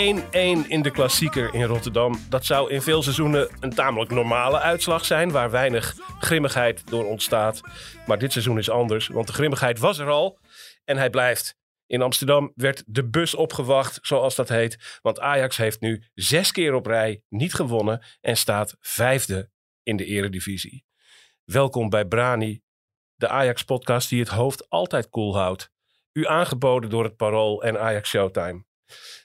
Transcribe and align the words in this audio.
1-1 0.00 0.02
in 0.68 0.82
de 0.82 0.90
klassieker 0.90 1.54
in 1.54 1.62
Rotterdam. 1.62 2.14
Dat 2.28 2.44
zou 2.44 2.70
in 2.70 2.82
veel 2.82 3.02
seizoenen 3.02 3.48
een 3.60 3.74
tamelijk 3.74 4.10
normale 4.10 4.58
uitslag 4.58 5.04
zijn, 5.04 5.30
waar 5.30 5.50
weinig 5.50 5.94
grimmigheid 6.20 6.90
door 6.90 7.04
ontstaat. 7.04 7.60
Maar 8.06 8.18
dit 8.18 8.32
seizoen 8.32 8.58
is 8.58 8.70
anders, 8.70 9.08
want 9.08 9.26
de 9.26 9.32
grimmigheid 9.32 9.78
was 9.78 9.98
er 9.98 10.08
al 10.08 10.38
en 10.84 10.96
hij 10.96 11.10
blijft. 11.10 11.56
In 11.86 12.02
Amsterdam 12.02 12.52
werd 12.54 12.82
de 12.86 13.08
bus 13.08 13.34
opgewacht, 13.34 13.98
zoals 14.02 14.34
dat 14.34 14.48
heet. 14.48 14.98
Want 15.02 15.20
Ajax 15.20 15.56
heeft 15.56 15.80
nu 15.80 16.04
zes 16.14 16.52
keer 16.52 16.74
op 16.74 16.86
rij 16.86 17.22
niet 17.28 17.54
gewonnen 17.54 18.02
en 18.20 18.36
staat 18.36 18.76
vijfde 18.80 19.50
in 19.82 19.96
de 19.96 20.04
eredivisie. 20.04 20.84
Welkom 21.44 21.88
bij 21.88 22.04
Brani, 22.04 22.62
de 23.14 23.28
Ajax-podcast 23.28 24.08
die 24.08 24.20
het 24.20 24.28
hoofd 24.28 24.68
altijd 24.68 25.08
koel 25.08 25.36
houdt. 25.36 25.70
U 26.12 26.26
aangeboden 26.26 26.90
door 26.90 27.04
het 27.04 27.16
Parool 27.16 27.62
en 27.62 27.80
Ajax 27.80 28.08
Showtime. 28.08 28.68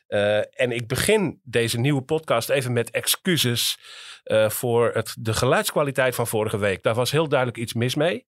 Eh, 0.08 0.38
en 0.38 0.72
ik 0.72 0.88
begin 0.88 1.40
deze 1.44 1.80
nieuwe 1.80 2.02
podcast 2.02 2.50
even 2.50 2.74
met 2.74 2.90
excuses 2.92 3.78
eh, 4.24 4.50
voor 4.50 4.92
het, 4.94 5.16
de 5.20 5.34
geluidskwaliteit 5.34 6.16
van 6.16 6.28
vorige 6.28 6.58
week. 6.58 6.84
Daar 6.84 6.94
was 6.94 7.12
heel 7.12 7.28
duidelijk 7.28 7.60
iets 7.60 7.74
mis 7.74 7.96
mee. 7.96 8.28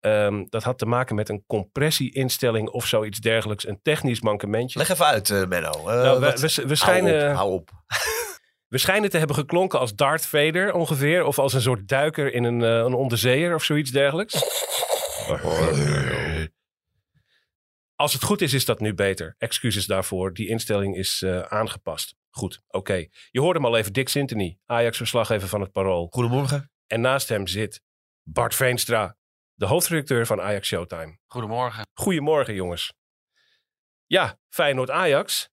Ehm, 0.00 0.44
dat 0.48 0.62
had 0.62 0.78
te 0.78 0.86
maken 0.86 1.14
met 1.14 1.28
een 1.28 1.44
compressieinstelling 1.46 2.68
of 2.68 2.86
zoiets 2.86 3.18
dergelijks. 3.18 3.66
Een 3.66 3.80
technisch 3.82 4.20
mankementje. 4.20 4.78
Leg 4.78 4.88
even 4.88 5.06
uit, 5.06 5.30
eh 5.30 5.44
Menno. 5.46 5.70
Eh, 5.70 5.84
Nou, 5.84 6.20
we, 6.20 6.26
we, 6.26 6.54
we 6.54 6.62
hou 6.62 6.76
schijnen, 6.76 7.30
op, 7.30 7.36
hou 7.36 7.52
op. 7.52 7.70
we 8.74 8.78
schijnen 8.78 9.10
te 9.10 9.18
hebben 9.18 9.36
geklonken 9.36 9.78
als 9.78 9.94
Darth 9.94 10.26
Vader 10.26 10.72
ongeveer. 10.72 11.24
Of 11.24 11.38
als 11.38 11.52
een 11.52 11.60
soort 11.60 11.88
duiker 11.88 12.32
in 12.32 12.44
een, 12.44 12.60
een 12.60 12.94
onderzeeër 12.94 13.54
of 13.54 13.64
zoiets 13.64 13.90
dergelijks. 13.90 14.34
Als 18.00 18.12
het 18.12 18.22
goed 18.22 18.40
is, 18.40 18.52
is 18.52 18.64
dat 18.64 18.80
nu 18.80 18.94
beter. 18.94 19.34
Excuses 19.38 19.86
daarvoor. 19.86 20.32
Die 20.32 20.48
instelling 20.48 20.96
is 20.96 21.22
eh, 21.22 21.40
aangepast. 21.40 22.16
Goed, 22.30 22.62
oké. 22.68 23.06
Je 23.30 23.40
hoorde 23.40 23.58
hem 23.58 23.68
al 23.68 23.76
even, 23.76 23.92
Dick 23.92 24.08
Sintony, 24.08 24.58
Ajax-verslaggever 24.66 25.48
van 25.48 25.60
het 25.60 25.72
Parool. 25.72 26.08
Goedemorgen. 26.10 26.70
En 26.86 27.00
naast 27.00 27.28
hem 27.28 27.46
zit 27.46 27.82
Bart 28.22 28.54
Veenstra, 28.54 29.16
de 29.54 29.66
hoofdredacteur 29.66 30.26
van 30.26 30.40
Ajax 30.40 30.68
Showtime. 30.68 31.18
Goedemorgen. 31.26 31.86
Goedemorgen, 31.92 32.54
jongens. 32.54 32.92
Ja, 34.06 34.38
Feyenoord-Ajax. 34.48 35.50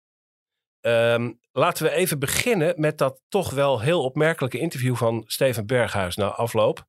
Ehm, 0.82 1.32
laten 1.52 1.84
we 1.84 1.92
even 1.92 2.20
beginnen 2.20 2.74
met 2.78 2.98
dat 2.98 3.22
toch 3.28 3.52
wel 3.52 3.80
heel 3.82 4.04
opmerkelijke 4.04 4.60
interview 4.60 4.96
van 4.96 5.24
Steven 5.26 5.66
Berghuis 5.66 6.16
na 6.16 6.28
afloop. 6.28 6.86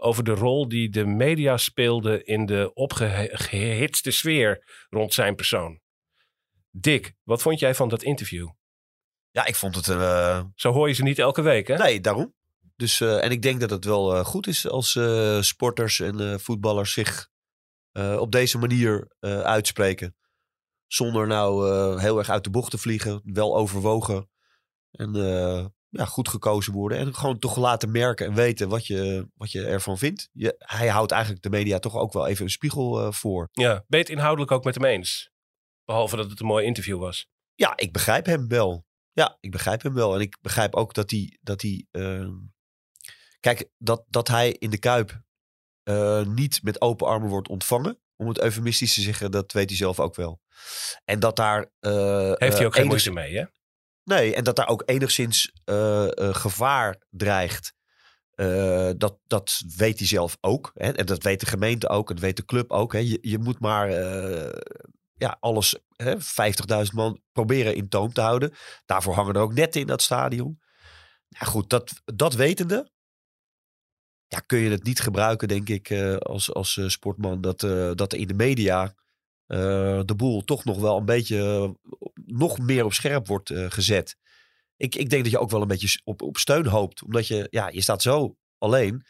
Over 0.00 0.24
de 0.24 0.34
rol 0.34 0.68
die 0.68 0.90
de 0.90 1.04
media 1.06 1.56
speelden 1.56 2.26
in 2.26 2.46
de 2.46 2.70
opgehitste 2.74 4.10
sfeer 4.10 4.64
rond 4.90 5.14
zijn 5.14 5.34
persoon. 5.34 5.80
Dick, 6.70 7.14
wat 7.22 7.42
vond 7.42 7.58
jij 7.58 7.74
van 7.74 7.88
dat 7.88 8.02
interview? 8.02 8.48
Ja, 9.30 9.46
ik 9.46 9.54
vond 9.54 9.74
het... 9.74 9.88
eh, 9.88 10.44
Zo 10.54 10.72
hoor 10.72 10.88
je 10.88 10.94
ze 10.94 11.02
niet 11.02 11.18
elke 11.18 11.42
week, 11.42 11.66
hè? 11.66 11.76
nee, 11.76 12.00
daarom. 12.00 12.34
Dus, 12.76 13.00
eh, 13.00 13.24
en 13.24 13.30
ik 13.30 13.42
denk 13.42 13.60
dat 13.60 13.70
het 13.70 13.84
wel 13.84 14.14
eh, 14.14 14.24
goed 14.24 14.46
is 14.46 14.68
als 14.68 14.98
sporters 15.40 16.00
en 16.00 16.40
voetballers 16.40 16.92
zich 16.92 17.28
op 18.18 18.32
deze 18.32 18.58
manier 18.58 19.12
uitspreken. 19.42 20.16
Zonder 20.86 21.26
nou 21.26 21.70
heel 22.00 22.18
erg 22.18 22.30
uit 22.30 22.44
de 22.44 22.50
bocht 22.50 22.70
te 22.70 22.78
vliegen. 22.78 23.20
Wel 23.24 23.56
overwogen. 23.56 24.30
En 24.90 25.14
eh, 25.14 25.66
ja, 25.88 26.04
goed 26.04 26.28
gekozen 26.28 26.72
worden. 26.72 26.98
En 26.98 27.14
gewoon 27.14 27.38
toch 27.38 27.56
laten 27.56 27.90
merken 27.90 28.26
en 28.26 28.34
weten 28.34 28.68
wat 28.68 28.86
je, 28.86 29.28
wat 29.34 29.52
je 29.52 29.64
ervan 29.66 29.98
vindt. 29.98 30.28
Je, 30.32 30.54
hij 30.58 30.88
houdt 30.88 31.12
eigenlijk 31.12 31.42
de 31.42 31.50
media 31.50 31.78
toch 31.78 31.96
ook 31.96 32.12
wel 32.12 32.26
even 32.26 32.44
een 32.44 32.50
spiegel 32.50 33.00
eh, 33.00 33.12
voor. 33.12 33.48
Ja, 33.52 33.72
ben 33.74 33.98
je 33.98 34.04
het 34.04 34.08
inhoudelijk 34.08 34.50
ook 34.52 34.64
met 34.64 34.74
hem 34.74 34.84
eens? 34.84 35.30
Behalve 35.84 36.16
dat 36.16 36.30
het 36.30 36.40
een 36.40 36.46
mooi 36.46 36.64
interview 36.66 36.98
was. 36.98 37.28
Ja, 37.54 37.76
ik 37.76 37.92
begrijp 37.92 38.26
hem 38.26 38.48
wel. 38.48 38.86
Ja, 39.12 39.36
ik 39.40 39.50
begrijp 39.50 39.82
hem 39.82 39.94
wel. 39.94 40.14
En 40.14 40.20
ik 40.20 40.38
begrijp 40.40 40.74
ook 40.74 40.94
dat 40.94 41.10
hij. 41.10 41.38
Dat 41.40 41.62
hij 41.62 41.86
ehm, 41.90 42.30
kijk, 43.40 43.70
dat, 43.78 44.04
dat 44.08 44.28
hij 44.28 44.52
in 44.52 44.70
de 44.70 44.78
kuip 44.78 45.20
eh, 45.82 46.24
niet 46.26 46.62
met 46.62 46.80
open 46.80 47.06
armen 47.06 47.28
wordt 47.28 47.48
ontvangen. 47.48 47.98
Om 48.16 48.28
het 48.28 48.40
eufemistisch 48.40 48.94
te 48.94 49.00
zeggen, 49.00 49.30
dat 49.30 49.52
weet 49.52 49.68
hij 49.68 49.76
zelf 49.78 50.00
ook 50.00 50.14
wel. 50.14 50.40
En 51.04 51.20
dat 51.20 51.36
daar. 51.36 51.70
eh, 51.80 52.32
Heeft 52.34 52.56
hij 52.58 52.66
ook 52.66 52.74
geen 52.74 52.86
moeite 52.86 53.10
mee, 53.12 53.36
hè? 53.36 53.44
Nee, 54.08 54.34
en 54.34 54.44
dat 54.44 54.56
daar 54.56 54.68
ook 54.68 54.82
enigszins 54.86 55.52
eh, 55.64 56.04
eh, 56.04 56.34
gevaar 56.34 57.02
dreigt. 57.10 57.74
Eh, 58.34 58.90
dat, 58.96 59.18
dat 59.26 59.62
weet 59.76 59.98
hij 59.98 60.06
zelf 60.06 60.36
ook. 60.40 60.70
Hè? 60.74 60.90
En 60.90 61.06
dat 61.06 61.22
weet 61.22 61.40
de 61.40 61.46
gemeente 61.46 61.88
ook. 61.88 62.08
En 62.08 62.14
dat 62.14 62.24
weet 62.24 62.36
de 62.36 62.44
club 62.44 62.70
ook. 62.70 62.92
Hè? 62.92 62.98
Je, 62.98 63.18
je 63.20 63.38
moet 63.38 63.60
maar 63.60 63.90
ja, 65.14 65.36
alles, 65.40 65.78
hè, 65.96 66.14
50.000 66.16 66.94
man, 66.94 67.20
proberen 67.32 67.74
in 67.74 67.88
toom 67.88 68.12
te 68.12 68.20
houden. 68.20 68.54
Daarvoor 68.86 69.14
hangen 69.14 69.34
er 69.34 69.40
ook 69.40 69.54
netten 69.54 69.80
in 69.80 69.86
dat 69.86 70.02
stadion. 70.02 70.60
Ja, 71.28 71.46
goed, 71.46 71.70
dat, 71.70 72.02
dat 72.04 72.34
wetende. 72.34 72.90
Ja, 74.26 74.38
kun 74.38 74.58
je 74.58 74.70
het 74.70 74.84
niet 74.84 75.00
gebruiken, 75.00 75.48
denk 75.48 75.68
ik, 75.68 75.92
als, 76.18 76.54
als 76.54 76.80
sportman. 76.86 77.40
Dat, 77.40 77.60
dat 77.98 78.12
in 78.12 78.26
de 78.26 78.34
media 78.34 78.94
de 80.04 80.14
boel 80.16 80.44
toch 80.44 80.64
nog 80.64 80.78
wel 80.78 80.96
een 80.96 81.04
beetje 81.04 81.74
nog 82.30 82.58
meer 82.58 82.84
op 82.84 82.92
scherp 82.92 83.26
wordt 83.26 83.50
eh, 83.50 83.66
gezet. 83.68 84.16
Ik, 84.76 84.94
ik 84.94 85.10
denk 85.10 85.22
dat 85.22 85.32
je 85.32 85.38
ook 85.38 85.50
wel 85.50 85.62
een 85.62 85.68
beetje 85.68 86.00
op, 86.04 86.22
op 86.22 86.36
steun 86.36 86.66
hoopt. 86.66 87.02
Omdat 87.02 87.26
je, 87.26 87.46
ja, 87.50 87.68
je 87.68 87.80
staat 87.80 88.02
zo 88.02 88.36
alleen. 88.58 89.04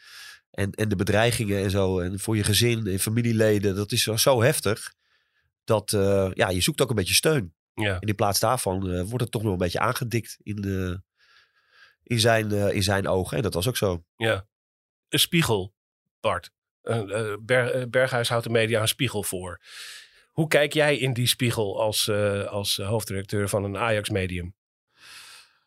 En, 0.51 0.71
en 0.71 0.89
de 0.89 0.95
bedreigingen 0.95 1.63
en 1.63 1.69
zo. 1.69 1.99
En 1.99 2.19
voor 2.19 2.35
je 2.35 2.43
gezin 2.43 2.87
en 2.87 2.99
familieleden. 2.99 3.75
Dat 3.75 3.91
is 3.91 4.03
zo, 4.03 4.15
zo 4.15 4.41
heftig. 4.41 4.93
Dat 5.63 5.93
eh, 5.93 6.29
ja, 6.33 6.49
je 6.49 6.61
zoekt 6.61 6.81
ook 6.81 6.89
een 6.89 6.95
beetje 6.95 7.13
steun. 7.13 7.53
Ja. 7.73 7.99
En 7.99 8.07
in 8.07 8.15
plaats 8.15 8.39
daarvan 8.39 8.91
eh, 8.91 9.01
wordt 9.01 9.23
het 9.23 9.31
toch 9.31 9.43
nog 9.43 9.51
een 9.51 9.57
beetje 9.57 9.79
aangedikt 9.79 10.37
in, 10.43 10.55
de, 10.55 11.01
in, 12.03 12.19
zijn, 12.19 12.51
in 12.51 12.83
zijn 12.83 13.07
ogen. 13.07 13.37
En 13.37 13.43
dat 13.43 13.53
was 13.53 13.67
ook 13.67 13.77
zo. 13.77 14.03
Ja. 14.15 14.47
Een 15.09 15.19
spiegel, 15.19 15.73
Bart. 16.19 16.51
Ber- 17.39 17.89
Berghuis 17.89 18.29
houdt 18.29 18.43
de 18.43 18.49
media 18.49 18.81
een 18.81 18.87
spiegel 18.87 19.23
voor. 19.23 19.61
Hoe 20.39 20.47
kijk 20.47 20.73
jij 20.73 20.97
in 20.97 21.13
die 21.13 21.27
spiegel 21.27 21.81
als, 21.81 22.07
eh, 22.07 22.43
als 22.43 22.77
hoofdredacteur 22.77 23.49
van 23.49 23.63
een 23.63 23.77
Ajax-medium? 23.77 24.55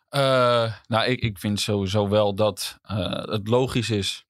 Eh, 0.09 0.75
nou, 0.87 1.06
ik, 1.06 1.21
ik 1.21 1.38
vind 1.38 1.60
sowieso 1.60 2.09
wel 2.09 2.34
dat 2.34 2.78
eh, 2.83 3.25
het 3.25 3.49
logisch 3.49 3.91
is 3.91 4.25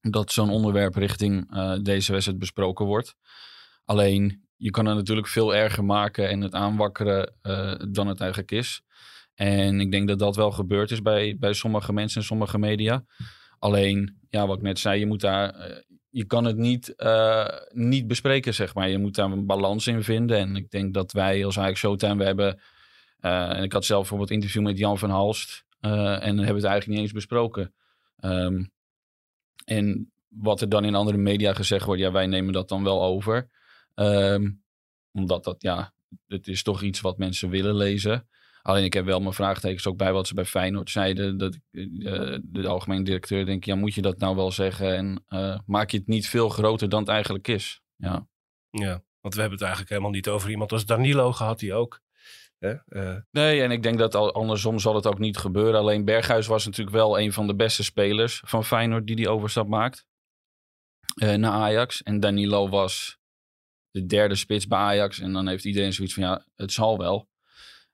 dat 0.00 0.32
zo'n 0.32 0.50
onderwerp 0.50 0.94
richting 0.94 1.50
deze 1.82 2.12
wedstrijd 2.12 2.38
besproken 2.38 2.86
wordt. 2.86 3.16
Alleen, 3.84 4.48
je 4.56 4.70
kan 4.70 4.86
het 4.86 4.96
natuurlijk 4.96 5.28
veel 5.28 5.54
erger 5.54 5.84
maken 5.84 6.28
en 6.28 6.40
het 6.40 6.54
aanwakkeren 6.54 7.34
dan 7.92 8.06
het 8.06 8.20
eigenlijk 8.20 8.50
is. 8.50 8.82
En 9.34 9.80
ik 9.80 9.90
denk 9.90 10.08
dat 10.08 10.18
dat 10.18 10.36
wel 10.36 10.50
gebeurd 10.50 10.90
is 10.90 11.02
bij, 11.02 11.36
bij 11.38 11.52
sommige 11.52 11.92
mensen 11.92 12.20
en 12.20 12.26
sommige 12.26 12.58
media. 12.58 13.04
Alleen, 13.58 14.18
ja, 14.28 14.46
wat 14.46 14.56
ik 14.56 14.62
net 14.62 14.78
zei, 14.78 14.98
je 14.98 15.06
moet 15.06 15.20
daar... 15.20 15.54
je 16.10 16.24
kan 16.24 16.44
het 16.44 16.56
niet, 16.56 16.94
eh, 16.94 17.48
niet 17.68 18.06
bespreken, 18.06 18.54
zeg 18.54 18.74
maar. 18.74 18.88
Je 18.88 18.98
moet 18.98 19.14
daar 19.14 19.30
een 19.30 19.46
balans 19.46 19.86
in 19.86 20.02
vinden. 20.02 20.38
En 20.38 20.56
ik 20.56 20.70
denk 20.70 20.94
dat 20.94 21.12
wij 21.12 21.44
als 21.44 21.58
Ajax 21.58 21.78
Showtime, 21.80 22.16
we 22.16 22.24
hebben... 22.24 22.60
eh, 23.20 23.56
en 23.56 23.62
ik 23.62 23.72
had 23.72 23.84
zelf 23.84 24.00
bijvoorbeeld 24.00 24.30
een 24.30 24.36
interview 24.36 24.62
met 24.62 24.78
Jan 24.78 24.98
van 24.98 25.10
Halst. 25.10 25.64
eh, 25.80 25.90
en 26.26 26.36
hebben 26.36 26.54
het 26.54 26.64
eigenlijk 26.64 26.86
niet 26.86 26.98
eens 26.98 27.12
besproken. 27.12 27.74
Ehm, 28.16 28.64
en 29.64 30.12
wat 30.28 30.60
er 30.60 30.68
dan 30.68 30.84
in 30.84 30.94
andere 30.94 31.16
media 31.18 31.52
gezegd 31.54 31.84
wordt, 31.84 32.00
ja, 32.00 32.10
wij 32.12 32.26
nemen 32.26 32.52
dat 32.52 32.68
dan 32.68 32.84
wel 32.84 33.02
over. 33.02 33.50
Ehm, 33.94 34.50
omdat 35.12 35.44
dat, 35.44 35.62
ja, 35.62 35.92
het 36.26 36.48
is 36.48 36.62
toch 36.62 36.82
iets 36.82 37.00
wat 37.00 37.18
mensen 37.18 37.48
willen 37.50 37.74
lezen. 37.74 38.28
Alleen 38.62 38.84
ik 38.84 38.92
heb 38.92 39.04
wel 39.04 39.20
mijn 39.20 39.34
vraagtekens 39.34 39.86
ook 39.86 39.96
bij 39.96 40.12
wat 40.12 40.26
ze 40.26 40.34
bij 40.34 40.44
Feyenoord 40.44 40.90
zeiden. 40.90 41.38
Dat 41.38 41.54
ik, 41.54 41.62
eh, 41.72 42.38
de 42.42 42.66
algemene 42.66 43.04
directeur 43.04 43.46
denkt, 43.46 43.64
ja, 43.64 43.74
moet 43.74 43.94
je 43.94 44.02
dat 44.02 44.18
nou 44.18 44.36
wel 44.36 44.52
zeggen? 44.52 44.96
En 44.96 45.24
eh, 45.26 45.58
maak 45.66 45.90
je 45.90 45.98
het 45.98 46.06
niet 46.06 46.28
veel 46.28 46.48
groter 46.48 46.88
dan 46.88 47.00
het 47.00 47.08
eigenlijk 47.08 47.48
is? 47.48 47.80
Ja. 47.96 48.28
Ja, 48.70 49.02
want 49.20 49.34
we 49.34 49.40
hebben 49.40 49.58
het 49.58 49.60
eigenlijk 49.60 49.90
helemaal 49.90 50.10
niet 50.10 50.28
over 50.28 50.50
iemand 50.50 50.72
als 50.72 50.86
Danilo 50.86 51.32
gehad, 51.32 51.58
die 51.58 51.74
ook. 51.74 52.00
Hè? 52.58 52.74
eh, 52.88 53.16
Nee, 53.30 53.62
en 53.62 53.70
ik 53.70 53.82
denk 53.82 53.98
dat 53.98 54.14
al, 54.14 54.34
andersom 54.34 54.78
zal 54.78 54.94
het 54.94 55.06
ook 55.06 55.18
niet 55.18 55.36
gebeuren. 55.36 55.80
Alleen 55.80 56.04
Berghuis 56.04 56.46
was 56.46 56.64
natuurlijk 56.64 56.96
wel 56.96 57.20
een 57.20 57.32
van 57.32 57.46
de 57.46 57.54
beste 57.54 57.84
spelers 57.84 58.42
van 58.44 58.64
Feyenoord 58.64 59.06
die 59.06 59.16
die 59.16 59.28
overstap 59.28 59.68
maakt 59.68 60.06
eh, 61.14 61.34
naar 61.34 61.52
Ajax. 61.52 62.02
En 62.02 62.20
Danilo 62.20 62.68
was 62.68 63.18
de 63.90 64.06
derde 64.06 64.34
spits 64.34 64.66
bij 64.66 64.78
Ajax. 64.78 65.20
En 65.20 65.32
dan 65.32 65.48
heeft 65.48 65.64
iedereen 65.64 65.92
zoiets 65.92 66.14
van, 66.14 66.22
ja, 66.22 66.46
het 66.56 66.72
zal 66.72 66.98
wel. 66.98 67.28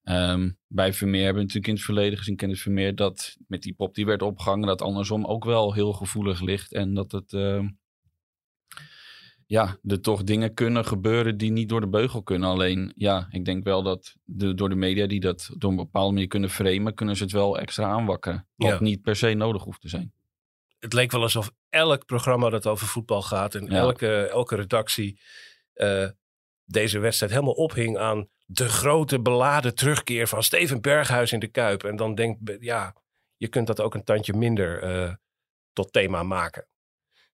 Ehm, 0.06 0.50
bij 0.68 0.92
Vermeer 0.92 1.24
hebben 1.24 1.42
we 1.42 1.46
natuurlijk 1.46 1.66
in 1.66 1.74
het 1.74 1.84
verleden 1.84 2.18
gezien, 2.18 2.36
Kenneth 2.36 2.58
Vermeer, 2.58 2.94
dat 2.94 3.36
met 3.46 3.62
die 3.62 3.74
pop 3.74 3.94
die 3.94 4.06
werd 4.06 4.22
opgehangen, 4.22 4.66
dat 4.66 4.82
andersom 4.82 5.24
ook 5.24 5.44
wel 5.44 5.72
heel 5.74 5.92
gevoelig 5.92 6.40
ligt. 6.40 6.72
En 6.72 6.94
dat 6.94 7.12
het, 7.12 7.32
ehm, 7.32 7.68
ja, 9.46 9.78
er 9.86 10.00
toch 10.00 10.22
dingen 10.24 10.54
kunnen 10.54 10.84
gebeuren 10.84 11.36
die 11.36 11.50
niet 11.50 11.68
door 11.68 11.80
de 11.80 11.88
beugel 11.88 12.22
kunnen. 12.22 12.48
Alleen, 12.48 12.92
ja, 12.96 13.26
ik 13.30 13.44
denk 13.44 13.64
wel 13.64 13.82
dat 13.82 14.14
de, 14.24 14.54
door 14.54 14.68
de 14.68 14.74
media 14.74 15.06
die 15.06 15.20
dat 15.20 15.50
op 15.54 15.64
een 15.64 15.76
bepaalde 15.76 16.12
manier 16.12 16.28
kunnen 16.28 16.50
framen, 16.50 16.94
kunnen 16.94 17.16
ze 17.16 17.22
het 17.22 17.32
wel 17.32 17.58
extra 17.58 17.84
aanwakkeren. 17.86 18.48
Wat 18.56 18.70
Ja. 18.70 18.80
niet 18.80 19.02
per 19.02 19.16
se 19.16 19.34
nodig 19.34 19.62
hoeft 19.62 19.80
te 19.80 19.88
zijn. 19.88 20.12
het 20.78 20.92
leek 20.92 21.12
wel 21.12 21.22
alsof 21.22 21.50
elk 21.68 22.04
programma 22.04 22.50
dat 22.50 22.66
over 22.66 22.86
voetbal 22.86 23.22
gaat 23.22 23.54
en 23.54 23.64
Ja. 23.66 23.70
elke, 23.78 24.16
elke 24.16 24.56
redactie 24.56 25.20
eh, 25.72 26.08
deze 26.64 26.98
wedstrijd 26.98 27.32
helemaal 27.32 27.54
ophing 27.54 27.98
aan 27.98 28.28
de 28.46 28.68
grote 28.68 29.20
beladen 29.20 29.74
terugkeer 29.74 30.28
van 30.28 30.42
Steven 30.42 30.80
Berghuis 30.80 31.32
in 31.32 31.40
de 31.40 31.46
Kuip. 31.46 31.84
En 31.84 31.96
dan 31.96 32.14
denk 32.14 32.38
ja, 32.60 32.94
je 33.36 33.48
kunt 33.48 33.66
dat 33.66 33.80
ook 33.80 33.94
een 33.94 34.04
tandje 34.04 34.32
minder 34.32 34.82
eh, 34.82 35.12
tot 35.72 35.92
thema 35.92 36.22
maken. 36.22 36.66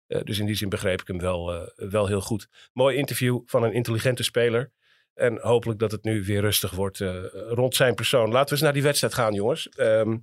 Eh, 0.07 0.23
dus 0.23 0.39
in 0.39 0.47
die 0.47 0.55
zin 0.55 0.69
begreep 0.69 1.01
ik 1.01 1.07
hem 1.07 1.19
wel, 1.19 1.53
eh, 1.53 1.89
wel 1.91 2.07
heel 2.07 2.21
goed. 2.21 2.49
Mooi 2.73 2.97
interview 2.97 3.41
van 3.47 3.63
een 3.63 3.73
intelligente 3.73 4.23
speler. 4.23 4.73
En 5.15 5.39
hopelijk 5.41 5.79
dat 5.79 5.91
het 5.91 6.05
nu 6.05 6.25
weer 6.25 6.41
rustig 6.41 6.71
wordt 6.71 6.99
rond 7.33 7.75
zijn 7.75 7.95
persoon. 7.95 8.31
Laten 8.31 8.45
we 8.45 8.53
eens 8.53 8.61
naar 8.61 8.73
die 8.73 8.83
wedstrijd 8.83 9.15
gaan, 9.15 9.35
jongens. 9.35 9.69
Ehm, 9.69 10.17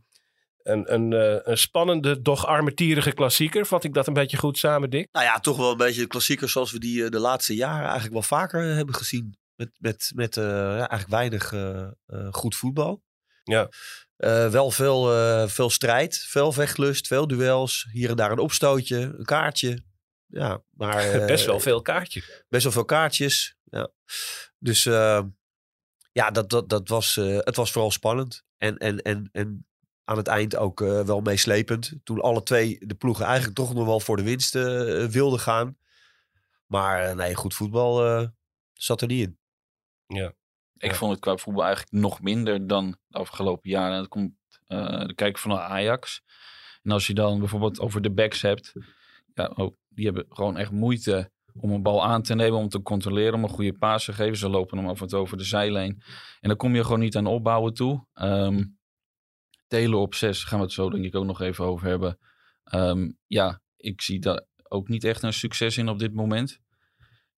een, 0.64 0.94
een, 0.94 1.12
een 1.52 1.58
spannende, 1.58 2.22
doch 2.22 2.46
armetierige 2.46 3.12
klassieker. 3.12 3.66
Vat 3.66 3.84
ik 3.84 3.94
dat 3.94 4.08
een 4.08 4.14
beetje 4.14 4.38
goed 4.38 4.58
samen, 4.58 4.90
Dick? 4.90 5.08
Nou 5.12 5.26
ja, 5.26 5.40
toch 5.40 5.58
wel 5.58 5.72
een 5.72 5.78
beetje 5.78 6.02
de 6.02 6.08
klassiekers 6.08 6.52
zoals 6.52 6.72
we 6.72 6.80
die 6.80 7.10
de 7.10 7.20
laatste 7.20 7.56
jaren 7.56 7.84
eigenlijk 7.84 8.14
wel 8.14 8.22
vaker 8.22 8.62
hebben 8.62 8.96
gezien. 8.96 9.38
Met, 9.60 9.72
met, 9.78 10.12
met 10.16 10.38
eh, 10.38 10.44
ja, 10.44 10.78
eigenlijk 10.78 11.10
weinig 11.10 11.54
eh, 11.54 11.88
eh, 12.06 12.28
goed 12.32 12.56
voetbal. 12.56 13.04
Ja. 13.44 13.70
Wel 14.50 14.72
veel, 14.72 15.08
veel 15.48 15.70
strijd, 15.70 16.18
veel 16.18 16.52
vechtlust, 16.52 17.08
veel 17.08 17.28
duels. 17.28 17.88
Hier 17.92 18.10
en 18.10 18.16
daar 18.16 18.32
een 18.32 18.40
opstootje, 18.40 18.98
een 18.98 19.26
kaartje. 19.26 19.84
Ja, 20.26 20.62
maar... 20.70 21.26
Best 21.26 21.46
wel 21.46 21.60
veel 21.60 21.82
kaartjes. 21.82 22.44
Best 22.50 22.64
wel 22.64 22.72
veel 22.72 22.86
kaartjes. 22.86 23.56
Ja. 23.64 23.90
Dus 24.58 24.86
eh, 24.86 25.22
ja, 26.12 26.32
dat, 26.32 26.50
dat, 26.50 26.70
dat 26.70 26.88
was, 26.88 27.16
het 27.16 27.56
was 27.56 27.72
vooral 27.72 27.92
spannend. 27.92 28.44
En, 28.58 28.78
en, 28.78 29.02
en, 29.02 29.30
en 29.32 29.68
aan 30.04 30.18
het 30.18 30.28
eind 30.28 30.56
ook 30.56 30.80
wel 30.80 31.22
meeslepend. 31.22 31.94
Toen 32.04 32.22
alle 32.22 32.44
twee 32.44 32.78
de 32.86 32.96
ploegen 32.96 33.26
eigenlijk 33.26 33.56
toch 33.56 33.74
nog 33.74 33.86
wel 33.86 34.00
voor 34.00 34.18
de 34.18 34.24
winst 34.24 34.54
wilden 35.12 35.40
gaan. 35.40 35.78
Maar 36.66 37.16
nee, 37.16 37.36
goed 37.36 37.54
voetbal 37.54 38.28
zat 38.74 39.02
er 39.02 39.08
niet 39.08 39.28
in. 39.28 39.39
Ik 40.78 40.92
Ja. 40.92 40.94
vond 40.96 41.12
het 41.12 41.20
qua 41.20 41.38
voetbal 41.38 41.64
eigenlijk 41.64 41.94
nog 41.94 42.22
minder 42.22 42.68
dan 42.68 42.98
de 43.08 43.18
afgelopen 43.18 43.70
jaren. 43.70 43.98
Dat 43.98 44.08
komt 44.08 44.34
eh 44.68 45.06
de 45.06 45.14
kijken 45.14 45.42
van 45.42 45.58
Ajax. 45.60 46.22
En 46.84 46.92
als 46.92 47.08
je 47.08 47.14
dan 47.14 47.40
bijvoorbeeld 47.40 47.80
over 47.80 48.02
de 48.02 48.12
backs 48.12 48.42
hebt. 48.42 48.74
Ja, 49.34 49.52
oh, 49.56 49.76
die 49.90 50.06
hebben 50.06 50.26
gewoon 50.30 50.58
echt 50.58 50.72
moeite 50.72 51.32
om 51.54 51.72
een 51.72 51.82
bal 51.84 52.04
aan 52.06 52.22
te 52.22 52.36
nemen, 52.36 52.60
om 52.60 52.70
te 52.70 52.82
controleren, 52.82 53.34
om 53.34 53.44
een 53.44 53.50
goede 53.50 53.78
paas 53.78 54.06
te 54.06 54.14
geven. 54.14 54.38
Ze 54.38 54.50
lopen 54.50 54.78
hem 54.78 54.88
af 54.88 55.02
en 55.02 55.08
toe 55.08 55.20
over 55.20 55.38
de 55.38 55.44
zijlijn. 55.44 56.04
En 56.40 56.48
dan 56.50 56.58
kom 56.58 56.76
je 56.76 56.84
gewoon 56.84 57.00
niet 57.00 57.16
aan 57.16 57.26
opbouwen 57.26 57.74
toe. 57.74 58.06
Ehm 58.14 58.64
Telen 59.68 60.00
op 60.00 60.16
zes 60.16 60.44
gaan 60.44 60.60
we 60.60 60.66
het 60.66 60.74
zo 60.74 60.90
denk 60.90 61.06
ik 61.06 61.16
ook 61.16 61.26
nog 61.26 61.42
even 61.42 61.66
over 61.66 61.88
hebben. 61.88 62.20
Ehm, 62.64 63.12
ja, 63.28 63.62
ik 63.78 64.02
zie 64.02 64.20
daar 64.20 64.46
ook 64.64 64.88
niet 64.88 65.04
echt 65.04 65.24
een 65.24 65.34
succes 65.34 65.78
in 65.78 65.90
op 65.90 66.00
dit 66.00 66.14
moment. 66.14 66.60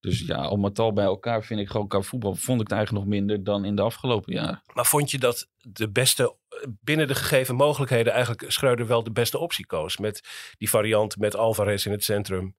Dus 0.02 0.20
ja, 0.20 0.36
al 0.36 0.56
met 0.56 0.78
al 0.78 0.92
bij 0.92 1.04
elkaar 1.04 1.44
vind 1.44 1.60
ik 1.60 1.68
gewoon 1.70 1.88
qua 1.88 2.00
voetbal 2.00 2.34
vond 2.34 2.60
ik 2.60 2.68
het 2.68 2.76
eigenlijk 2.76 3.04
nog 3.04 3.14
minder 3.14 3.44
dan 3.44 3.64
in 3.64 3.76
de 3.76 3.82
afgelopen 3.82 4.32
jaren. 4.32 4.62
Maar 4.74 4.86
vond 4.86 5.10
je 5.10 5.18
dat 5.18 5.48
de 5.58 5.90
beste, 5.90 6.36
binnen 6.80 7.08
de 7.08 7.14
gegeven 7.14 7.54
mogelijkheden, 7.54 8.12
eigenlijk 8.12 8.50
Schreuder 8.50 8.86
wel 8.86 9.02
de 9.02 9.12
beste 9.12 9.38
optie 9.38 9.66
koos? 9.66 9.96
Met 9.96 10.28
die 10.58 10.70
variant 10.70 11.16
met 11.16 11.36
Alvarez 11.36 11.86
in 11.86 11.92
het 11.92 12.04
centrum. 12.04 12.56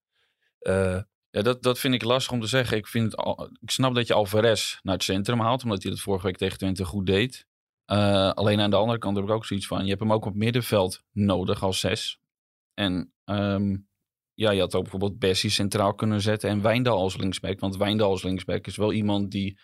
Eh, 0.58 0.98
Ja, 1.30 1.42
dat, 1.42 1.62
dat 1.62 1.78
vind 1.78 1.94
ik 1.94 2.02
lastig 2.02 2.32
om 2.32 2.40
te 2.40 2.46
zeggen. 2.46 2.76
Ik, 2.76 2.86
vind 2.86 3.12
het 3.12 3.50
ik 3.60 3.70
snap 3.70 3.94
dat 3.94 4.06
je 4.06 4.14
Alvarez 4.14 4.78
naar 4.82 4.94
het 4.94 5.02
centrum 5.02 5.40
haalt, 5.40 5.62
omdat 5.62 5.82
hij 5.82 5.90
dat 5.90 6.00
vorige 6.00 6.26
week 6.26 6.36
tegen 6.36 6.58
Twente 6.58 6.84
goed 6.84 7.06
deed. 7.06 7.46
Eh, 7.84 8.30
alleen 8.30 8.60
aan 8.60 8.70
de 8.70 8.76
andere 8.76 8.98
kant 8.98 9.16
heb 9.16 9.24
ik 9.24 9.30
ook 9.30 9.46
zoiets 9.46 9.66
van, 9.66 9.82
je 9.82 9.88
hebt 9.88 10.00
hem 10.00 10.12
ook 10.12 10.24
op 10.24 10.34
middenveld 10.34 11.02
nodig 11.12 11.62
als 11.62 11.80
zes. 11.80 12.20
En 12.74 13.12
ehm, 13.24 13.76
ja, 14.34 14.50
je 14.50 14.60
had 14.60 14.74
ook 14.74 14.82
bijvoorbeeld 14.82 15.18
Bessie 15.18 15.50
centraal 15.50 15.94
kunnen 15.94 16.20
zetten 16.20 16.50
en 16.50 16.62
Wijndal 16.62 16.98
als 16.98 17.16
linksback. 17.16 17.60
Want 17.60 17.76
Wijndal 17.76 18.10
als 18.10 18.22
linksback 18.22 18.66
is 18.66 18.76
wel 18.76 18.92
iemand 18.92 19.30
die 19.30 19.58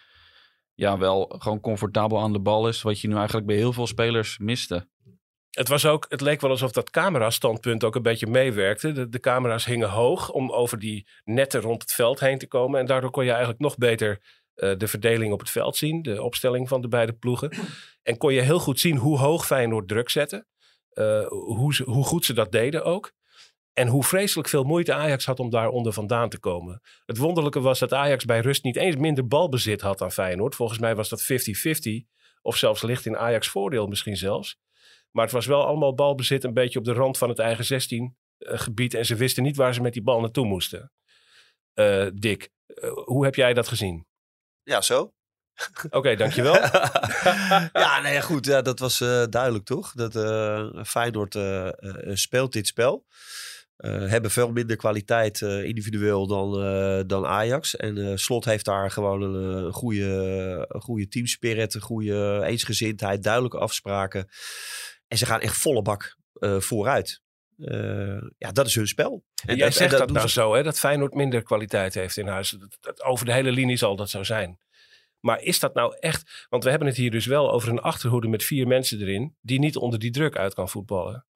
ja, 0.74 0.98
wel 0.98 1.34
gewoon 1.38 1.60
comfortabel 1.60 2.20
aan 2.20 2.32
de 2.32 2.40
bal 2.40 2.68
is. 2.68 2.82
Wat 2.82 3.00
je 3.00 3.08
nu 3.08 3.16
eigenlijk 3.16 3.46
bij 3.46 3.56
heel 3.56 3.72
veel 3.72 3.86
spelers 3.86 4.38
miste. 4.38 4.88
het, 5.50 5.68
was 5.68 5.86
ook, 5.86 6.06
het 6.08 6.20
leek 6.20 6.40
wel 6.40 6.50
alsof 6.50 6.72
dat 6.72 6.90
camerastandpunt 6.90 7.84
ook 7.84 7.94
een 7.94 8.02
beetje 8.02 8.26
meewerkte. 8.26 9.08
De, 9.08 9.20
camera's 9.20 9.64
hingen 9.64 9.90
hoog 9.90 10.30
om 10.30 10.50
over 10.50 10.78
die 10.78 11.08
netten 11.24 11.60
rond 11.60 11.82
het 11.82 11.92
veld 11.92 12.20
heen 12.20 12.38
te 12.38 12.46
komen. 12.46 12.80
En 12.80 12.86
daardoor 12.86 13.10
kon 13.10 13.24
je 13.24 13.30
eigenlijk 13.30 13.60
nog 13.60 13.76
beter 13.76 14.20
eh, 14.54 14.72
de 14.76 14.88
verdeling 14.88 15.32
op 15.32 15.40
het 15.40 15.50
veld 15.50 15.76
zien. 15.76 16.02
De 16.02 16.22
opstelling 16.22 16.68
van 16.68 16.80
de 16.80 16.88
beide 16.88 17.12
ploegen. 17.12 17.52
En 18.02 18.16
kon 18.16 18.32
je 18.32 18.40
heel 18.40 18.60
goed 18.60 18.80
zien 18.80 18.96
hoe 18.96 19.18
hoog 19.18 19.46
Feyenoord 19.46 19.88
druk 19.88 20.08
zette. 20.08 20.46
eh, 20.90 21.26
hoe, 21.26 21.82
hoe 21.84 22.04
goed 22.04 22.24
ze 22.24 22.32
dat 22.32 22.52
deden 22.52 22.84
ook. 22.84 23.12
En 23.72 23.88
hoe 23.88 24.04
vreselijk 24.04 24.48
veel 24.48 24.64
moeite 24.64 24.94
Ajax 24.94 25.24
had 25.24 25.40
om 25.40 25.50
daar 25.50 25.68
onder 25.68 25.92
vandaan 25.92 26.28
te 26.28 26.38
komen. 26.38 26.80
Het 27.06 27.16
wonderlijke 27.16 27.60
was 27.60 27.78
dat 27.78 27.92
Ajax 27.92 28.24
bij 28.24 28.40
rust 28.40 28.64
niet 28.64 28.76
eens 28.76 28.96
minder 28.96 29.26
balbezit 29.26 29.80
had 29.80 29.98
dan 29.98 30.12
Feyenoord. 30.12 30.54
Volgens 30.54 30.78
mij 30.78 30.94
was 30.94 31.08
dat 31.08 31.22
50-50. 31.22 31.26
Of 32.42 32.56
zelfs 32.56 32.82
licht 32.82 33.06
in 33.06 33.16
Ajax 33.16 33.48
voordeel 33.48 33.86
misschien 33.86 34.16
zelfs. 34.16 34.58
Maar 35.10 35.24
het 35.24 35.34
was 35.34 35.46
wel 35.46 35.66
allemaal 35.66 35.94
balbezit 35.94 36.44
een 36.44 36.54
beetje 36.54 36.78
op 36.78 36.84
de 36.84 36.92
rand 36.92 37.18
van 37.18 37.28
het 37.28 37.38
eigen 37.38 37.64
16 37.64 38.16
eh, 38.38 38.58
gebied. 38.58 38.94
En 38.94 39.06
ze 39.06 39.14
wisten 39.14 39.42
niet 39.42 39.56
waar 39.56 39.74
ze 39.74 39.80
met 39.80 39.92
die 39.92 40.02
bal 40.02 40.20
naartoe 40.20 40.46
moesten. 40.46 40.92
Eh, 41.74 42.06
Dick, 42.14 42.50
eh, 42.66 42.90
hoe 42.92 43.24
heb 43.24 43.34
jij 43.34 43.54
dat 43.54 43.68
gezien? 43.68 44.06
Ja, 44.62 44.80
zo. 44.80 45.12
Oké, 45.90 46.16
dankjewel. 46.16 46.54
ja, 47.84 48.00
nee, 48.02 48.22
goed. 48.22 48.46
Ja, 48.46 48.62
dat 48.62 48.78
was 48.78 48.98
duidelijk, 49.28 49.64
toch? 49.64 49.92
Dat 49.92 50.12
Feyenoord 50.88 51.38
speelt 52.18 52.52
dit 52.52 52.66
spel. 52.66 53.06
Eh, 53.80 54.08
hebben 54.08 54.30
veel 54.30 54.50
minder 54.52 54.76
kwaliteit 54.76 55.42
eh, 55.42 55.64
individueel 55.64 56.26
dan, 56.26 56.62
eh, 56.62 57.00
dan 57.06 57.26
Ajax. 57.26 57.76
En 57.76 58.18
Slot 58.18 58.44
heeft 58.44 58.64
daar 58.64 58.90
gewoon 58.90 59.22
een, 59.22 59.72
goede, 59.72 60.04
een 60.68 60.80
goede 60.80 61.08
teamspirit, 61.08 61.74
een 61.74 61.80
goede 61.80 62.42
eensgezindheid, 62.44 63.22
duidelijke 63.22 63.58
afspraken. 63.58 64.28
En 65.08 65.18
ze 65.18 65.26
gaan 65.26 65.40
echt 65.40 65.56
volle 65.56 65.82
bak 65.82 66.16
vooruit. 66.58 67.20
Ja, 68.38 68.52
dat 68.52 68.66
is 68.66 68.74
hun 68.74 68.86
spel. 68.86 69.24
En 69.46 69.56
jij 69.56 69.66
en 69.66 69.72
zegt 69.72 69.98
dat 69.98 70.10
nou 70.10 70.26
ze- 70.28 70.32
zo, 70.40 70.54
hè, 70.54 70.62
dat 70.62 70.78
Feyenoord 70.78 71.14
minder 71.14 71.42
kwaliteit 71.42 71.94
heeft 71.94 72.16
in 72.16 72.26
huis. 72.26 72.50
Dat, 72.50 72.76
dat- 72.80 73.02
over 73.02 73.26
de 73.26 73.32
hele 73.32 73.50
linie 73.52 73.76
zal 73.76 73.96
dat 73.96 74.10
zo 74.10 74.22
zijn. 74.22 74.58
Maar 75.20 75.40
is 75.42 75.58
dat 75.58 75.74
nou 75.74 75.96
echt... 75.98 76.46
Want 76.48 76.64
we 76.64 76.70
hebben 76.70 76.88
het 76.88 76.96
hier 76.96 77.10
dus 77.10 77.26
wel 77.26 77.52
over 77.52 77.68
een 77.68 77.80
achterhoede 77.80 78.28
met 78.28 78.44
vier 78.44 78.66
mensen 78.66 79.00
erin... 79.00 79.36
die 79.40 79.58
niet 79.58 79.76
onder 79.76 79.98
die 79.98 80.10
druk 80.10 80.36
uit 80.36 80.54
kan 80.54 80.68
voetballen. 80.68 81.26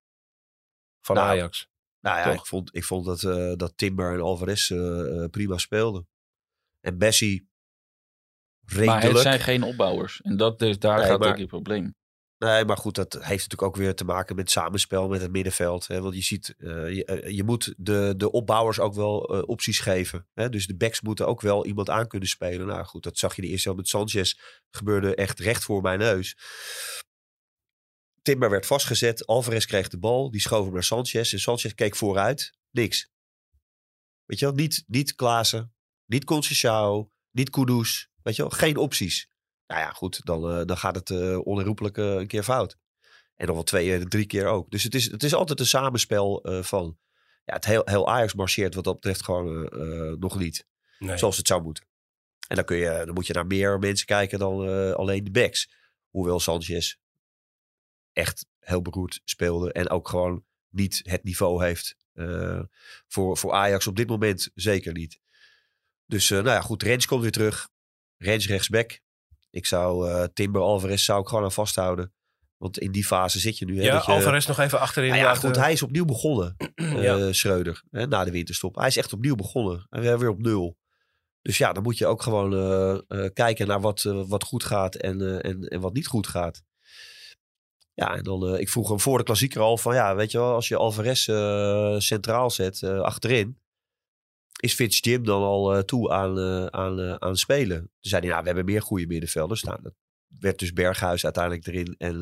Van 1.01 1.17
Nou, 1.17 1.29
Ajax. 1.29 1.69
Nou 2.05 2.19
ja, 2.19 2.25
Toch? 2.25 2.41
ik 2.41 2.47
vond, 2.47 2.77
ik 2.77 2.85
vond 2.85 3.05
dat, 3.07 3.23
eh, 3.23 3.53
dat 3.57 3.73
Timber 3.77 4.13
en 4.13 4.21
Alvarez 4.21 4.71
eh, 4.71 5.23
eh, 5.23 5.31
prima 5.31 5.59
speelden. 5.59 6.09
En 6.81 6.99
Bessie 6.99 7.49
redelijk. 8.65 9.03
Maar 9.03 9.11
het 9.11 9.19
zijn 9.19 9.41
geen 9.41 9.63
opbouwers. 9.63 10.21
En 10.23 10.37
dat 10.37 10.63
is, 10.63 10.79
daar 10.79 10.99
Nee, 10.99 11.07
gaat 11.07 11.19
maar- 11.19 11.29
ook 11.29 11.39
het 11.39 11.47
probleem. 11.47 11.95
Nee, 12.39 12.65
maar 12.65 12.77
goed, 12.77 12.95
dat 12.95 13.13
heeft 13.13 13.27
natuurlijk 13.29 13.63
ook 13.63 13.77
weer 13.77 13.95
te 13.95 14.05
maken 14.05 14.37
met 14.37 14.51
samenspel 14.51 15.09
met 15.09 15.21
het 15.21 15.31
middenveld. 15.31 15.87
Hè? 15.87 16.01
Want 16.01 16.15
je 16.15 16.23
ziet, 16.23 16.55
je, 16.59 17.25
je 17.27 17.45
moet 17.45 17.75
de, 17.77 18.15
de 18.17 18.31
opbouwers 18.31 18.81
ook 18.81 18.95
wel 18.95 19.19
opties 19.47 19.79
geven. 19.81 20.27
Hè? 20.35 20.49
Dus 20.49 20.67
de 20.67 20.77
backs 20.77 21.01
moeten 21.01 21.27
ook 21.27 21.41
wel 21.41 21.67
iemand 21.67 21.91
aan 21.91 22.09
kunnen 22.09 22.29
spelen. 22.29 22.67
Nou 22.67 22.85
goed, 22.85 23.03
dat 23.03 23.19
zag 23.19 23.37
je 23.37 23.43
de 23.43 23.49
eerste 23.49 23.69
helft 23.69 23.83
met 23.83 23.91
Sanchez. 23.91 24.35
Gebeurde 24.71 25.15
echt 25.15 25.39
recht 25.39 25.65
voor 25.65 25.83
mijn 25.83 25.99
neus. 25.99 26.37
Timber 28.25 28.51
werd 28.51 28.67
vastgezet. 28.67 29.27
Alvarez 29.27 29.65
kreeg 29.65 29.89
de 29.89 29.99
bal. 29.99 30.31
Die 30.31 30.41
schoof 30.41 30.65
hem 30.65 30.73
naar 30.73 30.85
Sanchez. 30.85 31.33
En 31.33 31.41
Sanchez 31.41 31.75
keek 31.75 31.97
vooruit. 31.97 32.53
Niks. 32.71 33.11
Weet 34.25 34.39
je 34.39 34.45
wel, 34.45 34.55
niet, 34.55 34.85
niet 34.87 35.15
Klaassen. 35.15 35.75
Niet 36.07 36.25
Conceição. 36.25 37.13
Niet 37.31 37.51
Kudus. 37.51 38.09
Weet 38.23 38.37
je 38.37 38.43
wel, 38.43 38.51
geen 38.51 38.77
opties. 38.77 39.29
Nou 39.67 39.81
ja, 39.81 39.91
goed, 39.91 40.21
dan, 40.25 40.51
eh, 40.51 40.65
dan 40.65 40.77
gaat 40.77 40.95
het 40.95 41.11
eh 41.11 41.47
onherroepelijk 41.47 41.99
eh, 41.99 42.15
een 42.15 42.27
keer 42.27 42.43
fout. 42.43 42.77
En 43.35 43.47
nog 43.47 43.55
wel 43.55 43.65
twee, 43.65 44.05
drie 44.09 44.27
keer 44.27 44.47
ook. 44.47 44.71
Dus 44.71 44.83
het 44.83 44.95
is, 44.95 45.11
het 45.11 45.23
is 45.23 45.35
altijd 45.35 45.61
een 45.61 45.67
samenspel 45.67 46.47
van... 46.63 46.99
Ja, 47.45 47.55
het 47.55 47.65
heel, 47.65 47.83
heel 47.85 48.09
Ajax 48.09 48.35
marcheert 48.35 48.75
wat 48.75 48.85
dat 48.85 48.95
betreft 48.95 49.25
gewoon 49.25 49.69
nog 50.19 50.39
niet. 50.39 50.67
Nee. 50.99 51.19
Zoals 51.19 51.37
het 51.37 51.47
zou 51.47 51.63
moeten. 51.63 51.85
En 52.49 52.57
dan, 52.57 52.65
kun 52.65 52.77
je, 52.77 53.03
dan 53.05 53.15
moet 53.15 53.27
je 53.27 53.33
naar 53.33 53.47
meer 53.47 53.79
mensen 53.79 54.07
kijken 54.07 54.39
dan 54.39 54.95
alleen 54.97 55.25
de 55.25 55.31
backs. 55.31 55.71
Hoewel 56.11 56.41
Sanchez 56.41 56.97
echt 58.15 58.47
heel 58.61 58.83
beroerd 58.83 59.21
speelde. 59.25 59.73
En 59.73 59.91
ook 59.91 60.09
gewoon 60.09 60.45
niet 60.69 61.01
het 61.03 61.25
niveau 61.25 61.65
heeft. 61.65 61.97
eh, 62.13 62.61
voor, 63.09 63.37
voor 63.37 63.53
Ajax 63.53 63.87
op 63.87 63.97
dit 63.97 64.09
moment 64.09 64.51
zeker 64.55 64.93
niet. 64.93 65.21
Dus 66.07 66.31
eh, 66.31 66.39
nou 66.39 66.51
ja, 66.51 66.61
goed. 66.61 66.83
Rens 66.83 67.07
komt 67.07 67.23
weer 67.23 67.31
terug. 67.31 67.69
Rens 68.17 68.47
rechtsback. 68.47 69.01
Ik 69.51 69.67
zou 69.67 70.11
eh, 70.11 70.25
Timber 70.35 70.61
Alvarez 70.63 71.05
zou 71.05 71.21
ik 71.21 71.29
gewoon 71.29 71.45
aan 71.45 71.53
vasthouden. 71.53 72.13
Want 72.57 72.79
in 72.79 72.93
die 72.93 73.05
fase 73.05 73.39
zit 73.41 73.59
je 73.59 73.65
nu. 73.65 73.77
Hè, 73.77 73.83
Ja, 73.85 73.93
dat 73.93 74.05
je, 74.07 74.13
Alvarez 74.13 74.47
nog 74.47 74.59
even 74.59 74.81
achterin. 74.81 75.11
nou 75.11 75.23
ja, 75.23 75.35
goed, 75.35 75.57
hij 75.57 75.73
is 75.73 75.83
opnieuw 75.83 76.05
begonnen, 76.05 76.57
Ja. 77.03 77.33
Schreuder, 77.33 77.83
hè, 77.91 78.07
na 78.07 78.25
de 78.25 78.31
winterstop. 78.31 78.75
Hij 78.75 78.87
is 78.87 78.97
echt 78.97 79.13
opnieuw 79.13 79.35
begonnen. 79.35 79.87
En 79.91 80.01
weer, 80.01 80.19
weer 80.19 80.29
op 80.29 80.39
nul. 80.41 80.79
Dus 81.43 81.59
ja, 81.59 81.73
dan 81.73 81.83
moet 81.83 81.99
je 81.99 82.07
ook 82.07 82.23
gewoon 82.23 82.51
kijken 83.33 83.67
naar 83.67 83.81
wat, 83.81 84.03
wat 84.03 84.45
goed 84.45 84.65
gaat 84.65 84.95
en, 84.95 85.43
en, 85.43 85.69
en 85.69 85.81
wat 85.81 85.93
niet 85.93 86.07
goed 86.07 86.27
gaat. 86.27 86.63
Ja, 87.95 88.17
en 88.17 88.23
dan, 88.23 88.47
eh, 88.47 88.61
ik 88.61 88.69
vroeg 88.69 88.89
hem 88.89 89.01
voor 89.01 89.19
de 89.19 89.25
klassieker 89.25 89.61
al 89.61 89.79
van, 89.79 89.95
ja, 89.95 90.17
weet 90.17 90.31
je 90.31 90.39
wel, 90.39 90.55
als 90.55 90.69
je 90.69 90.77
Alvarez 90.77 91.29
eh, 91.29 91.99
centraal 91.99 92.51
zet, 92.51 92.83
eh, 92.83 93.01
achterin, 93.01 93.59
is 94.61 94.75
Fitz 94.75 95.01
Jim 95.01 95.25
dan 95.25 95.43
al 95.43 95.85
toe 95.85 96.11
aan, 96.11 96.39
aan, 96.73 97.23
aan 97.23 97.37
spelen? 97.37 97.79
Toen 97.79 97.91
zei 98.01 98.21
hij, 98.21 98.31
nou, 98.31 98.41
we 98.41 98.47
hebben 98.47 98.65
meer 98.65 98.83
goede 98.83 99.07
middenvelders 99.07 99.61
staan. 99.61 99.81
Dat 99.83 99.95
werd 100.29 100.59
dus 100.59 100.73
Berghuis 100.73 101.25
uiteindelijk 101.25 101.67
erin 101.67 101.95
en 101.99 102.19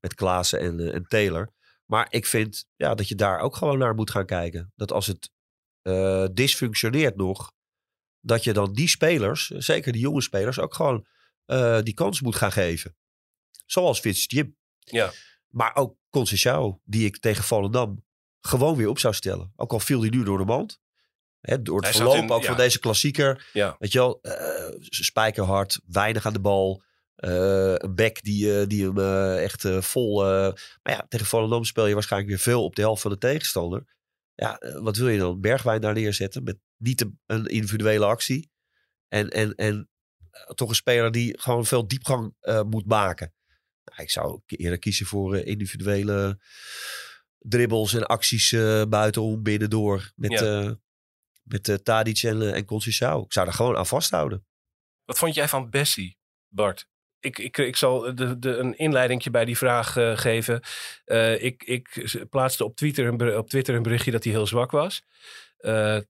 met 0.00 0.14
Klaassen 0.14 0.60
en, 0.60 0.92
en 0.92 1.04
Taylor. 1.04 1.52
Maar 1.84 2.06
ik 2.10 2.26
vind 2.26 2.68
ja, 2.76 2.94
dat 2.94 3.08
je 3.08 3.14
daar 3.14 3.40
ook 3.40 3.56
gewoon 3.56 3.78
naar 3.78 3.94
moet 3.94 4.10
gaan 4.10 4.26
kijken. 4.26 4.72
Dat 4.76 4.92
als 4.92 5.06
het 5.06 5.30
eh, 5.82 6.26
dysfunctioneert 6.32 7.16
nog, 7.16 7.52
dat 8.20 8.44
je 8.44 8.52
dan 8.52 8.72
die 8.72 8.88
spelers, 8.88 9.46
zeker 9.46 9.92
die 9.92 10.00
jonge 10.00 10.22
spelers, 10.22 10.58
ook 10.58 10.74
gewoon 10.74 11.06
die 11.82 11.94
kans 11.94 12.20
moet 12.20 12.36
gaan 12.36 12.52
geven. 12.52 12.96
Zoals 13.66 14.00
Fitz 14.00 14.26
Jim. 14.26 14.57
Ja. 14.90 15.12
Maar 15.48 15.74
ook 15.76 15.96
Conceição, 16.10 16.80
die 16.84 17.06
ik 17.06 17.18
tegen 17.18 17.44
Volendam 17.44 18.04
gewoon 18.40 18.76
weer 18.76 18.88
op 18.88 18.98
zou 18.98 19.14
stellen. 19.14 19.52
Ook 19.56 19.72
al 19.72 19.80
viel 19.80 20.00
hij 20.00 20.10
nu 20.10 20.22
door 20.24 20.38
de 20.38 20.44
mand. 20.44 20.80
Hè, 21.40 21.62
door 21.62 21.76
het 21.76 21.84
Hij 21.84 21.94
verloop 21.94 22.14
in- 22.16 22.30
ook 22.30 22.40
ja. 22.42 22.46
van 22.46 22.56
deze 22.56 22.78
klassieker. 22.78 23.48
Ja. 23.52 23.76
Weet 23.78 23.92
je 23.92 23.98
wel, 23.98 24.18
eh, 24.20 24.74
spijkerhard, 24.80 25.80
weinig 25.86 26.26
aan 26.26 26.32
de 26.32 26.40
bal. 26.40 26.82
Eh, 27.14 27.74
een 27.74 27.94
back 27.94 28.22
die, 28.22 28.60
eh, 28.60 28.66
die 28.66 28.84
hem 28.90 28.98
echt 29.38 29.64
vol... 29.68 30.22
maar 30.22 30.52
ja, 30.82 31.06
tegen 31.08 31.26
Volendam 31.26 31.64
speel 31.64 31.86
je 31.86 31.94
waarschijnlijk 31.94 32.30
weer 32.32 32.40
veel 32.42 32.64
op 32.64 32.74
de 32.74 32.82
helft 32.82 33.02
van 33.02 33.10
de 33.10 33.18
tegenstander. 33.18 33.96
Ja, 34.34 34.60
wat 34.82 34.96
wil 34.96 35.08
je 35.08 35.18
dan? 35.18 35.40
Bergwijn 35.40 35.80
daar 35.80 35.94
neerzetten 35.94 36.42
met 36.42 36.58
niet 36.76 37.00
een, 37.00 37.20
een 37.26 37.46
individuele 37.46 38.04
actie. 38.04 38.50
En, 39.08 39.28
en, 39.28 39.54
en 39.54 39.88
toch 40.54 40.68
een 40.68 40.74
speler 40.74 41.10
die 41.12 41.40
gewoon 41.40 41.66
veel 41.66 41.86
diepgang 41.88 42.34
moet 42.66 42.86
maken. 42.86 43.32
Nou, 43.88 44.02
ik 44.02 44.10
zou 44.10 44.40
eerder 44.46 44.78
kiezen 44.78 45.06
voor 45.06 45.34
eh, 45.34 45.46
individuele 45.46 46.38
dribbles 47.38 47.94
en 47.94 48.06
acties 48.06 48.52
eh 48.52 48.82
buitenom, 48.88 49.42
binnendoor. 49.42 50.12
Met, 50.14 50.30
Ja. 50.30 50.62
eh 50.62 50.70
met 51.42 51.80
Tadic 51.84 52.22
en, 52.22 52.54
en 52.54 52.64
Conceição. 52.64 53.24
Ik 53.24 53.32
zou 53.32 53.46
daar 53.46 53.54
gewoon 53.54 53.76
aan 53.76 53.86
vasthouden. 53.86 54.46
Wat 55.04 55.18
vond 55.18 55.34
jij 55.34 55.48
van 55.48 55.70
Bessie, 55.70 56.18
Bart? 56.48 56.88
Ik, 57.20 57.38
ik, 57.38 57.58
ik 57.58 57.76
zal 57.76 58.14
de, 58.14 58.38
de, 58.38 58.56
een 58.56 58.76
inleidingje 58.78 59.30
bij 59.30 59.44
die 59.44 59.56
vraag 59.56 59.92
geven. 60.20 60.62
Ik, 61.38 61.62
ik 61.62 62.14
plaatste 62.30 62.64
op 62.64 62.76
Twitter, 62.76 63.06
een, 63.06 63.36
op 63.36 63.48
Twitter 63.48 63.74
een 63.74 63.82
berichtje 63.82 64.10
dat 64.10 64.24
hij 64.24 64.32
heel 64.32 64.46
zwak 64.46 64.70
was. 64.70 65.02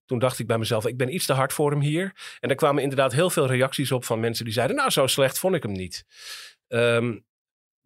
Toen 0.06 0.18
dacht 0.18 0.38
ik 0.38 0.46
bij 0.46 0.58
mezelf, 0.58 0.86
ik 0.86 0.96
ben 0.96 1.14
iets 1.14 1.26
te 1.26 1.32
hard 1.32 1.52
voor 1.52 1.70
hem 1.70 1.80
hier. 1.80 2.36
En 2.40 2.50
er 2.50 2.56
kwamen 2.56 2.82
inderdaad 2.82 3.12
heel 3.12 3.30
veel 3.30 3.46
reacties 3.46 3.92
op 3.92 4.04
van 4.04 4.20
mensen 4.20 4.44
die 4.44 4.54
zeiden... 4.54 4.76
nou, 4.76 4.90
zo 4.90 5.06
slecht 5.06 5.38
vond 5.38 5.54
ik 5.54 5.62
hem 5.62 5.72
niet. 5.72 6.04
Ehm, 6.68 7.18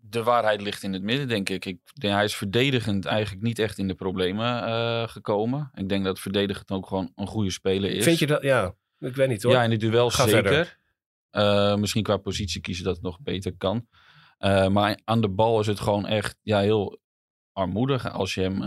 de 0.04 0.22
waarheid 0.22 0.60
ligt 0.60 0.82
in 0.82 0.92
het 0.92 1.02
midden, 1.02 1.28
denk 1.28 1.48
ik. 1.48 1.64
ik 1.64 1.78
denk, 1.94 2.14
hij 2.14 2.24
is 2.24 2.34
verdedigend 2.34 3.04
eigenlijk 3.04 3.44
niet 3.44 3.58
echt 3.58 3.78
in 3.78 3.88
de 3.88 3.94
problemen 3.94 4.64
eh, 4.64 5.08
gekomen. 5.08 5.70
Ik 5.74 5.88
denk 5.88 6.04
dat 6.04 6.20
verdedigend 6.20 6.70
ook 6.70 6.86
gewoon 6.86 7.12
een 7.14 7.26
goede 7.26 7.50
speler 7.50 7.90
is. 7.90 8.04
vind 8.04 8.18
je 8.18 8.26
dat? 8.26 8.42
Ja, 8.42 8.74
ik 8.98 9.14
weet 9.14 9.28
niet 9.28 9.42
hoor. 9.42 9.52
Ja, 9.52 9.62
in 9.62 9.70
de 9.70 9.76
duel 9.76 10.10
Ga 10.10 10.28
zeker. 10.28 10.78
Eh, 11.30 11.76
misschien 11.76 12.02
qua 12.02 12.16
positie 12.16 12.60
kiezen 12.60 12.84
dat 12.84 12.94
het 12.94 13.04
nog 13.04 13.20
beter 13.20 13.56
kan. 13.56 13.86
Eh, 14.38 14.68
maar 14.68 15.00
aan 15.04 15.20
de 15.20 15.28
bal 15.28 15.60
is 15.60 15.66
het 15.66 15.80
gewoon 15.80 16.06
echt 16.06 16.38
ja, 16.42 16.60
heel 16.60 17.00
armoedig. 17.52 18.10
Als 18.10 18.34
je 18.34 18.40
hem 18.40 18.62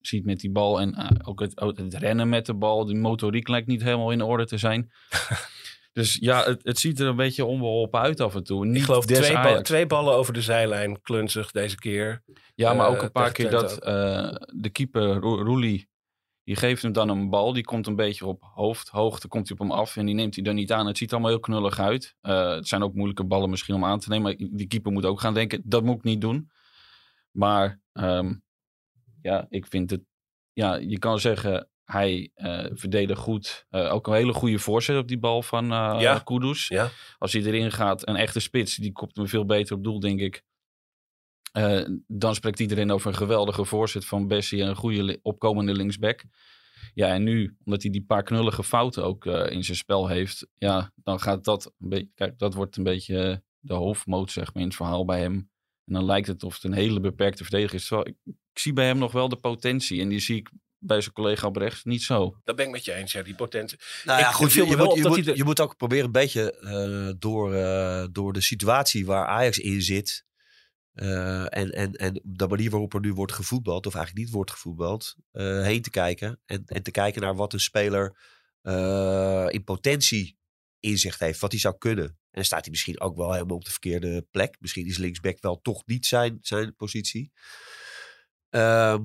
ziet 0.00 0.24
met 0.24 0.40
die 0.40 0.50
bal 0.50 0.80
en 0.80 1.24
ook 1.26 1.40
het, 1.40 1.60
het 1.60 1.94
rennen 1.94 2.28
met 2.28 2.46
de 2.46 2.54
bal. 2.54 2.84
Die 2.84 2.96
motoriek 2.96 3.48
lijkt 3.48 3.66
niet 3.66 3.82
helemaal 3.82 4.10
in 4.10 4.22
orde 4.22 4.46
te 4.46 4.58
zijn. 4.58 4.90
dus 5.92 6.16
ja, 6.20 6.44
het, 6.44 6.60
het 6.62 6.78
ziet 6.78 7.00
er 7.00 7.06
een 7.06 7.16
beetje 7.16 7.44
onbeholpen 7.44 8.00
uit 8.00 8.20
af 8.20 8.34
en 8.34 8.44
toe. 8.44 8.66
Niet 8.66 8.76
ik 8.76 8.82
geloof 8.82 9.04
twee, 9.04 9.62
twee 9.62 9.86
ballen 9.86 10.14
over 10.14 10.32
de 10.32 10.42
zijlijn, 10.42 11.00
klunzig 11.00 11.50
deze 11.50 11.76
keer. 11.76 12.22
Ja, 12.54 12.74
maar 12.74 12.86
eh, 12.86 12.92
ook 12.92 13.02
een 13.02 13.12
paar 13.12 13.32
keer 13.32 13.50
dat 13.50 13.78
eh, 13.78 14.34
de 14.54 14.70
keeper, 14.70 15.12
Ro- 15.14 15.42
Roelie, 15.42 15.88
die 16.44 16.56
geeft 16.56 16.82
hem 16.82 16.92
dan 16.92 17.08
een 17.08 17.30
bal. 17.30 17.52
Die 17.52 17.64
komt 17.64 17.86
een 17.86 17.96
beetje 17.96 18.26
op 18.26 18.42
hoofdhoogte, 18.54 19.28
komt 19.28 19.48
hij 19.48 19.56
op 19.58 19.68
hem 19.68 19.78
af 19.78 19.96
en 19.96 20.06
die 20.06 20.14
neemt 20.14 20.34
hij 20.34 20.44
dan 20.44 20.54
niet 20.54 20.72
aan. 20.72 20.86
Het 20.86 20.98
ziet 20.98 21.12
allemaal 21.12 21.30
heel 21.30 21.40
knullig 21.40 21.78
uit. 21.78 22.14
Eh, 22.20 22.50
het 22.50 22.68
zijn 22.68 22.82
ook 22.82 22.94
moeilijke 22.94 23.24
ballen 23.24 23.50
misschien 23.50 23.74
om 23.74 23.84
aan 23.84 23.98
te 23.98 24.08
nemen. 24.08 24.36
Maar 24.38 24.48
die 24.50 24.66
keeper 24.66 24.92
moet 24.92 25.04
ook 25.04 25.20
gaan 25.20 25.34
denken, 25.34 25.62
dat 25.64 25.84
moet 25.84 25.96
ik 25.96 26.02
niet 26.02 26.20
doen. 26.20 26.50
Maar 27.30 27.80
ehm, 27.92 28.34
ja, 29.22 29.46
ik 29.48 29.66
vind 29.66 29.90
het... 29.90 30.00
Ja, 30.52 30.74
je 30.74 30.98
kan 30.98 31.20
zeggen, 31.20 31.68
hij 31.90 32.30
eh 32.34 32.66
verdedigt 32.72 33.20
goed. 33.20 33.66
Eh, 33.70 33.92
ook 33.92 34.06
een 34.06 34.14
hele 34.14 34.32
goede 34.32 34.58
voorzet 34.58 34.96
op 34.96 35.08
die 35.08 35.18
bal 35.18 35.42
van 35.42 35.66
Ja. 35.66 36.18
Kudus. 36.18 36.68
Ja. 36.68 36.90
Als 37.18 37.32
hij 37.32 37.42
erin 37.42 37.72
gaat, 37.72 38.08
een 38.08 38.16
echte 38.16 38.40
spits, 38.40 38.76
die 38.76 38.92
kopt 38.92 39.16
hem 39.16 39.28
veel 39.28 39.44
beter 39.44 39.76
op 39.76 39.84
doel, 39.84 40.00
denk 40.00 40.20
ik. 40.20 40.42
Dan 42.06 42.34
spreekt 42.34 42.60
iedereen 42.60 42.90
over 42.90 43.08
een 43.10 43.16
geweldige 43.16 43.64
voorzet 43.64 44.04
van 44.04 44.28
Bessie 44.28 44.62
en 44.62 44.68
een 44.68 44.76
goede 44.76 45.18
opkomende 45.22 45.74
linksback. 45.74 46.24
Ja, 46.94 47.08
en 47.08 47.22
nu, 47.22 47.56
omdat 47.64 47.82
hij 47.82 47.90
die 47.90 48.04
paar 48.04 48.22
knullige 48.22 48.64
fouten 48.64 49.04
ook 49.04 49.26
in 49.26 49.64
zijn 49.64 49.76
spel 49.76 50.08
heeft, 50.08 50.46
ja, 50.54 50.92
dan 50.94 51.20
gaat 51.20 51.44
dat 51.44 51.72
een 51.78 51.88
beetje, 51.88 52.10
kijk, 52.14 52.38
dat 52.38 52.54
wordt 52.54 52.76
een 52.76 52.84
beetje 52.84 53.42
de 53.58 53.74
hoofdmoot, 53.74 54.30
zeg 54.30 54.46
maar, 54.54 54.62
in 54.62 54.68
het 54.68 54.76
verhaal 54.76 55.04
bij 55.04 55.20
hem. 55.20 55.50
En 55.84 55.94
dan 55.94 56.04
lijkt 56.04 56.26
het 56.26 56.42
of 56.42 56.54
het 56.54 56.64
een 56.64 56.72
hele 56.72 57.00
beperkte 57.00 57.42
verdediger 57.42 57.74
is. 57.74 57.86
Terwijl 57.86 58.08
ik, 58.08 58.16
ik 58.24 58.58
zie 58.58 58.72
bij 58.72 58.86
hem 58.86 58.98
nog 58.98 59.12
wel 59.12 59.28
de 59.28 59.36
potentie 59.36 60.00
en 60.00 60.08
die 60.08 60.20
zie 60.20 60.36
ik 60.36 60.50
bij 60.82 61.00
zijn 61.00 61.14
collega 61.14 61.46
op 61.46 61.56
rechts 61.56 61.84
niet 61.84 62.02
zo. 62.02 62.40
Dat 62.44 62.56
ben 62.56 62.64
ik 62.66 62.70
met 62.70 62.84
je 62.84 62.92
eens, 62.92 63.12
ja, 63.12 63.22
die 63.22 63.34
potentie. 63.34 63.78
Nou 64.04 64.18
Ik- 64.18 64.24
ja, 64.24 64.32
goed, 64.32 64.52
je, 64.52 64.64
moet, 64.64 64.80
op 64.86 64.96
je, 64.96 65.02
dat 65.02 65.12
moet, 65.16 65.24
hij 65.24 65.32
de- 65.32 65.38
je 65.38 65.44
moet 65.44 65.60
ook 65.60 65.76
proberen 65.76 66.04
een 66.04 66.12
beetje 66.12 66.52
eh, 66.58 67.12
door, 67.18 67.54
eh, 67.54 68.06
door 68.12 68.32
de 68.32 68.40
situatie 68.40 69.06
waar 69.06 69.26
Ajax 69.26 69.58
in 69.58 69.82
zit. 69.82 70.24
eh, 70.92 71.40
en, 71.56 71.70
en, 71.70 71.92
en 71.92 72.20
de 72.24 72.46
manier 72.48 72.70
waarop 72.70 72.94
er 72.94 73.00
nu 73.00 73.12
wordt 73.12 73.32
gevoetbald, 73.32 73.86
of 73.86 73.94
eigenlijk 73.94 74.24
niet 74.26 74.34
wordt 74.34 74.50
gevoetbald, 74.50 75.14
eh, 75.32 75.62
heen 75.62 75.82
te 75.82 75.90
kijken. 75.90 76.40
En, 76.46 76.62
en 76.66 76.82
te 76.82 76.90
kijken 76.90 77.22
naar 77.22 77.34
wat 77.36 77.52
een 77.52 77.60
speler 77.60 78.16
eh, 78.62 79.46
in 79.48 79.64
potentie 79.64 80.38
inzicht 80.80 81.20
heeft, 81.20 81.40
wat 81.40 81.50
hij 81.50 81.60
zou 81.60 81.78
kunnen. 81.78 82.04
En 82.04 82.16
dan 82.30 82.44
staat 82.44 82.60
hij 82.60 82.70
misschien 82.70 83.00
ook 83.00 83.16
wel 83.16 83.32
helemaal 83.32 83.56
op 83.56 83.64
de 83.64 83.70
verkeerde 83.70 84.26
plek. 84.30 84.56
Misschien 84.60 84.86
is 84.86 84.98
linksback 84.98 85.36
wel 85.40 85.60
toch 85.60 85.82
niet 85.86 86.06
zijn, 86.06 86.38
zijn 86.40 86.74
positie. 86.76 87.32
Ehm, 88.48 89.04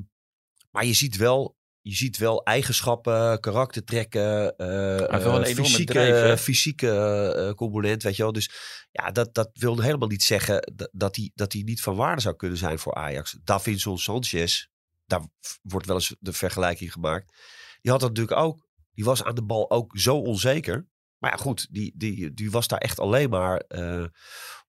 maar 0.72 0.86
je 0.86 0.94
ziet 0.94 1.16
wel, 1.16 1.58
je 1.88 1.96
ziet 1.96 2.18
wel 2.18 2.44
eigenschappen, 2.44 3.40
karaktertrekken, 3.40 4.58
eh 4.58 4.68
een 4.68 5.08
eh, 5.08 5.20
enorme 5.22 5.46
fysieke, 5.46 6.36
fysieke 6.40 6.90
eh, 7.38 7.54
component, 7.54 8.04
weet 8.04 8.16
je 8.16 8.24
wel. 8.24 8.32
Dus 8.32 8.52
ja, 8.92 9.12
dat, 9.12 9.34
dat 9.34 9.50
wil 9.54 9.82
helemaal 9.82 10.08
niet 10.08 10.24
zeggen 10.24 10.74
dat, 10.92 11.16
hij, 11.16 11.32
dat 11.36 11.54
hij 11.54 11.62
niet 11.62 11.82
van 11.82 11.96
waarde 11.96 12.22
zou 12.22 12.36
kunnen 12.36 12.58
zijn 12.58 12.80
voor 12.80 12.94
Ajax. 12.94 13.38
Davinson 13.44 13.98
Sanchez, 13.98 14.66
daar 15.06 15.22
wordt 15.62 15.88
wel 15.88 15.96
eens 15.96 16.16
de 16.20 16.34
vergelijking 16.34 16.92
gemaakt. 16.92 17.38
Die 17.82 17.92
had 17.92 18.00
dat 18.00 18.10
natuurlijk 18.10 18.40
ook. 18.40 18.68
Die 18.94 19.06
was 19.06 19.24
aan 19.24 19.36
de 19.36 19.44
bal 19.44 19.72
ook 19.72 19.98
zo 19.98 20.18
onzeker. 20.18 20.88
Maar 21.18 21.32
ja, 21.32 21.38
goed, 21.38 21.68
die, 21.72 21.94
die, 21.96 22.34
die 22.34 22.52
was 22.52 22.68
daar 22.68 22.80
echt 22.80 23.00
alleen 23.00 23.30
maar 23.30 23.58
eh, 23.58 24.06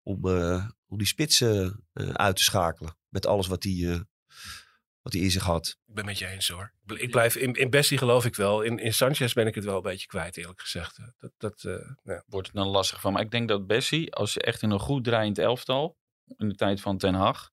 om, 0.03 0.29
eh, 0.29 0.67
om 0.87 0.99
die 0.99 1.07
spitsen 1.07 1.85
eh, 1.93 2.09
uit 2.09 2.37
te 2.37 2.43
schakelen. 2.43 2.99
Met 3.09 3.27
alles 3.27 3.47
wat 3.47 3.63
hij, 3.63 3.93
eh, 3.93 4.01
wat 5.07 5.15
hij 5.15 5.25
in 5.25 5.31
zich 5.31 5.43
had. 5.43 5.79
Ik 5.87 5.95
ben 5.95 6.05
met 6.05 6.19
je 6.19 6.27
eens 6.27 6.49
hoor. 6.49 6.73
Ik 6.75 6.87
bl- 6.87 7.03
Ik 7.03 7.11
blijf, 7.11 7.37
in, 7.37 7.53
in 7.53 7.71
Bessie 7.71 7.99
geloof 7.99 8.25
ik 8.25 8.35
wel. 8.35 8.63
In, 8.63 8.79
in 8.79 8.95
Sanchez 8.95 9.33
ben 9.33 9.47
ik 9.47 9.55
het 9.55 9.65
wel 9.65 9.77
een 9.77 9.83
beetje 9.83 10.07
kwijt, 10.07 10.37
eerlijk 10.37 10.61
gezegd. 10.61 10.99
Dat, 11.19 11.33
dat, 11.39 11.65
eh, 11.65 11.91
ja. 12.03 12.23
wordt 12.27 12.47
het 12.47 12.57
dan 12.57 12.67
lastig 12.67 13.01
van. 13.01 13.13
Maar 13.13 13.23
ik 13.23 13.31
denk 13.31 13.49
dat 13.49 13.67
Bessie, 13.67 14.15
als 14.15 14.35
je 14.35 14.41
echt 14.41 14.63
in 14.63 14.71
een 14.71 14.79
goed 14.79 15.05
draaiend 15.05 15.39
elftal, 15.39 15.97
in 16.37 16.49
de 16.49 16.55
tijd 16.55 16.81
van 16.81 16.99
Ten 16.99 17.15
Hag, 17.15 17.51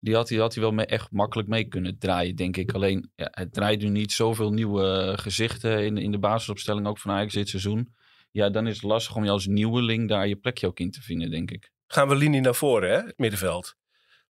die 0.00 0.14
had 0.14 0.28
hij, 0.28 0.38
had 0.38 0.54
hij 0.54 0.62
wel 0.62 0.72
mee, 0.72 0.86
echt 0.86 1.10
makkelijk 1.10 1.48
mee 1.48 1.64
kunnen 1.64 1.98
draaien, 1.98 2.36
denk 2.36 2.56
ik. 2.56 2.72
Alleen, 2.72 3.10
ja, 3.14 3.28
het 3.30 3.52
draait 3.52 3.80
nu 3.80 3.88
niet 3.88 4.12
zoveel 4.12 4.52
nieuwe 4.52 5.14
gezichten 5.18 5.84
in, 5.84 5.96
in 5.96 6.10
de 6.10 6.18
basisopstelling, 6.18 6.86
ook 6.86 6.98
van 6.98 7.10
Ajax 7.10 7.34
dit 7.34 7.48
seizoen. 7.48 7.94
Ja, 8.30 8.50
dan 8.50 8.66
is 8.66 8.74
het 8.74 8.82
lastig 8.82 9.16
om 9.16 9.24
je 9.24 9.30
als 9.30 9.46
nieuweling 9.46 10.08
daar 10.08 10.28
je 10.28 10.36
plekje 10.36 10.66
ook 10.66 10.80
in 10.80 10.90
te 10.90 11.02
vinden, 11.02 11.30
denk 11.30 11.50
ik. 11.50 11.70
Gaan 11.86 12.08
we 12.08 12.14
linie 12.14 12.40
naar 12.40 12.54
voren, 12.54 12.90
hè? 12.90 12.96
het 12.96 13.18
middenveld. 13.18 13.74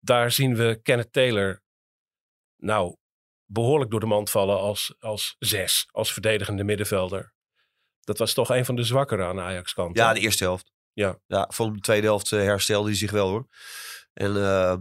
Daar 0.00 0.30
zien 0.30 0.56
we 0.56 0.80
Kenneth 0.82 1.12
Taylor 1.12 1.64
nou 2.56 2.96
behoorlijk 3.44 3.90
door 3.90 4.00
de 4.00 4.06
mand 4.06 4.30
vallen 4.30 4.58
als, 4.58 4.94
als 4.98 5.36
zes, 5.38 5.88
als 5.90 6.12
verdedigende 6.12 6.64
middenvelder. 6.64 7.34
Dat 8.00 8.18
was 8.18 8.32
toch 8.32 8.50
een 8.50 8.64
van 8.64 8.76
de 8.76 8.82
zwakkere 8.82 9.25
aan 9.25 9.36
de 9.36 9.42
Ajax-kant. 9.42 9.96
Ja, 9.96 10.12
de 10.12 10.20
eerste 10.20 10.44
helft. 10.44 10.72
Ja. 10.92 11.18
ja 11.26 11.46
van 11.50 11.72
de 11.72 11.80
tweede 11.80 12.06
helft 12.06 12.32
eh, 12.32 12.40
herstelde 12.40 12.88
hij 12.88 12.96
zich 12.96 13.10
wel 13.10 13.28
hoor. 13.28 13.46
En, 14.12 14.36
eh, 14.36 14.76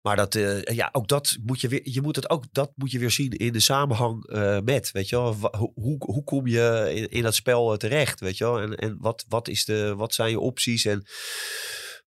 maar 0.00 0.16
dat, 0.16 0.34
eh, 0.34 0.62
ja, 0.62 0.88
ook 0.92 1.08
dat 1.08 1.36
moet 1.42 1.60
je 1.60 1.68
weer, 1.68 1.80
je 1.82 2.00
moet 2.00 2.16
het 2.16 2.30
ook, 2.30 2.44
dat 2.52 2.72
moet 2.74 2.90
je 2.90 2.98
weer 2.98 3.10
zien 3.10 3.30
in 3.30 3.52
de 3.52 3.60
samenhang 3.60 4.26
met, 4.64 4.90
weet 4.90 5.08
je 5.08 5.16
wel. 5.16 5.34
Hoe, 5.74 5.96
hoe, 5.98 6.24
kom 6.24 6.46
je 6.46 6.90
in, 6.94 7.08
in 7.08 7.22
dat 7.22 7.34
spel 7.34 7.76
terecht, 7.76 8.20
weet 8.20 8.36
je 8.36 8.44
wel. 8.44 8.60
En, 8.60 8.74
en 8.76 8.96
wat, 9.00 9.24
wat, 9.28 9.48
is 9.48 9.64
de, 9.64 9.94
wat 9.94 10.14
zijn 10.14 10.30
je 10.30 10.40
opties 10.40 10.84
en... 10.84 11.06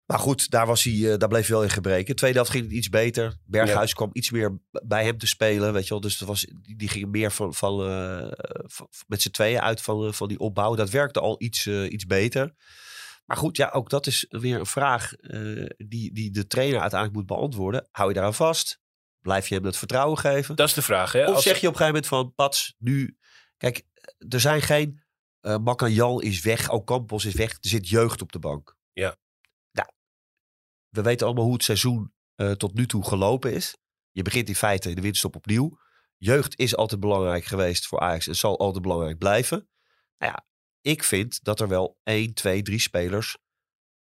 Maar 0.10 0.20
goed, 0.20 0.50
daar, 0.50 0.66
was 0.66 0.84
hij, 0.84 1.12
eh, 1.12 1.18
daar 1.18 1.30
bleef 1.30 1.46
hij 1.48 1.56
wel 1.56 1.64
in 1.64 1.70
gebreken. 1.70 2.16
Tweede 2.16 2.36
helft 2.38 2.52
ging 2.52 2.64
het 2.64 2.74
iets 2.74 2.90
beter. 2.90 3.38
Berghuis 3.46 3.94
kwam 3.94 4.10
iets 4.14 4.32
meer 4.32 4.60
bij 4.84 5.04
hem 5.04 5.18
te 5.18 5.28
spelen. 5.28 5.74
Weet 5.74 5.84
je 5.84 5.90
wel. 5.90 6.00
Dus 6.02 6.18
dat 6.18 6.28
was, 6.28 6.46
die, 6.62 6.76
die 6.76 6.90
ging 6.90 7.12
meer 7.12 7.32
van, 7.32 7.54
van, 7.54 7.82
eh, 7.90 8.32
van- 8.66 8.90
met 9.08 9.22
z'n 9.22 9.30
tweeën 9.30 9.62
uit 9.62 9.82
van, 9.82 10.06
eh, 10.06 10.12
van 10.12 10.28
die 10.28 10.40
opbouw. 10.40 10.76
Dat 10.76 10.90
werkte 10.90 11.20
al 11.20 11.36
iets, 11.42 11.66
eh, 11.66 11.92
iets 11.92 12.06
beter. 12.06 12.54
Maar 13.26 13.38
goed, 13.38 13.58
ja, 13.58 13.70
ook 13.70 13.90
dat 13.90 14.08
is 14.08 14.26
weer 14.30 14.60
een 14.60 14.66
vraag 14.66 15.14
eh, 15.14 15.66
die, 15.78 16.14
die 16.14 16.32
de 16.32 16.48
trainer 16.48 16.80
uiteindelijk 16.80 17.20
moet 17.20 17.38
beantwoorden. 17.38 17.88
Hou 17.92 18.08
je 18.08 18.14
daaraan 18.14 18.34
vast? 18.34 18.80
Blijf 19.22 19.48
je 19.48 19.56
hem 19.56 19.66
het 19.66 19.78
vertrouwen 19.78 20.18
geven? 20.18 20.56
Dat 20.56 20.68
is 20.68 20.74
de 20.74 20.82
vraag. 20.82 21.12
Hè? 21.12 21.28
Of 21.28 21.36
Als- 21.36 21.44
zeg 21.44 21.60
je 21.62 21.68
op 21.68 21.74
een 21.74 21.80
gegeven 21.80 22.02
moment 22.02 22.08
van, 22.08 22.34
Pats, 22.36 22.76
nu... 22.78 23.18
Kijk, 23.58 23.84
er 24.30 24.40
zijn 24.40 24.62
geen... 24.62 25.04
eh 25.42 25.58
Makanjal 25.58 26.20
is 26.22 26.42
weg, 26.42 26.70
Ocampos 26.70 27.26
is 27.26 27.34
weg. 27.34 27.52
Er 27.52 27.58
zit 27.62 27.90
jeugd 27.90 28.22
op 28.22 28.32
de 28.32 28.40
bank. 28.40 28.76
Ja. 28.94 29.16
We 30.90 31.02
weten 31.02 31.26
allemaal 31.26 31.46
hoe 31.46 31.54
het 31.54 31.64
seizoen 31.64 32.14
eh, 32.36 32.52
tot 32.52 32.74
nu 32.74 32.86
toe 32.86 33.06
gelopen 33.06 33.54
is. 33.54 33.78
Je 34.12 34.22
begint 34.22 34.48
in 34.48 34.56
feite 34.56 34.94
de 34.94 35.02
winterstop 35.02 35.36
opnieuw. 35.36 35.80
Jeugd 36.18 36.60
is 36.60 36.76
altijd 36.76 37.00
belangrijk 37.00 37.46
geweest 37.46 37.88
voor 37.88 38.00
Ajax 38.00 38.28
en 38.28 38.36
zal 38.36 38.60
altijd 38.60 38.84
belangrijk 38.84 39.18
blijven. 39.18 39.70
Nou 40.18 40.32
ja, 40.34 40.46
ik 40.82 41.04
vind 41.04 41.44
dat 41.44 41.60
er 41.60 41.68
wel 41.68 41.98
1, 42.04 42.34
2, 42.34 42.62
3 42.62 42.80
spelers 42.80 43.38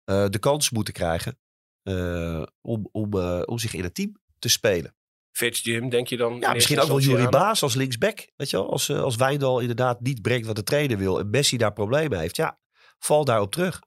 eh, 0.04 0.26
de 0.30 0.40
kans 0.40 0.70
moeten 0.70 0.94
krijgen 0.94 1.40
eh, 1.84 2.44
om, 2.62 2.90
om, 2.92 3.14
om 3.46 3.58
zich 3.58 3.74
in 3.74 3.84
het 3.84 3.96
team 3.96 4.22
te 4.40 4.50
spelen. 4.50 4.96
Jim, 5.38 5.90
denk 5.90 6.08
je 6.08 6.18
dan? 6.18 6.40
Ja, 6.40 6.54
misschien 6.54 6.80
ook 6.80 6.88
wel 6.88 7.00
Jurie? 7.00 7.30
Baas 7.30 7.64
als 7.64 7.76
linksback. 7.76 8.28
Weet 8.36 8.50
je 8.50 8.58
wel? 8.58 8.72
Als, 8.72 8.90
als 8.90 9.16
Wijndal 9.16 9.60
inderdaad 9.60 10.02
niet 10.02 10.22
brengt 10.22 10.48
wat 10.48 10.56
de 10.56 10.64
trainer 10.64 10.98
wil 10.98 11.20
en 11.20 11.30
Messi 11.30 11.58
daar 11.58 11.74
problemen 11.74 12.20
heeft. 12.20 12.36
Ja, 12.36 12.60
val 13.00 13.26
daarop 13.26 13.52
terug. 13.52 13.82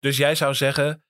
Dus 0.00 0.16
jij 0.16 0.34
zou 0.34 0.54
zeggen, 0.54 1.04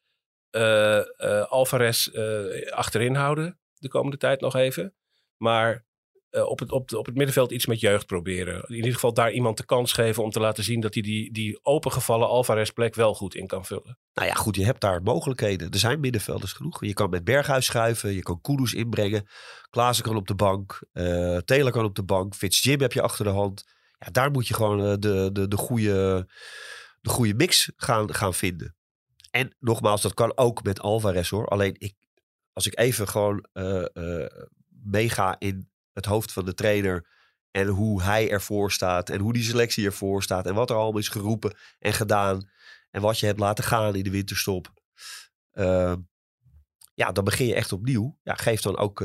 eh, 0.50 1.02
Alvarez 1.48 2.06
eh, 2.06 2.72
achterin 2.72 3.14
houden 3.14 3.60
de 3.74 3.88
komende 3.88 4.16
tijd 4.16 4.40
nog 4.40 4.54
even. 4.54 4.94
Maar 5.36 5.86
op, 6.30 6.58
het, 6.58 6.72
op, 6.72 6.92
op 6.92 7.06
het 7.06 7.14
middenveld 7.14 7.50
iets 7.50 7.66
met 7.66 7.80
jeugd 7.80 8.06
proberen. 8.06 8.64
In 8.68 8.74
ieder 8.74 8.92
geval 8.92 9.14
daar 9.14 9.32
iemand 9.32 9.56
de 9.56 9.64
kans 9.64 9.92
geven 9.92 10.22
om 10.22 10.30
te 10.30 10.40
laten 10.40 10.64
zien 10.64 10.80
dat 10.80 10.94
hij 10.94 11.02
die, 11.02 11.32
die 11.32 11.64
opengevallen 11.64 12.28
Alvarez 12.28 12.70
plek 12.70 12.94
wel 12.94 13.14
goed 13.14 13.34
in 13.34 13.46
kan 13.46 13.64
vullen. 13.64 13.98
Nou 14.14 14.28
ja, 14.28 14.34
goed, 14.34 14.56
je 14.56 14.64
hebt 14.64 14.80
daar 14.80 15.02
mogelijkheden. 15.02 15.70
Er 15.70 15.78
zijn 15.78 16.00
middenvelders 16.00 16.52
genoeg. 16.52 16.84
Je 16.84 16.92
kan 16.92 17.10
met 17.10 17.24
Berghuis 17.24 17.64
schuiven. 17.64 18.14
Je 18.14 18.22
kan 18.22 18.40
Kudus 18.40 18.74
inbrengen. 18.74 19.28
Klaassen 19.70 20.04
kan 20.04 20.16
op 20.16 20.26
de 20.26 20.34
bank. 20.34 20.82
Taylor 21.44 21.70
kan 21.70 21.84
op 21.84 21.94
de 21.94 22.04
bank. 22.04 22.34
Fitzjim 22.34 22.80
heb 22.80 22.92
je 22.92 23.02
achter 23.02 23.24
de 23.24 23.30
hand. 23.30 23.64
Ja, 23.98 24.10
daar 24.10 24.30
moet 24.30 24.48
je 24.48 24.54
gewoon 24.54 25.00
de, 25.00 25.30
de, 25.32 25.48
de, 25.48 25.56
goede, 25.56 26.28
de 27.00 27.10
goede 27.10 27.34
mix 27.34 27.72
gaan, 27.76 28.14
gaan 28.14 28.34
vinden. 28.34 28.77
En 29.38 29.56
nogmaals, 29.58 30.02
dat 30.02 30.14
kan 30.14 30.36
ook 30.36 30.62
met 30.62 30.80
Alvarez 30.80 31.30
hoor. 31.30 31.46
Alleen 31.46 31.74
ik, 31.78 31.94
als 32.52 32.66
ik 32.66 32.78
even 32.78 33.08
gewoon 33.08 33.46
eh, 33.52 33.84
meega 34.68 35.36
in 35.38 35.70
het 35.92 36.04
hoofd 36.04 36.32
van 36.32 36.44
de 36.44 36.54
trainer. 36.54 37.16
En 37.50 37.66
hoe 37.66 38.02
hij 38.02 38.30
ervoor 38.30 38.72
staat. 38.72 39.10
En 39.10 39.20
hoe 39.20 39.32
die 39.32 39.42
selectie 39.42 39.86
ervoor 39.86 40.22
staat. 40.22 40.46
En 40.46 40.54
wat 40.54 40.70
er 40.70 40.76
allemaal 40.76 41.00
is 41.00 41.08
geroepen 41.08 41.56
en 41.78 41.92
gedaan. 41.92 42.50
En 42.90 43.00
wat 43.00 43.18
je 43.18 43.26
hebt 43.26 43.38
laten 43.38 43.64
gaan 43.64 43.96
in 43.96 44.02
de 44.02 44.10
winterstop. 44.10 44.72
Eh, 45.50 45.94
ja, 46.94 47.12
dan 47.12 47.24
begin 47.24 47.46
je 47.46 47.54
echt 47.54 47.72
opnieuw. 47.72 48.18
Ja, 48.22 48.34
geef 48.34 48.60
dan 48.60 48.76
ook 48.76 48.98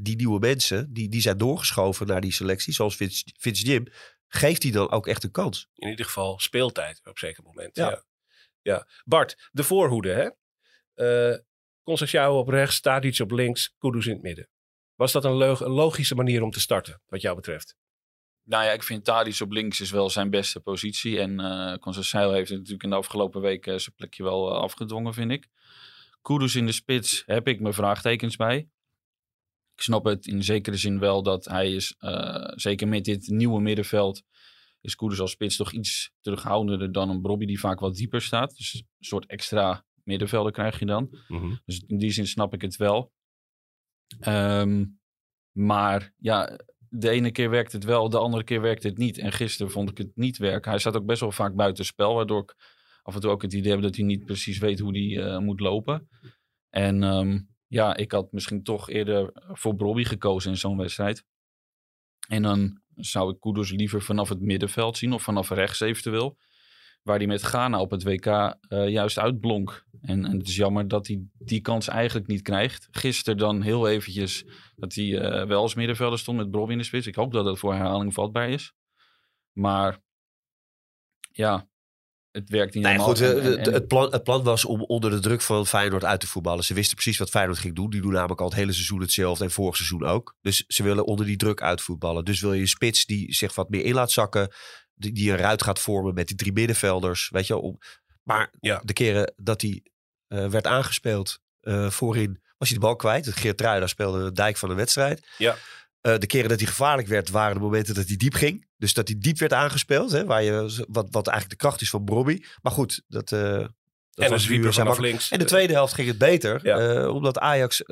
die 0.00 0.16
nieuwe 0.16 0.38
mensen. 0.38 0.92
Die, 0.92 1.08
die 1.08 1.20
zijn 1.20 1.38
doorgeschoven 1.38 2.06
naar 2.06 2.20
die 2.20 2.32
selectie. 2.32 2.72
Zoals 2.72 2.96
Vince, 2.96 3.24
Vince 3.38 3.64
Jim. 3.64 3.86
Geeft 4.28 4.62
die 4.62 4.72
dan 4.72 4.90
ook 4.90 5.06
echt 5.06 5.24
een 5.24 5.30
kans. 5.30 5.68
In 5.74 5.88
ieder 5.88 6.04
geval 6.04 6.38
speeltijd 6.38 6.98
op 6.98 7.06
een 7.06 7.18
zeker 7.18 7.42
moment. 7.42 7.76
Ja. 7.76 7.90
Ja. 7.90 8.06
Ja. 8.62 8.86
Bart, 9.04 9.48
de 9.52 9.62
voorhoede 9.62 10.12
hè. 10.12 10.30
Eh 10.94 11.38
Conceição 11.82 12.36
op 12.36 12.48
rechts, 12.48 12.80
Tadic 12.80 13.18
op 13.20 13.30
links, 13.30 13.74
Kudus 13.78 14.06
in 14.06 14.12
het 14.12 14.22
midden. 14.22 14.48
Was 14.94 15.12
dat 15.12 15.24
een, 15.24 15.40
een 15.40 15.70
logische 15.70 16.14
manier 16.14 16.42
om 16.42 16.50
te 16.50 16.60
starten, 16.60 17.00
wat 17.06 17.20
jou 17.20 17.36
betreft? 17.36 17.76
Nou 18.44 18.64
ja, 18.64 18.70
ik 18.70 18.82
vind 18.82 19.04
Tadic 19.04 19.40
op 19.40 19.52
links 19.52 19.80
is 19.80 19.90
wel 19.90 20.10
zijn 20.10 20.30
beste 20.30 20.60
positie. 20.60 21.18
En 21.20 21.40
eh 21.40 21.78
Conceição 21.78 22.32
heeft 22.32 22.50
natuurlijk 22.50 22.82
in 22.82 22.90
de 22.90 22.96
afgelopen 22.96 23.40
weken 23.40 23.80
zijn 23.80 23.94
plekje 23.94 24.22
wel 24.22 24.50
eh, 24.50 24.60
afgedwongen, 24.60 25.14
vind 25.14 25.30
ik. 25.30 25.48
Kudus 26.22 26.54
in 26.54 26.66
de 26.66 26.72
spits 26.72 27.22
heb 27.26 27.48
ik 27.48 27.60
mijn 27.60 27.74
vraagtekens 27.74 28.36
bij. 28.36 28.68
Ik 29.74 29.82
snap 29.82 30.04
het 30.04 30.26
in 30.26 30.42
zekere 30.42 30.76
zin 30.76 30.98
wel 30.98 31.22
dat 31.22 31.44
hij 31.44 31.72
is, 31.72 31.94
eh, 31.98 32.52
zeker 32.54 32.88
met 32.88 33.04
dit 33.04 33.28
nieuwe 33.28 33.60
middenveld, 33.60 34.22
is 34.88 34.94
Kudus 34.94 35.20
als 35.20 35.30
spits 35.30 35.56
toch 35.56 35.72
iets 35.72 36.12
terughoudender 36.20 36.92
dan 36.92 37.10
een 37.10 37.20
Brobby 37.20 37.46
die 37.46 37.60
vaak 37.60 37.80
wat 37.80 37.94
dieper 37.94 38.20
staat. 38.20 38.56
Dus 38.56 38.74
een 38.74 38.86
soort 38.98 39.26
extra 39.26 39.84
middenvelder 40.02 40.52
krijg 40.52 40.78
je 40.78 40.86
dan. 40.86 41.18
Dus 41.64 41.84
in 41.86 41.98
die 41.98 42.10
zin 42.10 42.26
snap 42.26 42.54
ik 42.54 42.62
het 42.62 42.76
wel. 42.76 43.12
Ehm, 44.20 44.84
maar 45.52 46.14
ja, 46.16 46.58
de 46.88 47.10
ene 47.10 47.30
keer 47.30 47.50
werkt 47.50 47.72
het 47.72 47.84
wel, 47.84 48.08
de 48.08 48.18
andere 48.18 48.44
keer 48.44 48.60
werkt 48.60 48.82
het 48.82 48.98
niet. 48.98 49.18
En 49.18 49.32
gisteren 49.32 49.72
vond 49.72 49.90
ik 49.90 49.98
het 49.98 50.10
niet 50.14 50.38
werken. 50.38 50.70
Hij 50.70 50.80
staat 50.80 50.96
ook 50.96 51.06
best 51.06 51.20
wel 51.20 51.32
vaak 51.32 51.54
buiten 51.54 51.84
spel, 51.84 52.14
waardoor 52.14 52.42
ik 52.42 52.56
af 53.02 53.14
en 53.14 53.20
toe 53.20 53.30
ook 53.30 53.42
het 53.42 53.52
idee 53.52 53.72
heb 53.72 53.82
dat 53.82 53.96
hij 53.96 54.04
niet 54.04 54.24
precies 54.24 54.58
weet 54.58 54.78
hoe 54.78 54.98
hij 54.98 55.24
eh, 55.24 55.38
moet 55.38 55.60
lopen. 55.60 56.08
En 56.68 57.02
ehm, 57.02 57.40
ja, 57.66 57.96
ik 57.96 58.12
had 58.12 58.32
misschien 58.32 58.62
toch 58.62 58.90
eerder 58.90 59.30
voor 59.34 59.76
Brobby 59.76 60.04
gekozen 60.04 60.50
in 60.50 60.56
zo'n 60.56 60.76
wedstrijd. 60.76 61.24
En 62.28 62.42
dan 62.42 62.80
zou 63.00 63.32
ik 63.32 63.40
Kudus 63.40 63.70
liever 63.70 64.02
vanaf 64.02 64.28
het 64.28 64.40
middenveld 64.40 64.96
zien 64.96 65.12
of 65.12 65.22
vanaf 65.22 65.50
rechts 65.50 65.80
eventueel. 65.80 66.38
Waar 67.02 67.16
hij 67.16 67.26
met 67.26 67.42
Ghana 67.42 67.80
op 67.80 67.90
het 67.90 68.02
WK 68.02 68.26
eh, 68.26 68.88
juist 68.88 69.18
uitblonk. 69.18 69.86
En, 70.00 70.24
en 70.24 70.38
het 70.38 70.48
is 70.48 70.56
jammer 70.56 70.88
dat 70.88 71.06
hij 71.06 71.22
die 71.38 71.60
kans 71.60 71.88
eigenlijk 71.88 72.26
niet 72.26 72.42
krijgt. 72.42 72.88
Gisteren 72.90 73.38
dan 73.38 73.62
heel 73.62 73.88
eventjes 73.88 74.44
dat 74.76 74.94
hij 74.94 75.18
eh, 75.18 75.46
wel 75.46 75.62
als 75.62 75.74
middenvelder 75.74 76.18
stond 76.18 76.38
met 76.38 76.50
Brobby 76.50 76.72
in 76.72 76.78
de 76.78 76.84
spits. 76.84 77.06
Ik 77.06 77.14
hoop 77.14 77.32
dat 77.32 77.44
dat 77.44 77.58
voor 77.58 77.74
herhaling 77.74 78.14
vatbaar 78.14 78.48
is. 78.48 78.72
Maar 79.52 79.98
ja, 81.32 81.68
het 82.30 82.50
werkt 82.50 82.74
niet 82.74 82.82
Nee, 82.84 82.92
helemaal. 82.92 83.14
goed, 83.14 83.24
En- 83.24 83.42
en- 83.42 83.58
en- 83.58 83.72
het, 83.72 83.86
plan, 83.88 84.12
het 84.12 84.22
plan 84.22 84.42
was 84.42 84.64
om 84.64 84.82
onder 84.82 85.10
de 85.10 85.20
druk 85.20 85.40
van 85.42 85.66
Feyenoord 85.66 86.04
uit 86.04 86.20
te 86.20 86.26
voetballen. 86.26 86.64
Ze 86.64 86.74
wisten 86.74 86.94
precies 86.94 87.18
wat 87.18 87.30
Feyenoord 87.30 87.58
ging 87.58 87.74
doen. 87.74 87.90
Die 87.90 88.00
doen 88.00 88.12
namelijk 88.12 88.40
al 88.40 88.46
het 88.46 88.56
hele 88.56 88.72
seizoen 88.72 89.00
hetzelfde 89.00 89.44
en 89.44 89.50
vorig 89.50 89.76
seizoen 89.76 90.04
ook. 90.04 90.36
Dus 90.40 90.64
ze 90.66 90.82
willen 90.82 91.04
onder 91.06 91.26
die 91.26 91.36
druk 91.36 91.62
uitvoetballen. 91.62 92.24
Dus 92.24 92.40
wil 92.40 92.52
je 92.52 92.60
een 92.60 92.68
spits 92.68 93.06
die 93.06 93.34
zich 93.34 93.54
wat 93.54 93.68
meer 93.68 93.84
in 93.84 93.94
laat 93.94 94.10
zakken. 94.10 94.52
Die, 94.94 95.12
die 95.12 95.30
een 95.30 95.36
ruit 95.36 95.62
gaat 95.62 95.78
vormen 95.78 96.14
met 96.14 96.26
die 96.26 96.36
drie 96.36 96.52
middenvelders. 96.52 97.28
Weet 97.30 97.46
je, 97.46 97.56
om, 97.56 97.78
maar 98.22 98.52
Ja. 98.60 98.80
de 98.84 98.92
keren 98.92 99.32
dat 99.36 99.60
hij 99.60 99.82
eh, 100.28 100.46
werd 100.48 100.66
aangespeeld 100.66 101.40
eh, 101.60 101.90
voorin, 101.90 102.42
was 102.58 102.68
hij 102.68 102.78
de 102.78 102.84
bal 102.84 102.96
kwijt. 102.96 103.26
Geert 103.28 103.56
Truida 103.56 103.86
speelde 103.86 104.24
de 104.24 104.32
dijk 104.32 104.56
van 104.56 104.68
de 104.68 104.74
wedstrijd. 104.74 105.26
Ja. 105.38 105.56
Eh, 106.08 106.18
de 106.18 106.26
keren 106.26 106.48
dat 106.48 106.58
hij 106.58 106.68
gevaarlijk 106.68 107.08
werd, 107.08 107.30
waren 107.30 107.54
de 107.54 107.62
momenten 107.62 107.94
dat 107.94 108.06
hij 108.06 108.16
diep 108.16 108.34
ging. 108.34 108.66
Dus 108.76 108.94
dat 108.94 109.08
hij 109.08 109.16
diep 109.18 109.38
werd 109.38 109.52
aangespeeld. 109.52 110.10
Hè, 110.10 110.24
waar 110.24 110.42
je, 110.42 110.84
wat, 110.88 111.06
wat 111.10 111.26
eigenlijk 111.26 111.60
de 111.60 111.66
kracht 111.66 111.80
is 111.80 111.90
van 111.90 112.04
Brobby. 112.04 112.42
Maar 112.62 112.72
goed, 112.72 113.02
dat, 113.08 113.32
eh 113.32 113.40
dat 113.40 113.68
en 114.14 114.24
een 114.24 114.62
was 114.62 114.74
zijn 114.74 114.86
vanaf 114.86 114.98
links. 114.98 115.30
En 115.30 115.38
de 115.38 115.44
tweede 115.44 115.72
helft 115.72 115.94
ging 115.94 116.08
het 116.08 116.18
beter. 116.18 116.60
Ja. 116.62 116.78
eh, 116.78 117.14
omdat 117.14 117.38
Ajax 117.38 117.82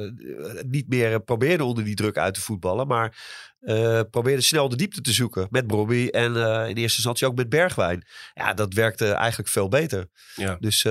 niet 0.66 0.88
meer 0.88 1.20
probeerde 1.20 1.64
onder 1.64 1.84
die 1.84 1.94
druk 1.94 2.18
uit 2.18 2.34
te 2.34 2.40
voetballen. 2.40 2.86
Maar 2.86 3.18
probeerde 4.10 4.42
snel 4.42 4.68
de 4.68 4.76
diepte 4.76 5.00
te 5.00 5.12
zoeken 5.12 5.46
met 5.50 5.66
Brobby. 5.66 6.08
En 6.10 6.36
in 6.36 6.76
eerste 6.76 6.80
instantie 6.80 7.26
ook 7.26 7.36
met 7.36 7.48
Bergwijn. 7.48 8.06
Ja, 8.34 8.54
dat 8.54 8.74
werkte 8.74 9.12
eigenlijk 9.12 9.50
veel 9.50 9.68
beter. 9.68 10.08
Ja. 10.34 10.56
Dus 10.60 10.82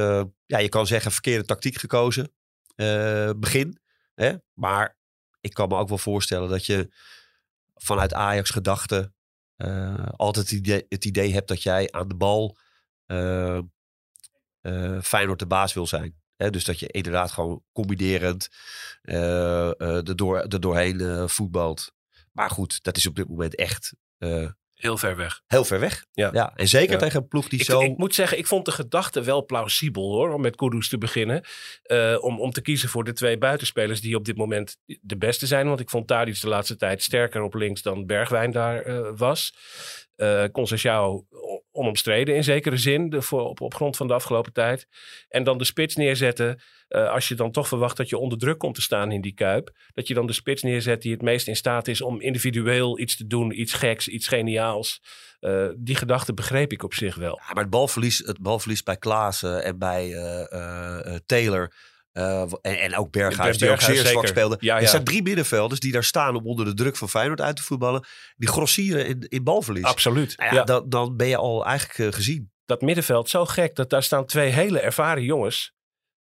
ja, 0.46 0.60
je 0.60 0.70
kan 0.70 0.88
zeggen 0.88 1.12
verkeerde 1.12 1.46
tactiek 1.46 1.78
gekozen. 1.78 2.32
begin. 3.38 3.80
Hè? 4.16 4.34
Maar 4.54 4.98
ik 5.46 5.54
kan 5.54 5.68
me 5.68 5.76
ook 5.76 5.90
wel 5.90 5.98
voorstellen 5.98 6.50
dat 6.50 6.66
je 6.66 6.92
vanuit 7.76 8.14
Ajax 8.14 8.50
gedachte 8.50 9.14
eh, 9.56 10.08
altijd 10.16 10.50
het 10.50 10.60
idee, 10.60 10.86
het 10.90 11.06
idee 11.06 11.34
hebt 11.34 11.48
dat 11.48 11.64
jij 11.64 11.92
aan 11.92 12.08
de 12.08 12.16
bal 12.16 12.58
eh 13.06 13.60
eh, 14.62 15.02
Feyenoord 15.02 15.40
de 15.40 15.48
baas 15.48 15.74
wil 15.74 15.88
zijn. 15.88 16.16
Dus 16.36 16.66
dat 16.66 16.80
je 16.80 16.88
inderdaad 16.88 17.32
gewoon 17.32 17.64
combinerend 17.72 18.50
er, 19.02 20.16
door, 20.16 20.40
er 20.40 20.60
doorheen 20.60 21.30
voetbalt. 21.30 21.92
Maar 22.32 22.50
goed, 22.50 22.84
dat 22.84 22.98
is 22.98 23.08
op 23.08 23.16
dit 23.16 23.28
moment 23.28 23.56
echt 23.56 23.94
Heel 24.76 24.98
ver 24.98 25.16
weg. 25.16 25.42
heel 25.48 25.66
ver 25.66 25.80
weg. 25.80 26.06
Ja. 26.14 26.54
en 26.56 26.68
zeker 26.68 26.94
Ja. 26.94 27.00
tegen 27.00 27.22
een 27.22 27.28
ploeg 27.28 27.48
die 27.50 27.60
Ik, 27.60 27.66
zo... 27.66 27.82
ik 27.82 27.98
moet 27.98 28.16
zeggen, 28.16 28.38
ik 28.38 28.48
vond 28.48 28.66
de 28.66 28.72
gedachte 28.72 29.22
wel 29.24 29.46
plausibel 29.46 30.12
hoor, 30.12 30.34
om 30.34 30.42
met 30.42 30.56
Kudus 30.56 30.90
te 30.90 30.98
beginnen. 30.98 31.44
Eh, 31.84 32.18
om, 32.20 32.40
om 32.40 32.52
te 32.52 32.62
kiezen 32.62 32.90
voor 32.90 33.04
de 33.04 33.14
twee 33.14 33.38
buitenspelers 33.38 34.02
die 34.02 34.16
op 34.16 34.26
dit 34.26 34.38
moment 34.38 34.78
de 35.02 35.18
beste 35.18 35.48
zijn. 35.48 35.68
Want 35.68 35.80
ik 35.80 35.90
vond 35.90 36.08
Tadic 36.08 36.42
de 36.42 36.48
laatste 36.48 36.76
tijd 36.76 37.04
sterker 37.04 37.42
op 37.42 37.54
links 37.54 37.82
dan 37.82 38.06
Bergwijn 38.06 38.52
daar 38.52 38.82
eh, 38.82 39.12
was. 39.16 39.54
Eh 40.16 40.44
Conceição 40.52 41.26
onomstreden 41.76 42.36
in 42.36 42.44
zekere 42.44 42.78
zin 42.78 43.22
voor, 43.22 43.42
op, 43.42 43.62
op 43.62 43.74
grond 43.74 43.98
van 43.98 44.08
de 44.08 44.14
afgelopen 44.14 44.54
tijd. 44.54 44.88
En 45.28 45.44
dan 45.44 45.58
de 45.58 45.64
spits 45.64 45.96
neerzetten. 45.96 46.62
eh, 46.88 47.12
als 47.12 47.28
je 47.28 47.36
dan 47.36 47.52
toch 47.52 47.68
verwacht 47.68 47.98
dat 47.98 48.10
je 48.10 48.18
onder 48.18 48.38
druk 48.38 48.58
komt 48.58 48.76
te 48.76 48.82
staan 48.82 49.12
in 49.12 49.22
die 49.22 49.34
kuip. 49.34 49.76
Dat 49.94 50.08
je 50.08 50.14
dan 50.14 50.28
de 50.28 50.34
spits 50.34 50.64
neerzet 50.64 51.02
die 51.02 51.12
het 51.12 51.22
meest 51.22 51.48
in 51.48 51.56
staat 51.56 51.88
is 51.88 52.02
om 52.02 52.22
individueel 52.22 53.00
iets 53.00 53.18
te 53.18 53.28
doen. 53.28 53.60
Iets 53.60 53.74
geks, 53.74 54.08
iets 54.08 54.28
geniaals. 54.28 55.02
Eh, 55.40 55.68
die 55.78 55.96
gedachte 55.96 56.34
begreep 56.34 56.72
ik 56.72 56.84
op 56.84 56.94
zich 56.94 57.16
wel. 57.16 57.42
Maar 57.54 57.64
het 57.64 57.70
balverlies, 57.70 58.18
het 58.18 58.42
balverlies 58.42 58.84
bij 58.84 58.98
Klaassen 58.98 59.64
en 59.64 59.78
bij 59.78 60.14
eh, 60.14 61.16
Taylor... 61.26 61.74
eh, 62.16 62.42
en, 62.62 62.80
en 62.80 62.96
ook 62.96 63.12
Berghuis, 63.12 63.58
die 63.58 63.70
ook 63.70 63.82
zeer 63.82 64.06
zwak 64.06 64.28
speelde. 64.28 64.58
Ja, 64.60 64.82
Er 64.82 64.88
zijn 64.88 65.04
drie 65.04 65.22
middenvelders 65.24 65.80
die 65.80 65.92
daar 65.92 66.04
staan 66.04 66.36
om 66.36 66.46
onder 66.46 66.66
de 66.66 66.74
druk 66.74 66.96
van 66.98 67.10
Feyenoord 67.10 67.42
uit 67.42 67.56
te 67.56 67.64
voetballen. 67.64 68.06
Die 68.36 68.48
grossieren 68.50 69.08
in, 69.08 69.20
in 69.28 69.44
balverlies. 69.44 69.84
Absoluut. 69.84 70.38
Nou 70.38 70.50
ja, 70.50 70.56
Ja, 70.56 70.64
Dan, 70.64 70.90
dan 70.90 71.16
ben 71.18 71.28
je 71.28 71.38
al 71.38 71.66
eigenlijk 71.66 72.00
eh, 72.00 72.12
gezien. 72.16 72.52
dat 72.66 72.82
middenveld 72.82 73.30
zo 73.30 73.46
gek 73.46 73.76
dat 73.76 73.90
daar 73.90 74.04
staan 74.04 74.26
twee 74.26 74.50
hele 74.52 74.80
ervaren 74.80 75.24
jongens. 75.24 75.74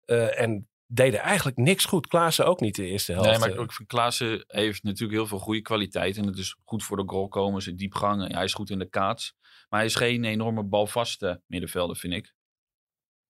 eh, 0.06 0.40
en 0.42 0.68
deden 0.92 1.20
eigenlijk 1.20 1.58
niks 1.58 1.86
goed. 1.86 2.08
Klaassen 2.08 2.46
ook 2.46 2.60
niet 2.60 2.76
de 2.76 2.86
eerste 2.86 3.12
helft. 3.12 3.30
Nee, 3.30 3.40
maar 3.40 3.64
ik 3.64 3.72
vind 3.72 3.88
Klaassen 3.88 4.44
heeft 4.48 4.84
natuurlijk 4.84 5.20
heel 5.20 5.28
veel 5.28 5.40
goede 5.40 5.62
kwaliteit. 5.62 6.18
En 6.18 6.26
het 6.28 6.38
is 6.38 6.56
goed 6.64 6.84
voor 6.84 6.98
de 6.98 7.04
goal 7.06 7.28
komen, 7.28 7.62
zijn 7.62 7.76
diepgang. 7.76 8.34
Hij 8.34 8.44
is 8.44 8.54
goed 8.54 8.70
in 8.70 8.80
de 8.80 8.90
kaats. 8.90 9.34
Maar 9.70 9.80
hij 9.80 9.90
is 9.90 9.96
geen 9.96 10.24
enorme 10.26 10.64
balvaste 10.64 11.42
middenvelder, 11.48 11.96
vind 11.96 12.14
ik. 12.14 12.34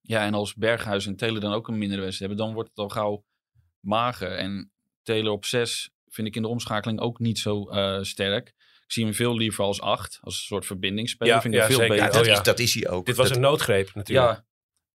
Ja, 0.01 0.25
en 0.25 0.33
als 0.33 0.55
Berghuis 0.55 1.05
en 1.05 1.15
Taylor 1.15 1.39
dan 1.39 1.53
ook 1.53 1.67
een 1.67 1.77
mindere 1.77 2.01
wedstrijd 2.01 2.29
hebben, 2.29 2.45
dan 2.47 2.55
wordt 2.55 2.69
het 2.69 2.77
al 2.77 2.89
gauw 2.89 3.25
mager. 3.79 4.31
En 4.31 4.71
Taylor 5.03 5.31
op 5.31 5.45
6 5.45 5.89
vind 6.07 6.27
ik 6.27 6.35
in 6.35 6.41
de 6.41 6.47
omschakeling 6.47 6.99
ook 6.99 7.19
niet 7.19 7.39
zo 7.39 7.69
eh, 7.69 8.03
sterk. 8.03 8.47
Ik 8.85 8.91
zie 8.95 9.03
hem 9.03 9.13
veel 9.13 9.38
liever 9.38 9.63
als 9.63 9.81
8, 9.81 10.19
als 10.21 10.35
een 10.35 10.43
soort 10.43 10.65
verbindingsspeler. 10.65 11.33
Ja, 11.33 11.41
vind 11.41 11.53
ik 11.53 11.59
ja, 11.59 11.65
veel 11.65 11.75
zeker. 11.75 11.95
beter. 11.95 12.05
Ja, 12.07 12.12
dat, 12.13 12.21
oh 12.21 12.27
ja. 12.27 12.38
is, 12.38 12.43
dat 12.43 12.59
is 12.59 12.73
hij 12.73 12.89
ook. 12.89 13.05
Dit 13.05 13.15
was 13.15 13.27
Dat- 13.27 13.35
een 13.35 13.43
noodgreep 13.43 13.93
natuurlijk. 13.93 14.29
Ja, 14.29 14.45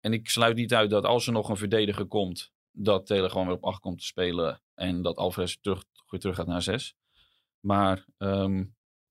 en 0.01 0.13
ik 0.13 0.29
sluit 0.29 0.57
niet 0.57 0.75
uit 0.75 0.91
dat 0.91 1.05
als 1.05 1.27
er 1.27 1.33
nog 1.33 1.49
een 1.49 1.57
verdediger 1.57 2.07
komt, 2.07 2.53
dat 2.71 3.07
Taylor 3.07 3.31
gewoon 3.31 3.47
weer 3.47 3.57
op 3.57 3.65
8 3.65 3.81
komt 3.81 3.99
te 3.99 4.05
spelen. 4.07 4.63
En 4.75 5.03
dat 5.03 5.17
Alvarez 5.17 5.57
terug, 5.61 5.85
weer 6.11 6.21
terug 6.21 6.37
gaat 6.37 6.47
naar 6.47 6.63
6. 6.63 6.95
Maar 7.61 8.05
ehm, 8.19 8.65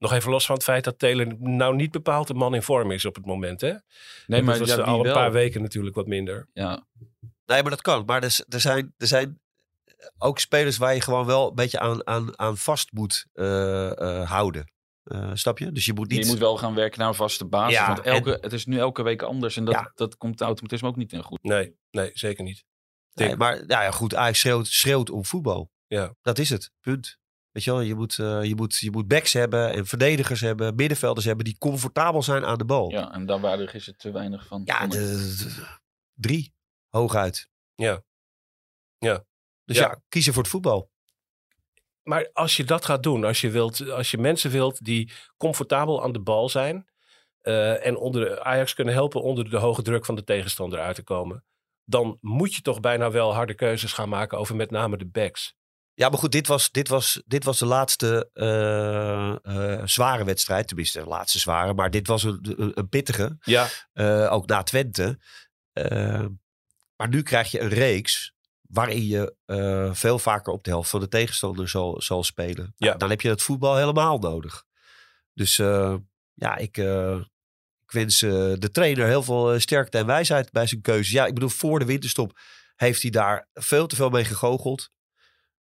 Nog 0.04 0.14
even 0.14 0.32
los 0.32 0.46
van 0.46 0.56
het 0.56 0.64
feit 0.64 0.84
dat 0.84 1.00
Taylor 1.00 1.36
nou 1.40 1.76
niet 1.76 1.92
bepaald 1.92 2.30
een 2.30 2.36
man 2.36 2.56
in 2.56 2.62
vorm 2.62 2.92
is 2.92 3.06
op 3.06 3.16
het 3.16 3.26
moment. 3.26 3.62
Hè? 3.62 3.74
nee, 4.28 4.42
maar 4.42 4.58
dat 4.60 4.68
was 4.68 4.78
ja, 4.78 4.84
al 4.84 4.98
een 4.98 5.04
wel? 5.04 5.14
paar 5.14 5.32
weken 5.32 5.62
natuurlijk 5.62 5.96
wat 5.96 6.08
minder. 6.08 6.48
Ja, 6.54 6.86
Nee, 7.46 7.62
maar 7.62 7.72
dat 7.72 7.82
kan. 7.82 8.04
Maar 8.06 8.18
er, 8.18 8.24
is- 8.24 8.44
er, 8.50 8.60
zijn, 8.60 8.94
er 8.98 9.08
zijn 9.08 9.42
ook 10.18 10.40
spelers 10.40 10.78
waar 10.78 10.94
je 10.94 11.02
gewoon 11.02 11.26
wel 11.26 11.50
een 11.50 11.56
beetje 11.56 11.80
aan, 11.80 12.08
aan, 12.08 12.40
aan 12.40 12.58
vast 12.58 12.92
moet 12.92 13.26
eh, 13.34 13.92
eh, 14.00 14.30
houden. 14.30 14.72
Eh, 15.04 15.32
snap 15.34 15.60
je? 15.60 15.72
Dus 15.72 15.86
je 15.86 15.94
moet 15.94 16.10
niet... 16.10 16.20
je 16.20 16.26
moet 16.32 16.40
wel 16.40 16.58
gaan 16.58 16.76
werken 16.76 17.00
naar 17.00 17.08
een 17.08 17.14
vaste 17.16 17.46
basis. 17.46 17.74
Ja, 17.78 17.88
want 17.88 18.00
elke, 18.02 18.38
het 18.42 18.54
is 18.54 18.66
nu 18.66 18.78
elke 18.80 19.04
week 19.04 19.22
anders. 19.22 19.58
En 19.58 19.66
dat, 19.66 19.74
Ja. 19.74 19.92
dat 19.96 20.18
komt 20.18 20.42
automatisme 20.42 20.88
ook 20.88 20.96
niet 20.96 21.14
in 21.14 21.24
goed. 21.24 21.44
Nee, 21.44 21.76
nee 21.92 22.12
zeker 22.14 22.44
niet. 22.44 22.64
Nee, 23.14 23.36
maar 23.36 23.56
nou 23.56 23.84
ja, 23.84 23.92
goed, 23.92 24.16
Ajax 24.16 24.40
schreeuwt, 24.40 24.68
schreeuwt 24.68 25.10
om 25.10 25.26
voetbal. 25.26 25.72
Ja. 25.88 26.16
Dat 26.22 26.40
is 26.40 26.50
het. 26.50 26.72
Punt. 26.80 27.18
Weet 27.54 27.64
je 27.64 27.72
wel, 27.72 27.82
je 27.82 27.96
moet, 27.96 28.20
eh, 28.20 28.44
je, 28.44 28.56
moet, 28.56 28.78
je 28.78 28.92
moet 28.92 29.08
backs 29.08 29.34
hebben 29.34 29.72
en 29.74 29.86
verdedigers 29.86 30.42
hebben, 30.42 30.76
middenvelders 30.76 31.26
hebben 31.26 31.46
die 31.46 31.58
comfortabel 31.58 32.24
zijn 32.24 32.46
aan 32.46 32.58
de 32.58 32.66
bal. 32.66 32.92
Ja, 32.92 33.12
en 33.14 33.26
daar 33.26 33.40
waardig 33.40 33.74
is 33.74 33.86
het 33.86 34.00
te 34.00 34.12
weinig 34.12 34.48
van. 34.48 34.62
Ja, 34.66 34.88
de, 34.88 34.98
de- 34.98 35.78
drie, 36.14 36.54
hooguit. 36.90 37.50
Ja. 37.76 38.04
Ja. 38.98 39.26
Dus 39.66 39.78
Ja. 39.78 39.84
ja, 39.84 40.02
kiezen 40.10 40.34
voor 40.34 40.42
het 40.42 40.52
voetbal. 40.52 40.92
Maar 42.04 42.30
als 42.34 42.58
je 42.58 42.64
dat 42.64 42.86
gaat 42.86 43.04
doen, 43.04 43.24
als 43.24 43.42
je, 43.42 43.50
wilt, 43.50 43.90
als 43.90 44.12
je 44.12 44.18
mensen 44.18 44.52
wilt 44.52 44.84
die 44.86 45.12
comfortabel 45.38 46.04
aan 46.04 46.12
de 46.12 46.20
bal 46.22 46.50
zijn. 46.50 46.92
eh, 47.42 47.86
en 47.86 47.98
onder 47.98 48.26
de 48.26 48.44
Ajax 48.44 48.74
kunnen 48.74 48.94
helpen 48.94 49.22
onder 49.22 49.50
de 49.50 49.58
hoge 49.58 49.82
druk 49.82 50.06
van 50.06 50.16
de 50.16 50.24
tegenstander 50.24 50.80
uit 50.80 50.96
te 50.96 51.04
komen. 51.04 51.46
Dan 51.86 52.18
moet 52.22 52.56
je 52.56 52.62
toch 52.62 52.80
bijna 52.80 53.12
wel 53.12 53.34
harde 53.34 53.54
keuzes 53.54 53.94
gaan 53.94 54.10
maken 54.10 54.38
over 54.38 54.56
met 54.56 54.72
name 54.72 54.98
de 54.98 55.06
backs. 55.06 55.56
Ja, 55.96 56.10
maar 56.10 56.20
goed, 56.20 56.32
dit 56.32 56.48
was, 56.48 56.72
dit 56.72 56.88
was, 56.88 57.22
dit 57.26 57.44
was 57.44 57.60
de 57.60 57.66
laatste 57.66 58.30
eh, 58.34 59.30
eh, 59.46 59.82
zware 59.86 60.24
wedstrijd. 60.24 60.68
Tenminste, 60.68 61.00
de 61.00 61.06
laatste 61.06 61.40
zware. 61.40 61.74
Maar 61.74 61.92
dit 61.92 62.08
was 62.08 62.24
een, 62.24 62.88
pittige. 62.90 63.38
Ja, 63.42 63.68
eh, 63.94 64.32
ook 64.32 64.48
na 64.48 64.64
Twente. 64.64 65.20
Maar 66.96 67.10
nu 67.10 67.22
krijg 67.22 67.52
je 67.52 67.60
een 67.60 67.70
reeks 67.70 68.34
waarin 68.62 69.08
je 69.08 69.36
veel 69.94 70.20
vaker 70.20 70.54
op 70.54 70.64
de 70.64 70.70
helft 70.70 70.90
van 70.90 71.00
de 71.00 71.08
tegenstander 71.08 71.70
zal, 71.70 72.02
zal 72.02 72.24
spelen. 72.24 72.74
Ja. 72.76 72.88
Nou, 72.88 72.98
dan 72.98 73.10
heb 73.10 73.22
je 73.22 73.30
het 73.30 73.42
voetbal 73.42 73.76
helemaal 73.76 74.18
nodig. 74.18 74.64
Dus 75.34 75.56
ja, 76.34 76.56
ik, 76.58 76.78
ik 77.82 77.92
wens 77.92 78.20
de 78.20 78.70
trainer 78.72 79.08
heel 79.08 79.24
veel 79.24 79.60
sterkte 79.60 79.98
en 79.98 80.06
wijsheid 80.06 80.52
bij 80.52 80.68
zijn 80.68 80.82
keuze. 80.82 81.14
Ja, 81.14 81.26
ik 81.26 81.34
bedoel, 81.34 81.50
voor 81.50 81.80
de 81.80 81.86
winterstop 81.86 82.40
heeft 82.76 83.02
hij 83.02 83.12
daar 83.12 83.48
veel 83.54 83.88
te 83.88 83.96
veel 83.96 84.10
mee 84.10 84.26
gegoocheld. 84.26 84.92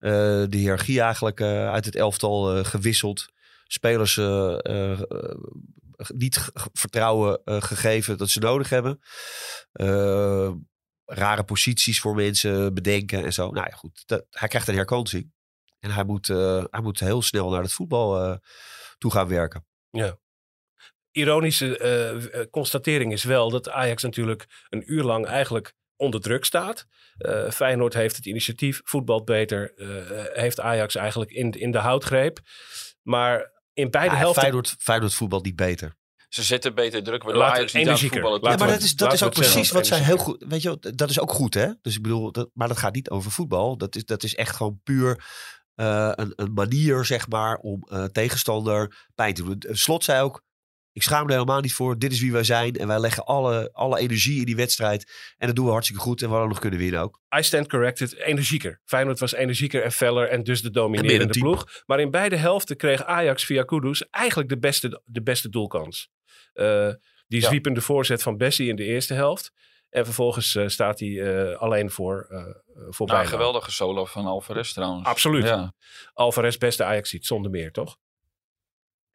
Eh, 0.01 0.11
de 0.49 0.57
hiërarchie 0.57 1.01
eigenlijk 1.01 1.41
eh, 1.41 1.71
uit 1.71 1.85
het 1.85 1.97
elftal 1.97 2.57
eh, 2.57 2.65
gewisseld. 2.65 3.29
Spelers 3.67 4.17
niet 6.15 6.51
vertrouwen 6.73 7.41
gegeven 7.45 8.19
dat 8.19 8.29
ze 8.29 8.39
nodig 8.39 8.69
hebben. 8.69 9.01
Rare 11.05 11.45
posities 11.45 12.01
voor 12.01 12.15
mensen 12.15 12.75
bedenken 12.75 13.25
en 13.25 13.33
zo. 13.33 13.51
Nou 13.51 13.67
ja, 13.71 13.77
goed. 13.77 14.03
Dat, 14.07 14.27
hij 14.31 14.49
krijgt 14.49 14.69
een 14.69 14.75
herkansing. 14.75 15.33
En 15.79 15.91
hij 15.91 16.05
moet, 16.05 16.27
hij 16.27 16.81
moet 16.83 17.01
heel 17.01 17.23
snel 17.23 17.51
naar 17.51 17.63
het 17.63 17.73
voetbal 17.73 18.39
toe 18.99 19.11
gaan 19.11 19.29
werken. 19.29 19.67
ironische 21.13 21.79
eh, 21.79 22.41
eh, 22.41 22.51
constatering 22.51 23.13
is 23.13 23.25
wel 23.25 23.51
dat 23.51 23.71
Ajax 23.71 24.03
natuurlijk 24.03 24.47
een 24.69 24.93
uur 24.93 25.03
lang 25.03 25.27
eigenlijk 25.27 25.75
onder 26.01 26.21
druk 26.21 26.45
staat. 26.45 26.87
Eh, 27.19 27.51
Feyenoord 27.51 27.95
heeft 27.95 28.17
het 28.17 28.27
initiatief, 28.27 28.81
voetbalt 28.85 29.25
beter, 29.25 29.73
eh, 29.77 30.43
heeft 30.43 30.61
Ajax 30.61 30.95
eigenlijk 30.95 31.31
in, 31.31 31.51
in 31.51 31.71
de 31.71 31.79
houtgreep. 31.79 32.39
Maar 33.03 33.53
in 33.73 33.91
beide 33.91 34.15
Ja, 34.15 34.19
helften... 34.21 34.41
Feyenoord, 34.43 34.77
Feyenoord 34.79 35.15
voetbalt 35.15 35.45
niet 35.45 35.57
beter. 35.57 35.99
Ze 36.29 36.43
zetten 36.43 36.75
beter 36.75 37.03
druk, 37.03 37.23
waardoor 37.23 37.43
Laten 37.43 37.55
we 37.55 37.59
Ajax 37.59 37.73
niet 37.73 37.89
aan 37.89 37.99
voetballen 37.99 38.41
Ja, 38.43 38.49
maar 38.57 38.67
we- 38.67 38.73
dat 38.73 38.83
is, 38.83 38.95
dat 38.95 39.13
is 39.13 39.21
we 39.21 39.27
ook 39.27 39.33
precies 39.33 39.71
wat 39.71 39.87
zij 39.87 39.99
heel 39.99 40.17
goed... 40.17 40.45
Weet 40.49 40.63
je, 40.63 40.69
wel, 40.69 40.95
dat 40.95 41.11
is 41.11 41.21
ook 41.21 41.33
goed, 41.33 41.55
hè? 41.55 41.69
Dus 41.83 41.97
ik 41.97 42.03
bedoel, 42.03 42.33
dat, 42.33 42.51
maar 42.55 42.69
dat 42.69 42.79
gaat 42.79 42.95
niet 42.95 43.11
over 43.11 43.31
voetbal. 43.31 43.77
Dat 43.77 43.97
is, 43.97 44.05
dat 44.05 44.23
is 44.23 44.35
echt 44.35 44.57
gewoon 44.57 44.81
puur 44.85 45.25
eh, 45.75 46.13
een, 46.15 46.33
een 46.37 46.53
manier, 46.53 47.05
zeg 47.05 47.29
maar, 47.29 47.57
om 47.57 47.87
eh, 47.89 48.05
tegenstander 48.05 49.09
pijn 49.15 49.35
te 49.35 49.43
doen. 49.43 49.63
Slot 49.69 50.05
zei 50.05 50.23
ook, 50.23 50.43
ik 50.93 51.03
schaam 51.03 51.27
er 51.27 51.33
helemaal 51.33 51.61
niet 51.61 51.75
voor. 51.75 51.99
Dit 51.99 52.13
is 52.13 52.21
wie 52.21 52.33
wij 52.33 52.45
zijn. 52.45 52.75
En 52.77 52.87
wij 52.87 52.99
leggen 53.01 53.25
alle, 53.25 53.71
alle 53.73 53.99
energie 53.99 54.39
in 54.39 54.45
die 54.47 54.57
wedstrijd. 54.57 55.13
En 55.39 55.47
dat 55.47 55.57
doen 55.57 55.65
we 55.65 55.71
hartstikke 55.71 56.03
goed. 56.03 56.21
En 56.21 56.27
we 56.27 56.33
hadden 56.33 56.51
nog 56.51 56.59
kunnen 56.61 56.79
winnen 56.79 57.01
ook. 57.01 57.21
I 57.39 57.43
stand 57.43 57.69
corrected, 57.69 58.15
energieker. 58.17 58.81
Feyenoord 58.85 59.19
was 59.19 59.33
energieker 59.33 59.83
en 59.83 59.93
feller 59.93 60.29
en 60.29 60.43
dus 60.43 60.63
de 60.63 60.67
En 60.67 60.73
meer 60.73 60.83
dominerende 60.83 61.25
een 61.25 61.31
team. 61.31 61.45
ploeg. 61.45 61.83
Maar 61.87 62.01
in 62.01 62.11
beide 62.11 62.37
helften 62.37 62.77
kreeg 62.77 63.05
Ajax 63.05 63.45
via 63.45 63.63
Kudus 63.63 64.09
eigenlijk 64.09 64.49
de 64.49 64.59
beste, 64.59 65.03
de 65.05 65.23
beste 65.23 65.49
doelkans. 65.49 66.09
Eh, 66.53 66.89
die 67.27 67.41
Ja. 67.41 67.47
zwiepende 67.47 67.81
voorzet 67.81 68.23
van 68.23 68.37
Bessie 68.37 68.69
in 68.69 68.77
de 68.77 68.85
eerste 68.85 69.15
helft. 69.15 69.53
En 69.91 70.05
vervolgens 70.05 70.55
eh, 70.55 70.67
staat 70.69 71.01
hij 71.01 71.21
eh, 71.51 71.57
alleen 71.59 71.91
voor, 71.91 72.27
eh 72.31 72.45
voor 72.89 73.07
Nou, 73.07 73.21
een 73.21 73.27
geweldige 73.29 73.71
solo 73.71 74.05
van 74.05 74.27
Alvarez 74.27 74.73
trouwens. 74.73 75.07
Absoluut. 75.07 75.45
Ja. 75.45 75.73
Alvarez 76.13 76.57
beste 76.57 76.85
Ajax 76.85 77.11
ziet, 77.11 77.27
zonder 77.27 77.51
meer, 77.51 77.73
toch? 77.73 77.97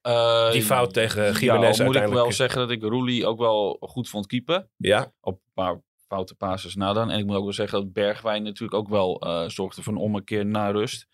Eh, 0.05 0.51
Die 0.51 0.63
fout 0.63 0.93
tegen 0.93 1.23
ja, 1.23 1.33
Gimenez 1.33 1.79
al 1.79 1.85
moet 1.85 1.95
ik 1.95 2.07
wel 2.07 2.31
zeggen 2.31 2.59
dat 2.59 2.71
ik 2.71 2.81
Roelie 2.81 3.25
ook 3.25 3.39
wel 3.39 3.77
goed 3.79 4.09
vond 4.09 4.27
keepen. 4.27 4.69
Ja, 4.77 5.13
Op 5.19 5.33
een 5.33 5.51
paar 5.53 5.81
foute 6.07 6.35
passes 6.35 6.75
na 6.75 6.93
dan. 6.93 7.11
En 7.11 7.19
ik 7.19 7.25
moet 7.25 7.35
ook 7.35 7.43
wel 7.43 7.53
zeggen 7.53 7.79
dat 7.79 7.93
Bergwijn 7.93 8.43
natuurlijk 8.43 8.73
ook 8.73 8.89
wel 8.89 9.21
eh, 9.21 9.49
zorgde 9.49 9.83
voor 9.83 9.93
een 9.93 9.99
ommekeer 9.99 10.45
naar 10.45 10.71
rust. 10.71 11.07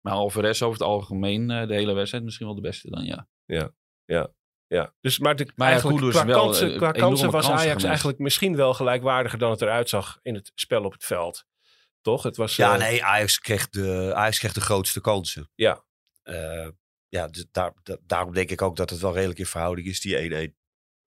Maar 0.00 0.12
Alvarez 0.12 0.62
over 0.62 0.78
het 0.78 0.88
algemeen 0.88 1.50
eh, 1.50 1.66
de 1.66 1.74
hele 1.74 1.92
wedstrijd 1.92 2.24
misschien 2.24 2.46
wel 2.46 2.54
de 2.54 2.60
beste 2.60 2.90
dan, 2.90 3.04
ja. 3.04 3.26
ja. 3.46 4.92
Dus, 5.00 5.18
maar 5.18 5.36
de, 5.36 5.46
Maar 5.54 5.66
ja, 5.66 5.72
eigenlijk, 5.72 6.10
qua, 6.10 6.26
wel, 6.26 6.44
kansen, 6.44 6.70
eh, 6.72 6.76
qua 6.76 6.90
kansen 6.90 7.30
was 7.30 7.32
kansen 7.32 7.52
Ajax 7.52 7.68
gemist. 7.68 7.86
eigenlijk 7.86 8.18
misschien 8.18 8.56
wel 8.56 8.74
gelijkwaardiger 8.74 9.38
dan 9.38 9.50
het 9.50 9.62
eruit 9.62 9.88
zag 9.88 10.18
in 10.22 10.34
het 10.34 10.52
spel 10.54 10.84
op 10.84 10.92
het 10.92 11.04
veld. 11.04 11.44
Toch? 12.00 12.22
Het 12.22 12.36
was, 12.36 12.56
Ja, 12.56 12.72
eh, 12.72 12.78
nee, 12.78 13.04
Ajax 13.04 13.38
kreeg 13.38 13.68
de, 13.68 14.12
Ajax 14.14 14.38
kreeg 14.38 14.52
de 14.52 14.60
grootste 14.60 15.00
kansen. 15.00 15.50
Ja. 15.54 15.84
Eh, 16.22 16.68
ja, 17.12 17.28
daar, 17.50 17.72
da- 17.82 17.96
daarom 18.06 18.34
denk 18.34 18.50
ik 18.50 18.62
ook 18.62 18.76
dat 18.76 18.90
het 18.90 19.00
wel 19.00 19.14
redelijk 19.14 19.38
in 19.38 19.46
verhouding 19.46 19.86
is, 19.86 20.00
die 20.00 20.48
1-1. 20.50 20.52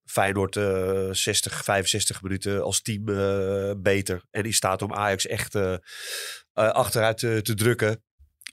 Feyenoord 0.06 0.56
eh 0.56 1.10
60, 1.12 1.64
65 1.64 2.22
minuten 2.22 2.64
als 2.64 2.82
team 2.82 3.10
eh, 3.10 3.72
beter. 3.78 4.24
En 4.32 4.44
die 4.44 4.54
staat 4.54 4.82
om 4.82 4.94
Ajax 4.94 5.28
echt 5.28 5.56
eh, 5.56 5.74
eh, 5.74 5.80
achteruit 6.54 7.18
te, 7.18 7.42
te 7.42 7.54
drukken. 7.54 8.04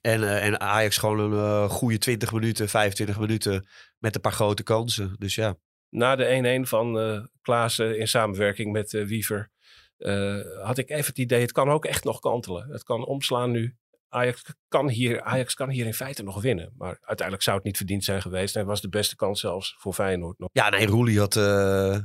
En, 0.01 0.41
en 0.41 0.61
Ajax 0.61 0.97
gewoon 0.97 1.33
een 1.33 1.69
goede 1.69 1.99
20 1.99 2.33
minuten, 2.33 2.69
25 2.69 3.19
minuten 3.19 3.69
met 3.99 4.15
een 4.15 4.21
paar 4.21 4.33
grote 4.33 4.63
kansen. 4.63 5.15
Dus 5.19 5.35
ja, 5.35 5.57
Na 5.89 6.17
de 6.17 6.61
1-1 6.65 6.69
van 6.69 6.99
eh 6.99 7.25
Klaassen 7.43 7.99
in 7.99 8.09
samenwerking 8.09 8.73
met 8.73 8.91
Wiever 8.91 9.51
had 10.63 10.79
ik 10.79 10.91
even 10.91 11.07
het 11.07 11.19
idee, 11.19 11.41
het 11.41 11.53
kan 11.53 11.71
ook 11.71 11.85
echt 11.85 12.05
nog 12.05 12.19
kantelen. 12.21 12.69
Het 12.71 12.83
kan 12.83 13.05
omslaan 13.05 13.51
nu. 13.51 13.77
Ajax 14.13 14.43
kan, 14.69 14.89
hier, 14.89 15.23
Ajax 15.23 15.55
kan 15.55 15.69
hier 15.71 15.87
in 15.87 15.95
feite 15.95 16.23
nog 16.23 16.43
winnen. 16.43 16.73
Maar 16.77 16.97
uiteindelijk 17.01 17.43
zou 17.43 17.57
het 17.57 17.67
niet 17.67 17.77
verdiend 17.77 18.05
zijn 18.05 18.23
geweest. 18.23 18.57
En 18.57 18.67
was 18.67 18.81
de 18.81 18.89
beste 18.89 19.17
kans 19.17 19.41
zelfs 19.41 19.75
voor 19.79 19.93
Feyenoord 19.95 20.39
nog. 20.39 20.49
ja 20.53 20.69
nee, 20.69 20.87
Roelie 20.87 21.19
had, 21.19 21.37
eh, 21.37 21.99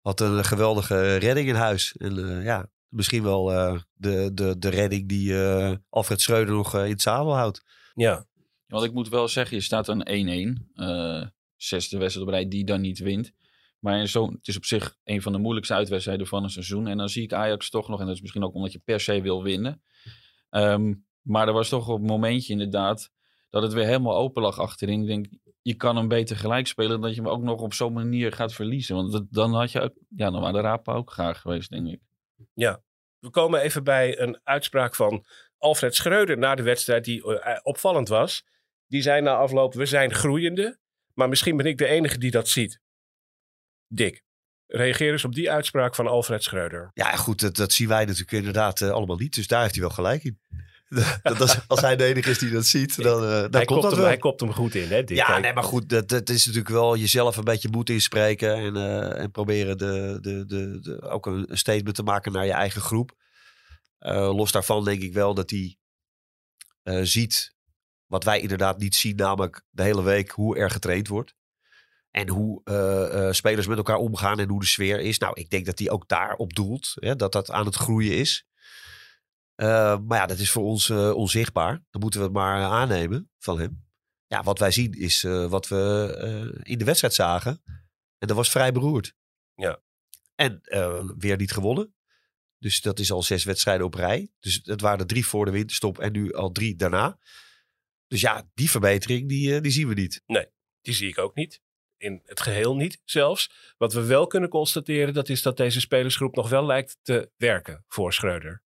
had 0.00 0.20
een 0.20 0.44
geweldige 0.44 1.16
redding 1.16 1.48
in 1.48 1.54
huis. 1.54 1.96
En 1.96 2.18
eh, 2.38 2.44
ja, 2.44 2.70
misschien 2.88 3.22
wel 3.22 3.52
eh, 3.52 3.80
de, 3.92 4.30
de, 4.34 4.58
de 4.58 4.68
redding 4.68 5.08
die 5.08 5.42
eh, 5.44 5.74
Alfred 5.88 6.20
Schreuder 6.20 6.54
nog 6.54 6.74
in 6.74 6.90
het 6.90 7.02
zadel 7.02 7.36
houdt. 7.36 7.62
Ja, 7.94 8.26
Want 8.66 8.84
ik 8.84 8.92
moet 8.92 9.08
wel 9.08 9.28
zeggen, 9.28 9.56
je 9.56 9.62
staat 9.62 9.88
aan 9.88 10.02
1-1. 10.08 10.72
eh, 10.74 11.22
zesde 11.56 11.98
wedstrijd 11.98 12.26
op 12.28 12.32
rij 12.32 12.48
die 12.48 12.64
dan 12.64 12.80
niet 12.80 12.98
wint. 12.98 13.32
Maar 13.78 14.06
zo, 14.06 14.30
het 14.30 14.48
is 14.48 14.56
op 14.56 14.64
zich 14.64 14.96
een 15.04 15.22
van 15.22 15.32
de 15.32 15.38
moeilijkste 15.38 15.74
uitwedstrijden 15.74 16.26
van 16.26 16.42
een 16.42 16.50
seizoen. 16.50 16.86
En 16.86 16.96
dan 16.96 17.08
zie 17.08 17.22
ik 17.22 17.32
Ajax 17.32 17.70
toch 17.70 17.88
nog, 17.88 18.00
en 18.00 18.06
dat 18.06 18.14
is 18.14 18.20
misschien 18.20 18.44
ook 18.44 18.54
omdat 18.54 18.72
je 18.72 18.78
per 18.84 19.00
se 19.00 19.20
wil 19.20 19.42
winnen. 19.42 19.82
Ehm, 20.54 20.94
maar 21.22 21.46
er 21.48 21.52
was 21.52 21.68
toch 21.68 21.88
op 21.88 22.00
een 22.00 22.06
momentje 22.06 22.52
inderdaad 22.52 23.10
dat 23.50 23.62
het 23.62 23.72
weer 23.72 23.84
helemaal 23.84 24.16
open 24.16 24.42
lag 24.42 24.58
achterin. 24.58 25.00
Ik 25.00 25.06
denk, 25.06 25.26
je 25.62 25.74
kan 25.74 25.96
hem 25.96 26.08
beter 26.08 26.36
gelijk 26.36 26.66
spelen 26.66 27.00
dat 27.00 27.14
je 27.14 27.20
hem 27.20 27.30
ook 27.30 27.42
nog 27.42 27.60
op 27.60 27.72
zo'n 27.72 27.92
manier 27.92 28.32
gaat 28.32 28.52
verliezen. 28.52 28.96
Want 28.96 29.26
dan 29.30 29.54
had 29.54 29.72
je 29.72 29.80
ook, 29.80 29.92
ja, 30.08 30.30
dan 30.30 30.40
waren 30.40 30.54
de 30.54 30.60
rapen 30.60 30.94
ook 30.94 31.10
graag 31.10 31.40
geweest, 31.40 31.70
denk 31.70 31.86
ik. 31.86 32.00
we 33.18 33.30
komen 33.30 33.60
even 33.60 33.84
bij 33.84 34.20
een 34.20 34.40
uitspraak 34.42 34.94
van 34.94 35.24
Alfred 35.58 35.94
Schreuder 35.94 36.38
na 36.38 36.54
de 36.54 36.62
wedstrijd 36.62 37.04
die 37.04 37.40
eh, 37.40 37.60
opvallend 37.62 38.08
was. 38.08 38.44
Die 38.86 39.02
zei 39.02 39.20
na 39.20 39.34
afloop, 39.34 39.74
we 39.74 39.86
zijn 39.86 40.12
groeiende. 40.12 40.78
Maar 41.14 41.28
misschien 41.28 41.56
ben 41.56 41.66
ik 41.66 41.78
de 41.78 41.86
enige 41.86 42.18
die 42.18 42.30
dat 42.30 42.48
ziet. 42.48 42.80
Dick, 43.86 44.24
reageer 44.74 45.12
eens 45.12 45.24
op 45.24 45.34
die 45.34 45.50
uitspraak 45.50 45.94
van 45.94 46.06
Alfred 46.06 46.42
Schreuder. 46.42 46.90
Ja, 46.94 47.16
goed, 47.16 47.40
dat, 47.40 47.56
dat 47.56 47.72
zien 47.72 47.88
wij 47.88 48.04
natuurlijk 48.04 48.32
inderdaad 48.32 48.80
eh, 48.80 48.90
allemaal 48.90 49.16
niet. 49.16 49.34
Dus 49.34 49.46
daar 49.46 49.60
heeft 49.60 49.74
hij 49.74 49.82
wel 49.82 49.92
gelijk 49.92 50.24
in. 50.24 50.38
dat, 51.22 51.40
als, 51.40 51.58
als 51.66 51.80
hij 51.80 51.96
de 51.96 52.04
enige 52.04 52.30
is 52.30 52.38
die 52.38 52.50
dat 52.50 52.66
ziet, 52.66 53.02
dan, 53.02 53.22
eh, 53.22 53.30
dan 53.30 53.38
hij, 53.40 53.48
klopt 53.50 53.66
kopt 53.66 53.82
dat 53.82 53.90
hem, 53.90 54.00
wel. 54.00 54.08
hij 54.08 54.16
kopt 54.16 54.40
hem 54.40 54.52
goed 54.52 54.74
in, 54.74 54.88
hè 54.88 55.04
Dick? 55.04 55.16
Ja, 55.16 55.38
nee, 55.38 55.52
maar 55.52 55.64
goed, 55.64 55.88
dat, 55.88 56.08
dat 56.08 56.28
is 56.28 56.46
natuurlijk 56.46 56.74
wel 56.74 56.96
jezelf 56.96 57.36
een 57.36 57.44
beetje 57.44 57.68
moed 57.68 57.90
inspreken. 57.90 58.54
En, 58.54 58.76
eh, 58.76 59.22
en 59.22 59.30
proberen 59.30 59.78
de, 59.78 60.18
de, 60.20 60.46
de, 60.46 60.80
de, 60.80 61.02
ook 61.02 61.26
een, 61.26 61.46
statement 61.50 61.94
te 61.94 62.02
maken 62.02 62.32
naar 62.32 62.46
je 62.46 62.52
eigen 62.52 62.80
groep. 62.80 63.12
Los 64.08 64.52
daarvan 64.52 64.84
denk 64.84 65.02
ik 65.02 65.12
wel 65.12 65.34
dat 65.34 65.50
hij 65.50 65.76
ziet 67.04 67.54
wat 68.06 68.24
wij 68.24 68.40
inderdaad 68.40 68.78
niet 68.78 68.94
zien, 68.94 69.16
namelijk 69.16 69.62
de 69.70 69.82
hele 69.82 70.02
week 70.02 70.30
hoe 70.30 70.56
er 70.56 70.70
getraind 70.70 71.08
wordt. 71.08 71.34
En 72.14 72.28
hoe 72.28 72.60
eh, 72.64 73.26
eh, 73.26 73.32
spelers 73.32 73.66
met 73.66 73.76
elkaar 73.76 73.96
omgaan 73.96 74.38
en 74.38 74.48
hoe 74.48 74.60
de 74.60 74.66
sfeer 74.66 75.00
is. 75.00 75.18
Nou, 75.18 75.40
ik 75.40 75.50
denk 75.50 75.66
dat 75.66 75.78
hij 75.78 75.90
ook 75.90 76.08
daarop 76.08 76.54
doelt. 76.54 76.92
Hè, 76.94 77.16
dat 77.16 77.32
dat 77.32 77.50
aan 77.50 77.66
het 77.66 77.74
groeien 77.74 78.16
is. 78.16 78.46
Eh, 79.54 79.98
maar 79.98 80.18
ja, 80.18 80.26
dat 80.26 80.38
is 80.38 80.50
voor 80.50 80.64
ons 80.64 80.90
onzichtbaar. 80.90 81.82
Dan 81.90 82.00
moeten 82.00 82.20
we 82.20 82.26
het 82.26 82.34
maar 82.34 82.62
aannemen 82.62 83.30
van 83.38 83.60
hem. 83.60 83.84
Ja, 84.26 84.42
wat 84.42 84.58
wij 84.58 84.70
zien 84.70 84.92
is 84.92 85.22
wat 85.48 85.68
we 85.68 86.60
in 86.62 86.78
de 86.78 86.84
wedstrijd 86.84 87.14
zagen. 87.14 87.62
En 88.18 88.28
dat 88.28 88.36
was 88.36 88.50
vrij 88.50 88.72
beroerd. 88.72 89.14
Ja. 89.54 89.80
En 90.34 90.60
weer 91.18 91.36
niet 91.36 91.52
gewonnen. 91.52 91.94
Dus 92.58 92.80
dat 92.80 92.98
is 92.98 93.12
al 93.12 93.22
zes 93.22 93.44
wedstrijden 93.44 93.86
op 93.86 93.94
rij. 93.94 94.32
Dus 94.40 94.60
het 94.62 94.80
waren 94.80 94.98
er 94.98 95.06
drie 95.06 95.26
voor 95.26 95.44
de 95.44 95.50
winterstop 95.50 95.98
en 95.98 96.12
nu 96.12 96.32
al 96.32 96.52
drie 96.52 96.76
daarna. 96.76 97.18
Dus 98.06 98.20
ja, 98.20 98.48
die 98.54 98.70
verbetering, 98.70 99.28
die, 99.28 99.60
die 99.60 99.72
zien 99.72 99.88
we 99.88 99.94
niet. 99.94 100.22
Die 100.80 100.94
zie 100.94 101.08
ik 101.08 101.18
ook 101.18 101.34
niet. 101.34 101.62
In 102.04 102.22
het 102.24 102.40
geheel 102.40 102.76
niet 102.76 103.00
zelfs. 103.04 103.50
Wat 103.78 103.92
we 103.92 104.06
wel 104.06 104.26
kunnen 104.26 104.48
constateren, 104.48 105.14
dat 105.14 105.28
is 105.28 105.42
dat 105.42 105.56
deze 105.56 105.80
spelersgroep 105.80 106.34
nog 106.34 106.48
wel 106.48 106.66
lijkt 106.66 106.96
te 107.02 107.30
werken 107.36 107.84
voor 107.88 108.12
Schreuder. 108.12 108.62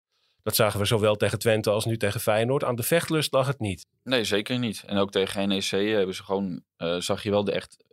Dat 0.43 0.55
zagen 0.55 0.79
we 0.79 0.85
zowel 0.85 1.15
tegen 1.15 1.39
Twente 1.39 1.69
als 1.69 1.85
nu 1.85 1.97
tegen 1.97 2.19
Feyenoord. 2.19 2.63
Aan 2.63 2.75
de 2.75 2.83
vechtlust 2.83 3.33
lag 3.33 3.47
het 3.47 3.59
niet. 3.59 3.85
Nee, 4.03 4.23
zeker 4.23 4.59
niet. 4.59 4.83
En 4.85 4.97
ook 4.97 5.11
tegen 5.11 5.47
NEC 5.47 5.69
hebben 5.69 6.15
ze 6.15 6.23
gewoon, 6.23 6.63
eh, 6.77 6.99
zag 6.99 7.23
je 7.23 7.29
wel 7.29 7.43
de 7.43 7.51
echt 7.51 7.83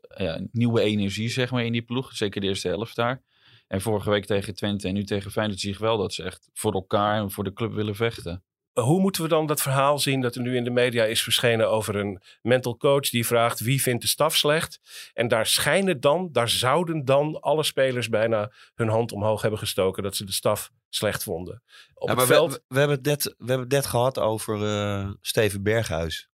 nieuwe 0.52 0.80
energie 0.80 1.28
zeg 1.28 1.50
maar, 1.50 1.64
in 1.64 1.72
die 1.72 1.82
ploeg. 1.82 2.12
Zeker 2.12 2.40
de 2.40 2.46
eerste 2.46 2.68
helft 2.68 2.96
daar. 2.96 3.22
En 3.68 3.80
vorige 3.80 4.10
week 4.10 4.24
tegen 4.24 4.54
Twente 4.54 4.88
en 4.88 4.94
nu 4.94 5.04
tegen 5.04 5.30
Feyenoord 5.30 5.60
zie 5.60 5.72
je 5.72 5.78
wel 5.78 5.96
dat 5.96 6.12
ze 6.12 6.22
echt 6.22 6.48
voor 6.52 6.72
elkaar 6.72 7.20
en 7.20 7.30
voor 7.30 7.44
de 7.44 7.52
club 7.52 7.72
willen 7.72 7.94
vechten. 7.94 8.44
Hoe 8.72 9.00
moeten 9.00 9.22
we 9.22 9.28
dan 9.28 9.46
dat 9.46 9.62
verhaal 9.62 9.98
zien 9.98 10.20
dat 10.20 10.34
er 10.34 10.40
nu 10.42 10.56
in 10.56 10.64
de 10.64 10.70
media 10.70 11.04
is 11.04 11.22
verschenen 11.22 11.70
over 11.70 11.96
een 11.96 12.22
mental 12.42 12.76
coach 12.76 13.08
die 13.08 13.26
vraagt 13.26 13.60
wie 13.60 13.82
vindt 13.82 14.02
de 14.02 14.08
staf 14.08 14.36
slecht? 14.36 14.80
En 15.12 15.28
daar 15.28 15.46
schijnen 15.46 16.00
dan, 16.00 16.28
daar 16.32 16.48
zouden 16.48 17.04
dan 17.04 17.40
alle 17.40 17.62
spelers 17.62 18.08
bijna 18.08 18.52
hun 18.74 18.88
hand 18.88 19.12
omhoog 19.12 19.40
hebben 19.42 19.58
gestoken 19.58 20.02
dat 20.02 20.16
ze 20.16 20.24
de 20.24 20.32
staf 20.32 20.70
slecht 20.88 21.22
vonden. 21.22 21.62
Op 21.94 22.08
Ja, 22.08 22.08
het 22.08 22.16
maar 22.16 22.36
veld, 22.36 22.52
we, 22.52 22.62
we, 22.68 22.78
hebben 22.78 22.96
het 22.96 23.06
net, 23.06 23.24
we 23.24 23.34
hebben 23.36 23.58
het 23.58 23.72
net 23.72 23.86
gehad 23.86 24.18
over 24.18 24.64
eh, 24.64 25.10
Steven 25.20 25.62
Berghuis. 25.62 26.28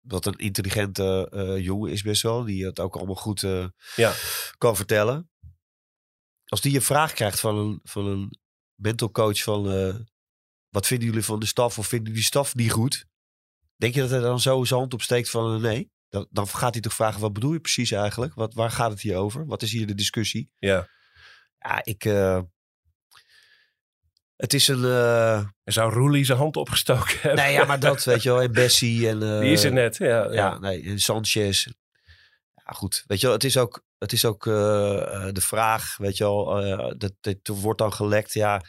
Wat 0.00 0.26
een 0.26 0.36
intelligente 0.38 1.28
eh, 1.30 1.64
jongen 1.64 1.90
is 1.90 2.02
best 2.02 2.22
wel. 2.22 2.44
Die 2.44 2.64
het 2.66 2.80
ook 2.80 2.96
allemaal 2.96 3.14
goed 3.14 3.42
eh, 3.42 3.66
Ja. 3.96 4.12
kan 4.58 4.76
vertellen. 4.76 5.30
Als 6.44 6.60
die 6.60 6.74
een 6.74 6.82
vraag 6.82 7.12
krijgt 7.12 7.40
van 7.40 7.56
een, 7.58 7.80
van 7.82 8.06
een 8.06 8.38
mental 8.74 9.10
coach 9.10 9.42
van... 9.42 9.66
wat 10.74 10.86
vinden 10.86 11.08
jullie 11.08 11.24
van 11.24 11.40
de 11.40 11.46
staf 11.46 11.78
of 11.78 11.86
vinden 11.86 12.06
jullie 12.06 12.20
die 12.20 12.28
staf 12.30 12.54
niet 12.54 12.72
goed? 12.72 13.06
Denk 13.76 13.94
je 13.94 14.00
dat 14.00 14.10
hij 14.10 14.20
dan 14.20 14.40
zo 14.40 14.64
zijn 14.64 14.80
hand 14.80 14.94
opsteekt 14.94 15.30
van 15.30 15.54
eh, 15.54 15.60
nee? 15.60 15.90
Dan, 16.08 16.26
dan 16.30 16.48
gaat 16.48 16.72
hij 16.72 16.82
toch 16.82 16.92
vragen 16.94 17.20
wat 17.20 17.32
bedoel 17.32 17.52
je 17.52 17.60
precies 17.60 17.90
eigenlijk? 17.90 18.34
Wat, 18.34 18.54
waar 18.54 18.70
gaat 18.70 18.90
het 18.90 19.00
hier 19.00 19.16
over? 19.16 19.46
Wat 19.46 19.62
is 19.62 19.72
hier 19.72 19.86
de 19.86 19.94
discussie? 19.94 20.50
ja. 20.58 20.88
Ja, 21.58 21.80
ik... 21.84 22.04
eh, 22.04 22.40
het 24.36 24.54
is 24.54 24.68
een... 24.68 24.84
eh, 24.84 25.36
En 25.38 25.72
zou 25.72 25.92
Roelie 25.92 26.24
zijn 26.24 26.38
hand 26.38 26.56
opgestoken 26.56 27.18
hebben? 27.20 27.44
Nee, 27.44 27.52
ja, 27.52 27.64
maar 27.64 27.80
dat, 27.80 28.04
weet 28.04 28.22
je 28.22 28.28
wel. 28.28 28.42
En 28.42 28.52
Bessie 28.52 29.08
en... 29.08 29.20
Die 29.20 29.52
is 29.52 29.64
er 29.64 29.72
net, 29.72 29.96
ja. 29.96 30.06
ja. 30.24 30.32
Ja, 30.32 30.58
nee, 30.58 30.82
en 30.82 30.98
Sanchez. 31.00 31.66
Ja, 32.54 32.72
goed. 32.72 33.04
Weet 33.06 33.20
je 33.20 33.26
wel, 33.26 33.34
het 33.34 33.44
is 33.44 33.56
ook, 33.56 33.84
het 33.98 34.12
is 34.12 34.24
ook 34.24 34.44
de 34.44 35.32
vraag, 35.40 35.96
weet 35.96 36.16
je 36.16 36.24
wel. 36.24 36.44
dat, 36.98 37.12
dat 37.20 37.38
wordt 37.44 37.78
dan 37.78 37.92
gelekt, 37.92 38.32
ja. 38.32 38.62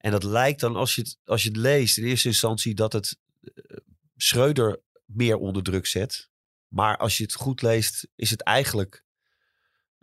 En 0.00 0.10
dat 0.10 0.22
lijkt 0.22 0.60
dan, 0.60 0.76
als 0.76 0.94
je 0.94 1.00
het, 1.00 1.18
als 1.24 1.42
je 1.42 1.48
het 1.48 1.56
leest, 1.56 1.98
in 1.98 2.04
eerste 2.04 2.28
instantie 2.28 2.74
dat 2.74 2.92
het 2.92 3.18
eh, 3.42 3.76
Schreuder 4.16 4.80
meer 5.04 5.36
onder 5.36 5.62
druk 5.62 5.86
zet. 5.86 6.28
Maar 6.68 6.96
als 6.96 7.16
je 7.16 7.22
het 7.22 7.34
goed 7.34 7.62
leest, 7.62 8.08
is 8.16 8.30
het 8.30 8.42
eigenlijk... 8.42 9.04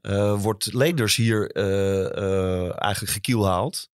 eh, 0.01 0.41
wordt 0.41 0.73
Leenders 0.73 1.15
hier 1.15 1.51
eh, 1.51 2.83
eigenlijk 2.83 3.13
gekielhaald. 3.13 3.89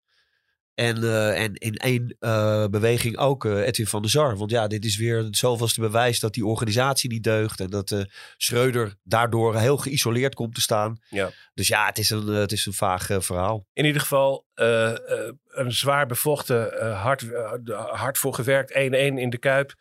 En, 0.82 1.04
eh, 1.04 1.44
en 1.44 1.54
in 1.54 1.76
één 1.76 2.16
eh, 2.20 2.66
beweging 2.68 3.18
ook 3.18 3.46
eh, 3.46 3.68
Edwin 3.68 3.88
van 3.88 4.02
der 4.02 4.12
Sar. 4.12 4.38
Want 4.38 4.52
ja, 4.52 4.68
dit 4.68 4.86
is 4.86 4.98
weer 4.98 5.18
het 5.18 5.38
zoveelste 5.38 5.82
bewijs 5.82 6.20
dat 6.20 6.34
die 6.34 6.46
organisatie 6.46 7.10
niet 7.10 7.24
deugt. 7.24 7.60
En 7.60 7.70
dat 7.70 8.06
Schreuder 8.38 8.96
daardoor 9.04 9.58
heel 9.58 9.78
geïsoleerd 9.78 10.36
komt 10.36 10.56
te 10.56 10.62
staan. 10.62 11.00
Ja. 11.10 11.32
Dus 11.54 11.68
ja, 11.68 11.86
het 11.86 11.98
is 11.98 12.10
een, 12.10 12.28
het 12.28 12.52
is 12.52 12.66
een 12.66 12.74
vaag 12.74 13.08
verhaal. 13.20 13.66
In 13.74 13.86
ieder 13.86 14.02
geval 14.02 14.46
een 14.54 15.72
zwaar 15.72 16.06
bevochten, 16.06 16.94
hard, 16.96 17.26
hard 17.74 18.18
voor 18.18 18.34
gewerkt 18.34 18.72
1-1 18.72 18.76
in 18.76 19.30
de 19.30 19.38
Kuip. 19.38 19.74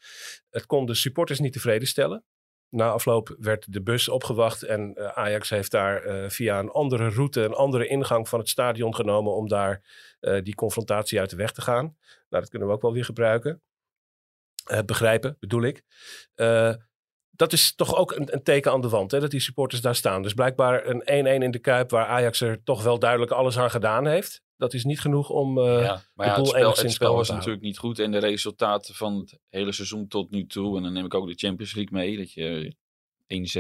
Het 0.51 0.67
kon 0.67 0.87
de 0.87 0.95
supporters 0.95 1.39
niet 1.39 1.53
tevreden 1.53 1.89
stellen. 1.89 2.25
Na 2.71 2.91
afloop 2.91 3.37
werd 3.39 3.73
de 3.73 3.83
bus 3.83 4.09
opgewacht 4.09 4.63
en 4.63 4.95
eh, 4.95 5.07
Ajax 5.07 5.51
heeft 5.51 5.71
daar 5.71 6.03
eh, 6.03 6.29
via 6.29 6.59
een 6.59 6.71
andere 6.71 7.09
route, 7.09 7.41
een 7.41 7.55
andere 7.55 7.87
ingang 7.87 8.29
van 8.29 8.39
het 8.39 8.49
stadion 8.49 8.95
genomen 8.95 9.35
om 9.35 9.49
daar 9.49 9.83
eh, 10.21 10.43
die 10.43 10.55
confrontatie 10.55 11.21
uit 11.21 11.31
de 11.31 11.37
weg 11.37 11.53
te 11.53 11.61
gaan. 11.61 11.85
Nou, 11.85 12.43
dat 12.43 12.49
kunnen 12.49 12.69
we 12.69 12.75
ook 12.75 12.83
wel 12.83 12.93
weer 12.93 13.05
gebruiken. 13.05 13.63
Begrijpen, 14.87 15.37
bedoel 15.41 15.63
ik. 15.63 15.85
Dat 17.41 17.53
is 17.53 17.75
toch 17.75 17.97
ook 17.97 18.13
een, 18.13 18.35
een 18.35 18.43
teken 18.43 18.73
aan 18.73 18.81
de 18.81 18.89
wand, 18.89 19.11
hè, 19.11 19.21
dat 19.21 19.31
die 19.31 19.41
supporters 19.41 19.81
daar 19.81 19.95
staan. 19.95 20.23
Dus 20.23 20.35
blijkbaar 20.35 20.87
een 20.87 21.41
1-1 21.41 21.43
in 21.43 21.51
de 21.51 21.59
Kuip 21.59 21.91
waar 21.91 22.07
Ajax 22.07 22.41
er 22.41 22.63
toch 22.65 22.83
wel 22.83 22.99
duidelijk 22.99 23.31
alles 23.31 23.59
aan 23.59 23.71
gedaan 23.71 24.07
heeft. 24.07 24.43
Dat 24.57 24.75
is 24.75 24.85
niet 24.85 25.01
genoeg 25.01 25.31
om... 25.31 25.59
eh, 25.59 25.83
ja, 25.83 26.03
maar 26.15 26.27
de 26.27 26.33
ja, 26.33 26.39
het 26.39 26.49
spel, 26.49 26.71
het 26.71 26.93
spel 26.93 27.15
was 27.15 27.31
natuurlijk 27.31 27.63
niet 27.63 27.79
goed. 27.79 27.99
En 27.99 28.11
de 28.11 28.19
resultaten 28.19 28.95
van 28.95 29.19
het 29.19 29.39
hele 29.49 29.73
seizoen 29.73 30.09
tot 30.09 30.31
nu 30.31 30.47
toe. 30.47 30.77
En 30.77 30.83
dan 30.83 30.93
neem 30.93 31.05
ik 31.05 31.15
ook 31.15 31.27
de 31.27 31.35
Champions 31.35 31.75
League 31.75 31.99
mee. 31.99 32.17
Dat 32.17 32.33
je 32.33 32.75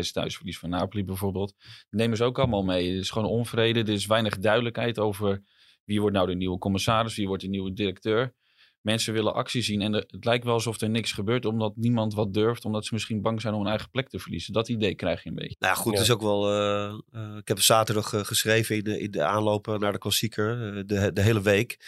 1-6 0.08 0.10
thuis 0.12 0.36
verlies 0.36 0.58
van 0.58 0.70
Napoli 0.70 1.04
bijvoorbeeld. 1.04 1.54
Dat 1.58 2.00
nemen 2.00 2.16
ze 2.16 2.24
ook 2.24 2.38
allemaal 2.38 2.64
mee. 2.64 2.90
Het 2.90 3.02
is 3.02 3.10
gewoon 3.10 3.28
onvrede. 3.28 3.80
Er 3.80 3.88
is 3.88 4.06
weinig 4.06 4.38
duidelijkheid 4.38 4.98
over 4.98 5.42
wie 5.84 6.00
wordt 6.00 6.16
nou 6.16 6.28
de 6.28 6.36
nieuwe 6.36 6.58
commissaris. 6.58 7.16
Wie 7.16 7.26
wordt 7.26 7.42
de 7.42 7.48
nieuwe 7.48 7.72
directeur. 7.72 8.34
Mensen 8.80 9.12
willen 9.12 9.34
actie 9.34 9.62
zien. 9.62 9.80
En 9.80 9.94
er- 9.94 10.04
het 10.06 10.24
lijkt 10.24 10.44
wel 10.44 10.54
alsof 10.54 10.80
er 10.80 10.90
niks 10.90 11.12
gebeurt. 11.12 11.44
Omdat 11.44 11.76
niemand 11.76 12.14
wat 12.14 12.34
durft. 12.34 12.64
Omdat 12.64 12.84
ze 12.86 12.94
misschien 12.94 13.20
bang 13.22 13.40
zijn 13.40 13.54
om 13.54 13.60
een 13.60 13.66
eigen 13.66 13.90
plek 13.90 14.08
te 14.08 14.18
verliezen. 14.18 14.52
Dat 14.52 14.68
idee 14.68 14.94
krijg 14.94 15.22
je 15.22 15.28
een 15.28 15.34
beetje. 15.34 15.56
Nou 15.58 15.74
ja, 15.74 15.80
goed, 15.80 15.92
Ja. 15.92 15.98
het 15.98 16.08
is 16.08 16.14
ook 16.14 16.20
wel... 16.22 16.50
eh, 16.52 16.98
eh, 17.12 17.36
ik 17.36 17.48
heb 17.48 17.60
zaterdag 17.60 18.12
eh, 18.12 18.20
geschreven 18.24 18.76
in 18.76 18.84
de, 18.84 19.00
in 19.00 19.10
de 19.10 19.24
aanloop 19.24 19.66
naar 19.78 19.92
de 19.92 19.98
klassieker. 19.98 20.76
eh, 20.76 20.82
de, 20.86 21.12
de 21.12 21.22
hele 21.22 21.42
week. 21.42 21.78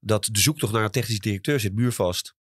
Dat 0.00 0.28
de 0.32 0.40
zoektocht 0.40 0.72
naar 0.72 0.84
een 0.84 0.90
technisch 0.90 1.18
directeur 1.20 1.60
zit 1.60 1.74
muurvast. 1.74 2.34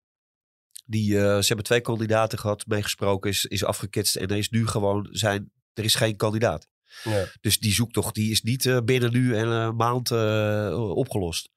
Die, 0.87 1.17
eh, 1.19 1.23
ze 1.39 1.47
hebben 1.47 1.65
twee 1.65 1.81
kandidaten 1.81 2.39
gehad, 2.39 2.67
meegesproken, 2.67 3.31
is, 3.31 3.45
is 3.45 3.65
afgeketst. 3.65 4.17
En 4.17 4.29
er 4.29 4.37
is 4.37 4.49
nu 4.51 4.67
gewoon 4.67 5.09
zijn, 5.11 5.51
er 5.73 5.85
is 5.85 5.95
geen 5.95 6.17
kandidaat. 6.17 6.69
Ja. 7.05 7.25
Dus 7.41 7.59
die 7.59 7.73
zoektocht 7.73 8.15
die 8.15 8.31
is 8.31 8.43
niet 8.43 8.81
binnen 8.85 9.13
nu 9.13 9.37
en 9.37 9.49
een 9.49 9.77
maand 9.77 10.11
eh, 10.11 10.91
opgelost. 10.97 11.49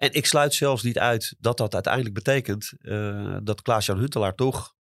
En 0.00 0.12
ik 0.12 0.26
sluit 0.26 0.54
zelfs 0.54 0.82
niet 0.82 0.98
uit 0.98 1.34
dat 1.38 1.56
dat 1.56 1.74
uiteindelijk 1.74 2.14
betekent 2.14 2.72
eh, 2.80 3.36
dat 3.42 3.62
Klaas-Jan 3.62 3.98
Huntelaar 3.98 4.34
toch 4.34 4.74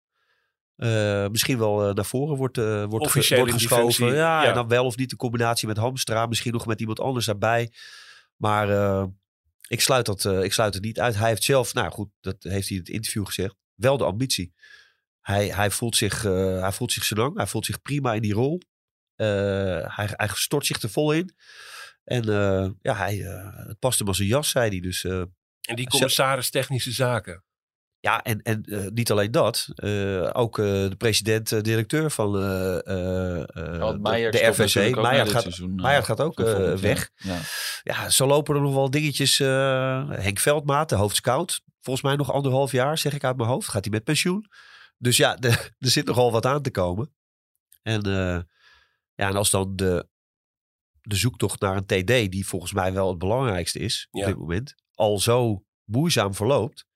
eh, 0.75 1.27
misschien 1.27 1.57
wel 1.57 1.87
eh, 1.87 1.93
naar 1.93 2.05
voren 2.05 2.37
wordt, 2.37 2.57
eh, 2.57 2.83
wordt, 2.85 3.11
ge- 3.11 3.21
geschoven. 3.53 4.07
Ja, 4.07 4.41
ja. 4.41 4.47
en 4.47 4.53
dan 4.53 4.67
wel 4.67 4.85
of 4.85 4.97
niet 4.97 5.09
de 5.09 5.15
combinatie 5.15 5.67
met 5.67 5.77
Hamstra. 5.77 6.25
Misschien 6.25 6.53
nog 6.53 6.65
met 6.65 6.79
iemand 6.79 6.99
anders 6.99 7.25
daarbij. 7.25 7.73
Maar 8.35 9.07
ik, 9.67 9.81
sluit 9.81 10.05
dat, 10.05 10.25
ik 10.25 10.53
sluit 10.53 10.73
het 10.73 10.83
niet 10.83 10.99
uit. 10.99 11.15
Hij 11.15 11.29
heeft 11.29 11.43
zelf, 11.43 11.73
nou 11.73 11.91
goed, 11.91 12.09
dat 12.21 12.35
heeft 12.39 12.67
hij 12.67 12.77
in 12.77 12.83
het 12.83 12.91
interview 12.93 13.25
gezegd, 13.25 13.55
wel 13.73 13.97
de 13.97 14.03
ambitie. 14.03 14.53
Hij, 15.21 15.47
hij, 15.47 15.71
voelt 15.71 15.95
zich, 15.95 16.21
hij 16.21 16.71
voelt 16.71 16.91
zich 16.91 17.03
zo 17.03 17.15
lang. 17.15 17.37
Hij 17.37 17.47
voelt 17.47 17.65
zich 17.65 17.81
prima 17.81 18.13
in 18.13 18.21
die 18.21 18.33
rol. 18.33 18.61
Hij, 19.15 20.09
hij 20.11 20.29
stort 20.33 20.65
zich 20.65 20.81
er 20.81 20.89
vol 20.89 21.11
in. 21.11 21.35
En 22.09 22.23
eh, 22.29 22.69
ja, 22.81 22.95
hij, 22.95 23.25
eh, 23.25 23.67
het 23.67 23.79
past 23.79 23.99
hem 23.99 24.07
als 24.07 24.19
een 24.19 24.25
jas, 24.25 24.49
zei 24.49 24.69
hij. 24.69 24.79
Dus 24.79 25.03
eh, 25.03 25.19
En 25.61 25.75
die 25.75 25.87
commissaris 25.87 26.49
technische 26.49 26.91
zaken. 26.91 27.43
ja, 27.99 28.23
en, 28.23 28.41
en 28.41 28.63
eh, 28.63 28.87
niet 28.93 29.11
alleen 29.11 29.31
dat. 29.31 29.67
eh, 29.75 30.29
ook 30.33 30.59
eh, 30.59 30.65
de 30.65 30.95
president-directeur 30.97 32.11
van 32.11 32.35
eh, 32.37 32.75
eh, 32.87 33.39
eh, 33.41 33.45
de, 33.91 33.97
Meijer 34.01 34.31
de 34.31 34.37
stopt 34.37 34.57
RVC. 34.57 34.95
na 34.95 35.01
Meijer 35.01 35.27
gaat, 35.27 35.41
seizoen, 35.41 35.75
Meijer 35.75 36.03
gaat 36.03 36.21
ook 36.21 36.39
eh, 36.39 36.73
weg. 36.75 37.09
Ja. 37.15 37.39
Ja, 37.83 38.09
zo 38.09 38.27
lopen 38.27 38.55
er 38.55 38.61
nog 38.61 38.73
wel 38.73 38.89
dingetjes. 38.89 39.39
eh, 39.39 40.09
Henk 40.09 40.39
Veldmaat, 40.39 40.89
de 40.89 40.95
hoofdscout. 40.95 41.61
Volgens 41.81 42.05
mij 42.05 42.15
nog 42.15 42.31
anderhalf 42.31 42.71
jaar, 42.71 42.97
zeg 42.97 43.13
ik 43.13 43.23
uit 43.23 43.37
mijn 43.37 43.49
hoofd. 43.49 43.69
Gaat 43.69 43.83
hij 43.83 43.93
met 43.93 44.03
pensioen. 44.03 44.45
Dus 44.97 45.17
ja, 45.17 45.35
de- 45.35 45.47
er 45.79 45.89
zit 45.89 46.05
nogal 46.05 46.31
wat 46.31 46.45
aan 46.45 46.61
te 46.61 46.71
komen. 46.71 47.13
En, 47.81 48.01
eh, 48.03 48.39
ja, 49.15 49.27
en 49.27 49.35
als 49.35 49.49
dan 49.49 49.75
de, 49.75 50.07
de 51.09 51.15
zoektocht 51.15 51.59
naar 51.61 51.77
een 51.77 51.85
TD, 51.85 52.31
die 52.31 52.47
volgens 52.47 52.73
mij 52.73 52.93
wel 52.93 53.09
het 53.09 53.17
belangrijkste 53.17 53.79
is 53.79 54.07
Ja. 54.11 54.21
op 54.21 54.27
dit 54.27 54.37
moment, 54.37 54.75
al 54.93 55.19
zo 55.19 55.63
moeizaam 55.83 56.33
verloopt. 56.33 56.87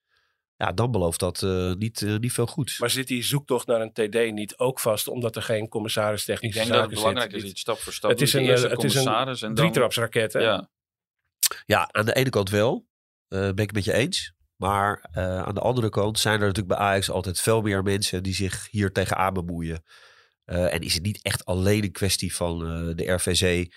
Ja, 0.56 0.72
dan 0.72 0.92
belooft 0.92 1.20
dat 1.20 1.44
eh, 1.44 1.74
niet, 1.74 2.02
eh, 2.02 2.16
niet 2.18 2.34
veel 2.34 2.48
goeds. 2.48 2.80
Maar 2.80 2.90
zit 2.90 3.08
die 3.08 3.24
zoektocht 3.24 3.68
naar 3.68 3.82
een 3.82 3.92
TD 3.94 4.32
niet 4.34 4.58
ook 4.58 4.80
vast 4.80 5.08
omdat 5.08 5.36
er 5.36 5.42
geen 5.42 5.68
commissaris 5.68 6.20
Ik 6.22 6.26
technische 6.26 6.60
denk 6.60 6.72
dat 6.72 6.82
het 6.82 6.94
belangrijk 6.94 7.32
zit? 7.32 7.44
is 7.44 7.60
stap 7.60 7.78
voor 7.78 7.94
stap 7.94 8.10
Het 8.10 8.22
is 8.22 8.34
een, 8.34 8.50
eh, 8.50 8.62
het 8.62 8.84
is 8.84 8.96
een 8.96 9.06
dan... 9.40 9.56
Drietrapsraket, 9.56 10.34
hè? 10.34 10.40
Ja, 10.40 10.70
Ja, 11.66 11.90
aan 11.92 12.06
de 12.06 12.14
ene 12.14 12.30
kant 12.30 12.50
wel. 12.50 12.88
eh 13.28 13.40
ben 13.40 13.52
ik 13.52 13.58
het 13.58 13.74
met 13.74 13.84
je 13.86 13.94
eens. 13.94 14.34
Maar 14.56 15.10
eh, 15.12 15.42
aan 15.44 15.54
de 15.56 15.62
andere 15.62 15.90
kant 15.90 16.20
zijn 16.20 16.34
er 16.42 16.48
natuurlijk 16.48 16.76
bij 16.76 16.88
Ajax 16.88 17.10
altijd 17.10 17.40
veel 17.42 17.62
meer 17.62 17.84
mensen 17.84 18.24
die 18.24 18.34
zich 18.34 18.68
hier 18.72 18.92
tegenaan 18.92 19.34
bemoeien. 19.34 19.84
Eh, 20.44 20.74
en 20.74 20.82
is 20.82 20.94
het 20.94 21.04
niet 21.04 21.22
echt 21.22 21.46
alleen 21.46 21.84
een 21.84 21.92
kwestie 21.92 22.36
van 22.36 22.66
eh, 22.66 22.96
de 22.96 23.12
RVC 23.12 23.74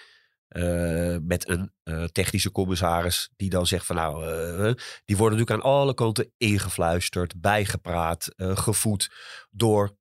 eh, 0.48 1.16
met 1.22 1.48
een 1.48 1.72
eh, 1.82 2.04
technische 2.04 2.52
commissaris 2.52 3.30
die 3.36 3.50
dan 3.50 3.66
zegt 3.66 3.86
van 3.86 3.96
nou, 3.96 4.24
eh, 4.24 4.74
die 5.04 5.16
worden 5.16 5.38
natuurlijk 5.38 5.64
aan 5.64 5.72
alle 5.72 5.94
kanten 5.94 6.32
ingefluisterd, 6.36 7.40
bijgepraat, 7.40 8.28
gevoed 8.36 9.10
door 9.50 9.96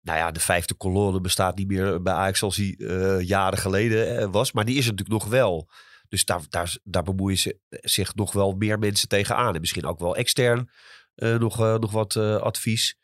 nou 0.00 0.18
ja, 0.18 0.30
de 0.30 0.40
vijfde 0.40 0.74
kolonne 0.74 1.20
bestaat 1.20 1.56
niet 1.56 1.68
meer 1.68 2.02
bij 2.02 2.12
Ajax 2.12 2.38
zoals 2.38 2.56
die 2.56 2.84
jaren 3.24 3.58
geleden 3.58 4.30
was. 4.30 4.52
Maar 4.52 4.64
die 4.64 4.76
is 4.76 4.84
er 4.84 4.90
natuurlijk 4.90 5.22
nog 5.22 5.30
wel. 5.30 5.70
Dus 6.08 6.24
daar, 6.24 6.40
daar, 6.48 6.76
daar 6.84 7.02
bemoeien 7.02 7.38
ze, 7.38 7.58
zich 7.68 8.14
nog 8.14 8.32
wel 8.32 8.52
meer 8.52 8.78
mensen 8.78 9.08
tegenaan. 9.08 9.54
En 9.54 9.60
misschien 9.60 9.86
ook 9.86 9.98
wel 9.98 10.16
extern 10.16 10.70
nog, 11.14 11.58
nog 11.58 11.90
wat 11.90 12.16
advies. 12.16 12.98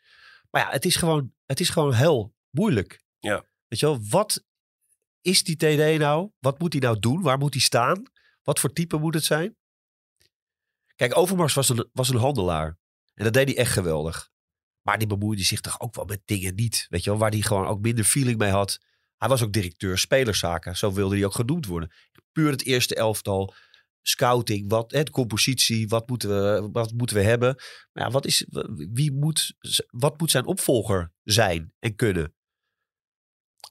Maar 0.49 0.61
ja, 0.61 0.69
het 0.69 0.85
is 0.85 0.95
gewoon, 0.95 1.33
het 1.45 1.59
is 1.59 1.69
gewoon 1.69 1.93
heel 1.93 2.33
moeilijk. 2.49 3.03
Ja. 3.19 3.45
Weet 3.67 3.79
je 3.79 3.85
wel, 3.85 3.99
wat 4.09 4.44
is 5.25 5.43
die 5.43 5.55
TD 5.55 5.99
nou? 5.99 6.31
Wat 6.39 6.59
moet 6.59 6.73
hij 6.73 6.81
nou 6.81 6.99
doen? 6.99 7.21
Waar 7.21 7.37
moet 7.37 7.53
hij 7.53 7.61
staan? 7.61 8.03
Wat 8.43 8.59
voor 8.59 8.73
type 8.73 8.97
moet 8.97 9.13
het 9.13 9.23
zijn? 9.23 9.55
Kijk, 10.95 11.17
Overmars 11.17 11.53
was 11.53 11.69
een, 11.69 11.89
was 11.93 12.09
een 12.09 12.17
handelaar. 12.17 12.77
En 13.13 13.23
dat 13.23 13.33
deed 13.33 13.47
hij 13.47 13.57
echt 13.57 13.71
geweldig. 13.71 14.29
Maar 14.81 14.97
die 14.97 15.07
bemoeide 15.07 15.43
zich 15.43 15.61
toch 15.61 15.79
ook 15.79 15.95
wel 15.95 16.05
met 16.05 16.21
dingen 16.25 16.55
niet. 16.55 16.85
Weet 16.89 17.03
je 17.03 17.09
wel, 17.09 17.19
waar 17.19 17.31
hij 17.31 17.41
gewoon 17.41 17.67
ook 17.67 17.81
minder 17.81 18.05
feeling 18.05 18.37
mee 18.37 18.51
had. 18.51 18.79
Hij 19.17 19.29
was 19.29 19.43
ook 19.43 19.53
directeur 19.53 19.97
spelerzaken. 19.97 20.77
Zo 20.77 20.93
wilde 20.93 21.15
hij 21.15 21.25
ook 21.25 21.35
genoemd 21.35 21.65
worden. 21.65 21.91
Puur 22.31 22.51
het 22.51 22.65
eerste 22.65 22.95
elftal. 22.95 23.53
Scouting, 24.01 24.69
wat, 24.69 24.89
de 24.89 25.09
compositie, 25.09 25.87
wat 25.87 26.09
moeten 26.09 26.29
we, 26.29 26.69
wat 26.71 26.91
moeten 26.91 27.15
we 27.15 27.23
hebben? 27.23 27.55
Maar 27.91 28.03
ja, 28.05 28.11
wat, 28.11 28.25
is, 28.25 28.45
wie 28.91 29.11
moet, 29.11 29.55
wat 29.87 30.19
moet 30.19 30.31
zijn 30.31 30.45
opvolger 30.45 31.13
zijn 31.23 31.73
en 31.79 31.95
kunnen? 31.95 32.33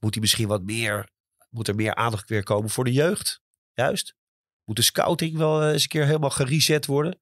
Moet 0.00 0.14
hij 0.14 0.22
misschien 0.22 0.48
wat 0.48 0.62
meer, 0.62 1.12
moet 1.54 1.68
er 1.68 1.74
meer 1.74 1.94
aandacht 1.94 2.28
weer 2.28 2.42
komen 2.42 2.70
voor 2.70 2.84
de 2.84 2.92
jeugd? 2.92 3.42
Juist. 3.72 4.14
Moet 4.64 4.76
de 4.76 4.82
scouting 4.82 5.36
wel 5.36 5.62
eh, 5.62 5.72
eens 5.72 5.82
een 5.82 5.88
keer 5.88 6.06
helemaal 6.06 6.30
gereset 6.30 6.86
worden? 6.86 7.20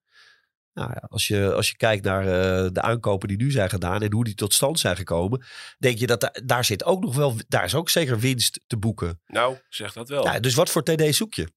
Nou 0.73 0.89
ja, 0.89 1.07
als 1.09 1.27
je, 1.27 1.53
als 1.53 1.69
je 1.69 1.75
kijkt 1.75 2.03
naar 2.03 2.21
eh, 2.21 2.69
de 2.71 2.81
aankopen 2.81 3.27
die 3.27 3.37
nu 3.37 3.51
zijn 3.51 3.69
gedaan 3.69 4.01
en 4.01 4.13
hoe 4.13 4.23
die 4.23 4.35
tot 4.35 4.53
stand 4.53 4.79
zijn 4.79 4.95
gekomen, 4.95 5.45
denk 5.77 5.97
je 5.97 6.07
dat 6.07 6.21
daar, 6.21 6.41
daar 6.45 6.65
zit 6.65 6.83
ook 6.83 7.03
nog 7.03 7.15
wel, 7.15 7.35
daar 7.47 7.63
is 7.63 7.75
ook 7.75 7.89
zeker 7.89 8.19
winst 8.19 8.59
te 8.67 8.77
boeken. 8.77 9.21
Nou, 9.25 9.57
zeg 9.69 9.93
dat 9.93 10.09
wel. 10.09 10.23
Ja, 10.23 10.39
dus 10.39 10.53
wat 10.53 10.69
voor 10.69 10.83
TD 10.83 11.15
zoek 11.15 11.33
je? 11.33 11.51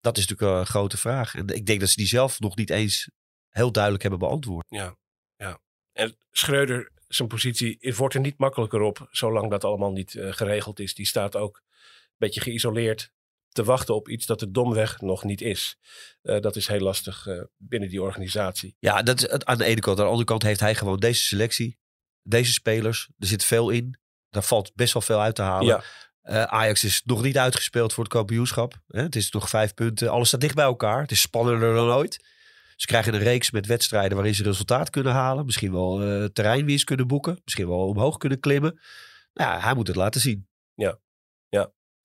Dat 0.00 0.16
is 0.16 0.26
natuurlijk 0.26 0.50
wel 0.50 0.60
een 0.60 0.66
grote 0.66 0.96
vraag. 0.96 1.34
En 1.34 1.48
ik 1.48 1.66
denk 1.66 1.80
dat 1.80 1.88
ze 1.88 1.96
die 1.96 2.06
zelf 2.06 2.40
nog 2.40 2.56
niet 2.56 2.70
eens 2.70 3.10
heel 3.48 3.72
duidelijk 3.72 4.02
hebben 4.02 4.20
beantwoord. 4.20 4.66
Ja, 4.68 4.96
ja. 5.36 5.60
En 5.92 6.16
Schreuder, 6.30 6.90
zijn 7.08 7.28
positie 7.28 7.94
wordt 7.96 8.14
er 8.14 8.20
niet 8.20 8.38
makkelijker 8.38 8.80
op, 8.80 9.08
zolang 9.10 9.50
dat 9.50 9.64
allemaal 9.64 9.92
niet 9.92 10.14
eh, 10.14 10.32
geregeld 10.32 10.80
is. 10.80 10.94
Die 10.94 11.06
staat 11.06 11.36
ook 11.36 11.56
een 11.56 12.14
beetje 12.16 12.40
geïsoleerd 12.40 13.12
te 13.48 13.64
wachten 13.64 13.94
op 13.94 14.08
iets 14.08 14.26
dat 14.26 14.40
er 14.40 14.52
domweg 14.52 15.00
nog 15.00 15.24
niet 15.24 15.40
is. 15.40 15.78
Eh, 16.22 16.40
dat 16.40 16.56
is 16.56 16.66
heel 16.66 16.80
lastig 16.80 17.26
eh, 17.26 17.42
binnen 17.56 17.88
die 17.88 18.02
organisatie. 18.02 18.76
Ja, 18.78 19.02
dat 19.02 19.22
is 19.22 19.30
het 19.30 19.44
aan 19.44 19.58
de 19.58 19.64
ene 19.64 19.80
kant. 19.80 19.98
Aan 19.98 20.04
de 20.04 20.10
andere 20.10 20.28
kant 20.28 20.42
heeft 20.42 20.60
hij 20.60 20.74
gewoon 20.74 20.98
deze 20.98 21.22
selectie, 21.22 21.78
deze 22.22 22.52
spelers. 22.52 23.08
Er 23.18 23.26
zit 23.26 23.44
veel 23.44 23.70
in. 23.70 23.98
Daar 24.30 24.42
valt 24.42 24.74
best 24.74 24.92
wel 24.92 25.02
veel 25.02 25.20
uit 25.20 25.34
te 25.34 25.42
halen. 25.42 25.66
Ja. 25.66 25.82
Ajax 26.46 26.84
is 26.84 27.02
nog 27.04 27.22
niet 27.22 27.38
uitgespeeld 27.38 27.92
voor 27.92 28.04
het 28.04 28.12
kampioenschap. 28.12 28.80
Hè? 28.86 29.02
Het 29.02 29.16
is 29.16 29.30
nog 29.30 29.48
vijf 29.48 29.74
punten. 29.74 30.10
Alles 30.10 30.28
staat 30.28 30.40
dicht 30.40 30.54
bij 30.54 30.64
elkaar. 30.64 31.00
Het 31.00 31.10
is 31.10 31.20
spannender 31.20 31.74
dan 31.74 31.90
ooit. 31.90 32.24
Ze 32.78 32.86
krijgen 32.86 33.14
een 33.14 33.20
reeks 33.20 33.50
met 33.50 33.66
wedstrijden 33.66 34.16
waarin 34.16 34.34
ze 34.34 34.42
resultaat 34.42 34.90
kunnen 34.90 35.12
halen. 35.12 35.44
Misschien 35.44 35.72
wel 35.72 36.02
eh 36.02 36.24
terreinwinst 36.24 36.84
kunnen 36.84 37.06
boeken. 37.06 37.40
Misschien 37.44 37.68
wel 37.68 37.88
omhoog 37.88 38.16
kunnen 38.16 38.40
klimmen. 38.40 38.80
Nou 39.32 39.50
ja, 39.50 39.60
hij 39.60 39.74
moet 39.74 39.86
het 39.86 39.96
laten 39.96 40.20
zien. 40.20 40.48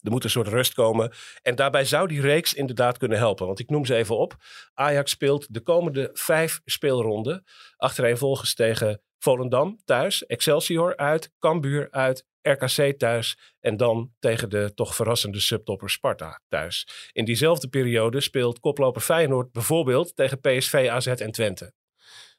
Er 0.04 0.12
moet 0.12 0.24
een 0.24 0.30
soort 0.30 0.48
rust 0.48 0.74
komen. 0.74 1.12
En 1.42 1.56
daarbij 1.56 1.86
zou 1.86 2.08
die 2.08 2.22
reeks 2.22 2.54
inderdaad 2.54 2.98
kunnen 2.98 3.18
helpen. 3.18 3.46
Want 3.46 3.60
ik 3.60 3.70
noem 3.70 3.86
ze 3.86 3.96
even 3.96 4.18
op. 4.18 4.36
Ajax 4.74 5.12
speelt 5.12 5.54
de 5.54 5.62
komende 5.62 6.10
vijf 6.14 6.62
speelronden. 6.66 7.44
Achtereenvolgens 7.78 8.54
tegen 8.54 9.02
Volendam 9.18 9.80
thuis. 9.86 10.26
Excelsior 10.26 10.98
uit. 10.98 11.32
Cambuur 11.40 11.92
uit. 11.92 12.26
RKC 12.44 12.98
thuis. 13.00 13.38
En 13.60 13.78
dan 13.78 14.14
tegen 14.20 14.50
de 14.50 14.72
toch 14.76 14.96
verrassende 14.96 15.40
subtopper 15.40 15.90
Sparta 15.90 16.42
thuis. 16.48 16.88
In 17.12 17.26
diezelfde 17.26 17.68
periode 17.68 18.22
speelt 18.22 18.60
koploper 18.60 19.02
Feyenoord 19.02 19.52
bijvoorbeeld 19.52 20.16
tegen 20.16 20.40
PSV, 20.40 20.88
AZ 20.92 21.08
en 21.08 21.32
Twente. 21.32 21.74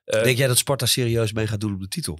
Eh, 0.04 0.22
Denk 0.22 0.36
jij 0.38 0.46
dat 0.46 0.58
Sparta 0.58 0.86
serieus 0.86 1.32
mee 1.32 1.46
gaat 1.46 1.60
doen 1.60 1.74
op 1.74 1.80
de 1.80 1.88
titel? 1.88 2.18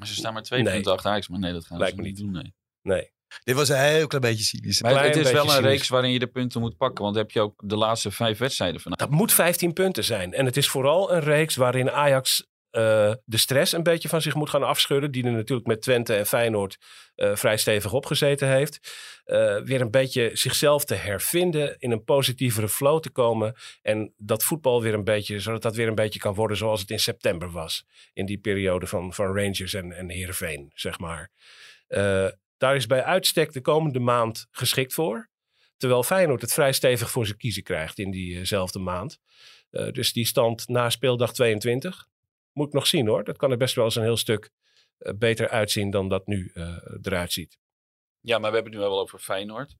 Ze 0.00 0.14
staan 0.14 0.32
maar 0.32 0.42
twee 0.42 0.62
Nee. 0.62 0.72
punten 0.74 0.92
achter 0.92 1.10
Ajax, 1.10 1.28
maar 1.28 1.38
nee, 1.38 1.52
dat 1.52 1.66
gaan 1.66 1.78
Lijkt 1.78 1.94
ze 1.96 2.00
me 2.02 2.08
niet 2.08 2.16
doen. 2.18 2.30
Nee. 2.30 2.54
nee. 2.82 3.10
Dit 3.44 3.54
was 3.54 3.68
een 3.68 3.78
heel 3.78 4.06
klein 4.06 4.22
beetje 4.22 4.44
cynisch. 4.44 4.82
Maar 4.82 4.92
klein 4.92 5.06
het 5.06 5.16
is 5.16 5.32
wel 5.32 5.44
een 5.44 5.50
cynisch. 5.50 5.66
reeks 5.66 5.88
waarin 5.88 6.10
je 6.10 6.18
de 6.18 6.26
punten 6.26 6.60
moet 6.60 6.76
pakken. 6.76 7.02
Want 7.02 7.14
dan 7.14 7.22
heb 7.24 7.32
je 7.32 7.40
ook 7.40 7.62
de 7.64 7.76
laatste 7.76 8.10
vijf 8.10 8.38
wedstrijden 8.38 8.80
van. 8.80 8.92
Dat 8.96 9.10
moet 9.10 9.32
15 9.32 9.72
punten 9.72 10.04
zijn. 10.04 10.32
En 10.32 10.46
het 10.46 10.56
is 10.56 10.68
vooral 10.68 11.12
een 11.12 11.20
reeks 11.20 11.56
waarin 11.56 11.90
Ajax 11.90 12.46
eh, 12.72 13.12
de 13.24 13.36
stress 13.36 13.72
een 13.72 13.82
beetje 13.82 14.08
van 14.08 14.22
zich 14.22 14.34
moet 14.34 14.50
gaan 14.50 14.62
afschudden. 14.62 15.10
Die 15.10 15.24
er 15.24 15.32
natuurlijk 15.32 15.66
met 15.66 15.82
Twente 15.82 16.14
en 16.14 16.26
Feyenoord 16.26 16.78
eh, 17.14 17.36
vrij 17.36 17.56
stevig 17.56 17.92
opgezeten 17.92 18.48
heeft. 18.48 18.80
Eh, 19.24 19.58
weer 19.58 19.80
een 19.80 19.90
beetje 19.90 20.30
zichzelf 20.32 20.84
te 20.84 20.94
hervinden. 20.94 21.76
In 21.78 21.90
een 21.90 22.04
positievere 22.04 22.68
flow 22.68 23.00
te 23.00 23.10
komen. 23.10 23.54
En 23.82 24.14
dat 24.16 24.44
voetbal 24.44 24.82
weer 24.82 24.94
een 24.94 25.04
beetje, 25.04 25.40
zodat 25.40 25.62
dat 25.62 25.76
weer 25.76 25.88
een 25.88 25.94
beetje 25.94 26.18
kan 26.18 26.34
worden 26.34 26.56
zoals 26.56 26.80
het 26.80 26.90
in 26.90 27.00
september 27.00 27.50
was. 27.50 27.86
In 28.12 28.26
die 28.26 28.38
periode 28.38 28.86
van, 28.86 29.14
van 29.14 29.26
Rangers 29.26 29.74
en, 29.74 29.92
en 29.92 30.10
Heerenveen, 30.10 30.70
zeg 30.74 30.98
maar. 30.98 31.30
Daar 32.56 32.76
is 32.76 32.86
bij 32.86 33.02
uitstek 33.04 33.52
de 33.52 33.60
komende 33.60 33.98
maand 33.98 34.46
geschikt 34.50 34.94
voor. 34.94 35.30
Terwijl 35.76 36.02
Feyenoord 36.02 36.40
het 36.40 36.52
vrij 36.52 36.72
stevig 36.72 37.10
voor 37.10 37.26
zijn 37.26 37.38
kiezen 37.38 37.62
krijgt 37.62 37.98
in 37.98 38.10
diezelfde 38.10 38.78
maand. 38.78 39.18
Dus 39.70 40.12
die 40.12 40.26
stand 40.26 40.68
na 40.68 40.90
speeldag 40.90 41.32
22. 41.32 42.10
Moet 42.52 42.66
ik 42.66 42.72
nog 42.72 42.86
zien 42.86 43.06
hoor. 43.06 43.24
Dat 43.24 43.36
kan 43.36 43.50
er 43.50 43.56
best 43.56 43.74
wel 43.74 43.84
eens 43.84 43.94
een 43.96 44.02
heel 44.02 44.16
stuk 44.16 44.50
eh, 44.98 45.12
beter 45.16 45.48
uitzien 45.48 45.90
dan 45.90 46.08
dat 46.08 46.26
nu 46.26 46.50
eh, 46.54 46.76
eruit 47.02 47.32
ziet. 47.32 47.58
Ja, 48.20 48.38
maar 48.38 48.48
we 48.50 48.54
hebben 48.56 48.72
het 48.72 48.82
nu 48.82 48.88
wel 48.88 49.00
over 49.00 49.18
Feyenoord. 49.18 49.76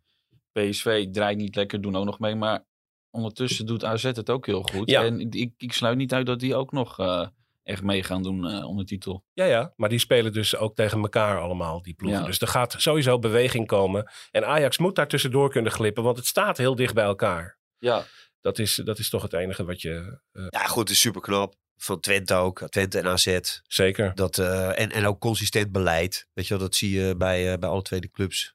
PSV 0.52 1.06
draait 1.10 1.36
niet 1.38 1.54
lekker, 1.56 1.80
doen 1.80 1.96
ook 1.96 2.04
nog 2.04 2.18
mee. 2.18 2.34
Maar 2.34 2.64
ondertussen 3.10 3.66
doet 3.66 3.84
AZ 3.84 4.02
het 4.02 4.30
ook 4.30 4.46
heel 4.46 4.62
goed. 4.62 4.90
Ja. 4.90 5.04
En 5.04 5.20
ik, 5.30 5.52
ik 5.56 5.72
sluit 5.72 5.96
niet 5.96 6.12
uit 6.12 6.26
dat 6.26 6.40
die 6.40 6.54
ook 6.54 6.72
nog 6.72 6.98
eh, 6.98 7.28
echt 7.62 7.82
mee 7.82 8.02
gaan 8.02 8.22
doen 8.22 8.46
eh, 8.46 8.68
om 8.68 8.76
de 8.76 8.84
titel. 8.84 9.24
Ja, 9.32 9.44
ja, 9.44 9.72
maar 9.76 9.88
die 9.88 9.98
spelen 9.98 10.32
dus 10.32 10.56
ook 10.56 10.74
tegen 10.74 11.00
elkaar 11.00 11.40
allemaal, 11.40 11.82
die 11.82 11.94
ploegen. 11.94 12.20
Ja. 12.20 12.26
Dus 12.26 12.40
er 12.40 12.46
gaat 12.48 12.74
sowieso 12.78 13.18
beweging 13.18 13.66
komen. 13.66 14.10
En 14.30 14.46
Ajax 14.46 14.78
moet 14.78 14.94
daar 14.94 15.08
tussendoor 15.08 15.50
kunnen 15.50 15.72
glippen, 15.72 16.02
want 16.02 16.16
het 16.16 16.26
staat 16.26 16.56
heel 16.56 16.74
dicht 16.74 16.94
bij 16.94 17.04
elkaar. 17.04 17.58
Ja, 17.78 18.04
Dat 18.40 18.58
is, 18.58 18.74
dat 18.74 18.98
is 18.98 19.10
toch 19.10 19.22
het 19.22 19.32
enige 19.32 19.64
wat 19.64 19.80
je... 19.80 20.20
eh, 20.32 20.46
Ja, 20.48 20.64
goed, 20.66 20.78
het 20.82 20.90
is 20.90 21.00
super 21.00 21.20
knap. 21.20 21.54
Van 21.82 22.00
Twente 22.00 22.34
ook. 22.34 22.68
Twente 22.68 22.98
en 22.98 23.06
AZ. 23.06 23.38
zeker. 23.66 24.14
Dat, 24.14 24.38
eh, 24.38 24.80
en, 24.80 24.90
en 24.90 25.06
ook 25.06 25.20
consistent 25.20 25.72
beleid. 25.72 26.28
Weet 26.32 26.46
je 26.46 26.54
wel, 26.54 26.62
dat 26.62 26.74
zie 26.74 27.00
je 27.00 27.16
bij, 27.16 27.52
eh, 27.52 27.58
bij 27.58 27.68
alle 27.68 27.82
twee 27.82 28.00
de 28.00 28.10
clubs. 28.10 28.54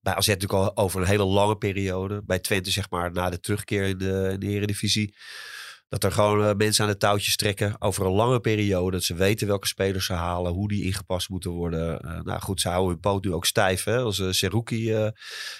Bij 0.00 0.14
AZ 0.14 0.26
natuurlijk 0.26 0.52
al 0.52 0.76
over 0.76 1.00
een 1.00 1.06
hele 1.06 1.24
lange 1.24 1.56
periode. 1.56 2.22
Bij 2.24 2.38
Twente 2.38 2.70
zeg 2.70 2.90
maar 2.90 3.12
na 3.12 3.30
de 3.30 3.40
terugkeer 3.40 3.82
in 3.82 3.98
de, 3.98 4.28
in 4.32 4.40
de 4.40 4.46
Eredivisie. 4.46 5.14
Dat 5.92 6.04
er 6.04 6.12
gewoon 6.12 6.44
eh, 6.44 6.54
mensen 6.54 6.84
aan 6.84 6.90
de 6.90 6.96
touwtjes 6.96 7.36
trekken 7.36 7.74
over 7.78 8.06
een 8.06 8.12
lange 8.12 8.40
periode. 8.40 8.90
Dat 8.90 9.02
ze 9.02 9.14
weten 9.14 9.46
welke 9.46 9.66
spelers 9.66 10.06
ze 10.06 10.12
halen, 10.12 10.52
hoe 10.52 10.68
die 10.68 10.84
ingepast 10.84 11.28
moeten 11.28 11.50
worden. 11.50 12.00
Eh, 12.00 12.20
nou 12.20 12.40
goed, 12.40 12.60
ze 12.60 12.68
houden 12.68 12.90
hun 12.90 13.00
poot 13.00 13.24
nu 13.24 13.32
ook 13.32 13.46
stijf. 13.46 13.84
Hè? 13.84 13.98
Als 13.98 14.18
uh, 14.18 14.30
Seruki 14.30 14.92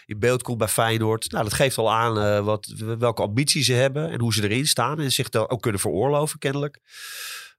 in 0.06 0.18
beeld 0.18 0.42
komt 0.42 0.58
bij 0.58 0.68
Feyenoord. 0.68 1.30
Nou, 1.30 1.44
dat 1.44 1.52
geeft 1.52 1.78
al 1.78 1.92
aan 1.92 2.44
wat, 2.44 2.66
welke 2.98 3.22
ambitie 3.22 3.62
ze 3.62 3.72
hebben 3.72 4.10
en 4.10 4.20
hoe 4.20 4.34
ze 4.34 4.42
erin 4.42 4.66
staan. 4.66 5.00
En 5.00 5.12
zich 5.12 5.28
daar 5.28 5.48
ook 5.48 5.62
kunnen 5.62 5.80
veroorloven 5.80 6.38
kennelijk. 6.38 6.80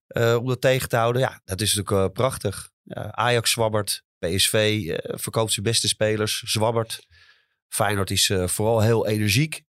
Om 0.08 0.48
dat 0.48 0.62
tegen 0.62 0.90
te 0.90 0.96
houden. 0.96 1.22
Ja, 1.22 1.42
dat 1.46 1.62
is 1.62 1.74
natuurlijk 1.74 2.14
prachtig. 2.14 2.70
Ja, 2.84 3.12
Ajax 3.12 3.52
zwabbert. 3.52 4.04
PSV 4.20 4.86
verkoopt 5.04 5.52
zijn 5.52 5.66
beste 5.66 5.88
spelers. 5.88 6.40
Zwabbert. 6.46 7.08
Feyenoord 7.68 8.12
is 8.12 8.32
vooral 8.46 8.82
heel 8.82 9.08
energiek. 9.08 9.64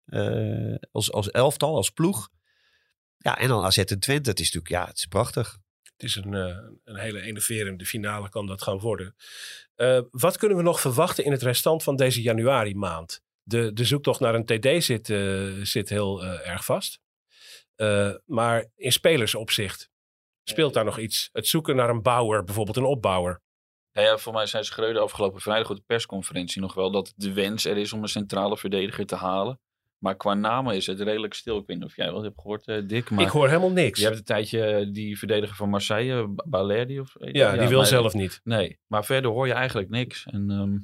als, 0.93 1.13
als 1.13 1.31
elftal, 1.31 1.77
als 1.77 1.91
ploeg. 1.91 2.33
Ja, 3.25 3.39
en 3.39 3.49
dan 3.49 3.65
AZ 3.65 3.79
en 3.79 4.01
Twente. 4.01 4.31
Het 4.31 4.41
is 4.41 4.53
natuurlijk, 4.53 4.69
ja, 4.69 4.87
het 4.87 4.97
is 4.97 5.07
prachtig. 5.07 5.59
Het 5.83 6.03
is 6.03 6.17
een, 6.17 6.35
eh, 6.35 6.57
een 6.85 6.99
hele 6.99 7.21
enerverende 7.21 7.87
finale, 7.87 8.29
kan 8.29 8.47
dat 8.47 8.63
gaan 8.63 8.79
worden. 8.79 9.15
Eh, 9.75 10.01
wat 10.11 10.37
kunnen 10.37 10.57
we 10.57 10.63
nog 10.63 10.81
verwachten 10.81 11.25
in 11.25 11.33
het 11.33 11.43
restant 11.43 11.83
van 11.83 11.97
deze 11.97 12.23
januari 12.23 12.75
maand? 12.75 13.23
De, 13.43 13.73
de 13.73 13.85
zoektocht 13.85 14.21
naar 14.21 14.35
een 14.35 14.45
TD 14.45 14.85
zit, 14.85 15.11
eh, 15.11 15.53
zit 15.63 15.89
heel 15.89 16.25
erg 16.25 16.65
vast. 16.65 17.01
Eh, 17.75 18.15
maar 18.27 18.67
in 18.77 18.93
spelersopzicht 18.93 19.91
speelt 20.43 20.75
daar 20.75 20.85
nog 20.85 20.99
iets. 20.99 21.29
Het 21.33 21.47
zoeken 21.47 21.77
naar 21.77 21.91
een 21.91 22.03
bouwer, 22.03 22.45
bijvoorbeeld 22.45 22.77
een 22.77 22.85
opbouwer. 22.85 23.43
Ja, 23.93 24.19
voor 24.19 24.33
mij 24.33 24.47
zijn 24.47 24.65
Schreuder 24.65 25.03
afgelopen 25.03 25.41
vrijdag 25.41 25.71
op 25.71 25.77
de 25.77 25.83
persconferentie 25.87 26.61
nog 26.61 26.75
wel 26.75 26.91
dat 26.91 27.13
de 27.17 27.33
wens 27.33 27.65
er 27.65 27.77
is 27.77 27.93
om 27.93 28.03
een 28.03 28.09
centrale 28.09 28.57
verdediger 28.57 29.07
te 29.07 29.17
halen. 29.17 29.61
Maar 30.05 30.17
qua 30.17 30.35
namen 30.35 30.75
is 30.77 30.87
het 30.87 31.01
redelijk 31.01 31.35
stil. 31.35 31.59
Ik 31.59 31.67
weet 31.67 31.77
niet 31.77 31.87
of 31.87 31.97
jij 31.97 32.13
wat 32.13 32.23
hebt 32.23 32.41
gehoord, 32.41 32.67
eh, 32.67 32.83
Dick. 32.87 33.11
Maar 33.11 33.25
Ik 33.25 33.31
hoor 33.31 33.47
helemaal 33.49 33.71
niks. 33.71 33.99
je 33.99 34.05
hebt 34.05 34.19
een 34.19 34.25
tijdje 34.25 34.91
die 34.91 35.19
verdediger 35.19 35.57
van 35.57 35.69
Marseille, 35.69 36.29
Ba- 36.29 36.45
Balerdi 36.47 37.01
of 37.01 37.15
ja, 37.19 37.57
die 37.57 37.69
wil 37.69 37.79
maar- 37.79 37.87
zelf 37.87 38.15
niet. 38.15 38.41
Nee, 38.43 38.79
maar 38.87 39.05
verder 39.05 39.31
hoor 39.31 39.47
je 39.47 39.53
eigenlijk 39.53 39.89
niks. 39.91 40.25
En 40.27 40.51
ehm, 40.51 40.77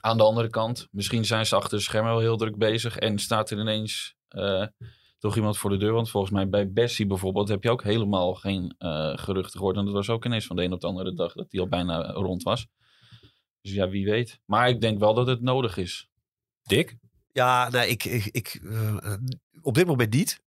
aan 0.00 0.16
de 0.16 0.22
andere 0.22 0.48
kant, 0.50 0.88
misschien 0.90 1.24
zijn 1.24 1.46
ze 1.46 1.56
achter 1.56 1.78
de 1.78 1.84
schermen 1.84 2.10
wel 2.10 2.20
heel 2.20 2.36
druk 2.36 2.56
bezig 2.56 2.96
en 2.96 3.18
staat 3.18 3.50
er 3.50 3.58
ineens 3.58 4.14
eh, 4.28 4.66
toch 5.18 5.36
iemand 5.36 5.58
voor 5.58 5.70
de 5.70 5.76
deur. 5.76 5.92
Want 5.92 6.10
volgens 6.10 6.32
mij 6.32 6.48
bij 6.48 6.72
Bessie 6.72 7.06
bijvoorbeeld 7.06 7.48
heb 7.48 7.62
je 7.62 7.70
ook 7.70 7.82
helemaal 7.82 8.34
geen 8.34 8.74
eh 8.78 9.12
geruchten 9.16 9.58
gehoord. 9.58 9.76
En 9.76 9.84
dat 9.84 9.94
was 9.94 10.10
ook 10.10 10.24
ineens 10.24 10.46
van 10.46 10.56
de 10.56 10.62
een 10.62 10.72
op 10.72 10.80
de 10.80 10.86
andere 10.86 11.14
dag 11.14 11.32
dat 11.32 11.50
die 11.50 11.60
al 11.60 11.68
bijna 11.68 12.10
rond 12.12 12.42
was. 12.42 12.66
Dus 13.60 13.72
ja, 13.74 13.88
wie 13.88 14.04
weet. 14.10 14.40
Maar 14.44 14.68
ik 14.68 14.80
denk 14.80 14.98
wel 14.98 15.14
dat 15.14 15.26
het 15.26 15.40
nodig 15.42 15.76
is. 15.76 16.08
Dick? 16.62 16.96
Ja, 17.36 17.68
nee, 17.68 17.88
ik, 17.88 18.04
ik, 18.04 18.60
eh, 18.64 19.14
op 19.60 19.74
dit 19.74 19.86
moment 19.86 20.12
niet. 20.12 20.42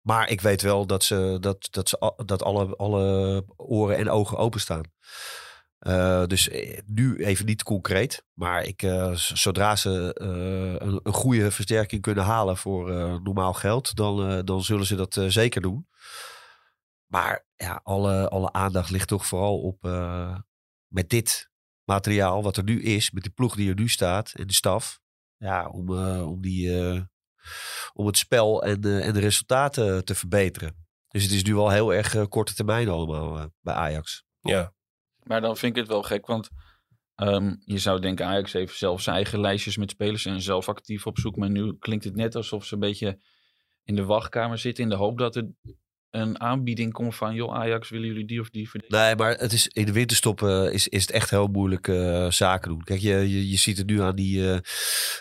Maar 0.00 0.28
ik 0.28 0.40
weet 0.40 0.62
wel 0.62 0.86
dat, 0.86 1.04
ze, 1.04 1.36
dat, 1.40 1.68
dat, 1.70 1.88
ze, 1.88 2.14
dat 2.26 2.42
alle, 2.42 2.76
alle 2.76 3.44
oren 3.56 3.96
en 3.96 4.10
ogen 4.10 4.38
openstaan. 4.38 4.82
Eh, 5.78 6.26
dus 6.26 6.48
eh, 6.48 6.80
nu 6.86 7.24
even 7.24 7.46
niet 7.46 7.62
concreet. 7.62 8.24
Maar 8.32 8.64
ik, 8.64 8.80
zodra 9.14 9.76
ze 9.76 10.10
een, 10.14 11.00
een 11.02 11.12
goede 11.12 11.50
versterking 11.50 12.02
kunnen 12.02 12.24
halen 12.24 12.56
voor 12.56 12.90
normaal 13.22 13.52
geld, 13.52 13.94
dan, 13.94 14.44
dan 14.44 14.62
zullen 14.62 14.86
ze 14.86 14.96
dat 14.96 15.20
zeker 15.28 15.60
doen. 15.60 15.88
Maar 17.06 17.46
ja, 17.56 17.80
alle, 17.82 18.28
alle 18.28 18.52
aandacht 18.52 18.90
ligt 18.90 19.08
toch 19.08 19.26
vooral 19.26 19.60
op 19.60 19.82
met 20.86 21.08
dit 21.08 21.50
materiaal 21.84 22.42
wat 22.42 22.56
er 22.56 22.64
nu 22.64 22.82
is, 22.82 23.10
met 23.10 23.22
die 23.22 23.32
ploeg 23.32 23.54
die 23.56 23.68
er 23.68 23.74
nu 23.74 23.88
staat 23.88 24.32
en 24.32 24.46
de 24.46 24.54
staf. 24.54 25.00
Ja, 25.40 25.68
om, 25.68 25.88
eh, 25.88 26.28
om, 26.28 26.40
die, 26.40 26.78
eh, 26.78 27.00
om 27.92 28.06
het 28.06 28.16
spel 28.16 28.62
en, 28.62 28.82
eh, 28.82 29.06
en 29.06 29.14
de 29.14 29.20
resultaten 29.20 30.04
te 30.04 30.14
verbeteren. 30.14 30.86
Dus 31.08 31.22
het 31.22 31.32
is 31.32 31.44
nu 31.44 31.54
wel 31.54 31.70
heel 31.70 31.94
erg 31.94 32.14
eh, 32.14 32.26
korte 32.28 32.54
termijn 32.54 32.88
allemaal 32.88 33.50
bij 33.60 33.74
Ajax. 33.74 34.24
Ja. 34.40 34.72
Maar 35.22 35.40
dan 35.40 35.56
vind 35.56 35.76
ik 35.76 35.82
het 35.82 35.90
wel 35.90 36.02
gek, 36.02 36.26
want 36.26 36.48
ehm, 37.14 37.54
je 37.64 37.78
zou 37.78 38.00
denken 38.00 38.26
Ajax 38.26 38.52
heeft 38.52 38.76
zelf 38.76 39.00
zijn 39.00 39.16
eigen 39.16 39.40
lijstjes 39.40 39.76
met 39.76 39.90
spelers 39.90 40.24
en 40.24 40.40
zelf 40.40 40.68
actief 40.68 41.06
op 41.06 41.18
zoek. 41.18 41.36
Maar 41.36 41.50
nu 41.50 41.76
klinkt 41.78 42.04
het 42.04 42.16
net 42.16 42.34
alsof 42.34 42.64
ze 42.64 42.74
een 42.74 42.80
beetje 42.80 43.20
in 43.84 43.94
de 43.94 44.04
wachtkamer 44.04 44.58
zitten 44.58 44.84
in 44.84 44.90
de 44.90 44.96
hoop 44.96 45.18
dat 45.18 45.36
er 45.36 45.48
een 46.10 46.40
aanbieding 46.40 46.92
komt 46.92 47.16
van, 47.16 47.34
joh 47.34 47.54
Ajax, 47.54 47.88
willen 47.88 48.06
jullie 48.06 48.26
die 48.26 48.40
of 48.40 48.50
die 48.50 48.70
verdedigen? 48.70 49.04
Nee, 49.06 49.16
maar 49.16 49.30
het 49.36 49.52
is, 49.52 49.68
in 49.68 49.84
de 49.84 49.92
winterstop 49.92 50.42
eh, 50.42 50.72
is, 50.72 50.88
is 50.88 51.00
het 51.02 51.10
echt 51.10 51.30
heel 51.30 51.46
moeilijk 51.46 51.88
eh, 51.88 52.30
zaken 52.30 52.68
doen. 52.68 52.84
Kijk, 52.84 53.00
je, 53.00 53.14
je, 53.14 53.50
je 53.50 53.56
ziet 53.56 53.78
het 53.78 53.86
nu 53.86 54.00
aan 54.02 54.16
die, 54.16 54.50
eh, 54.50 54.58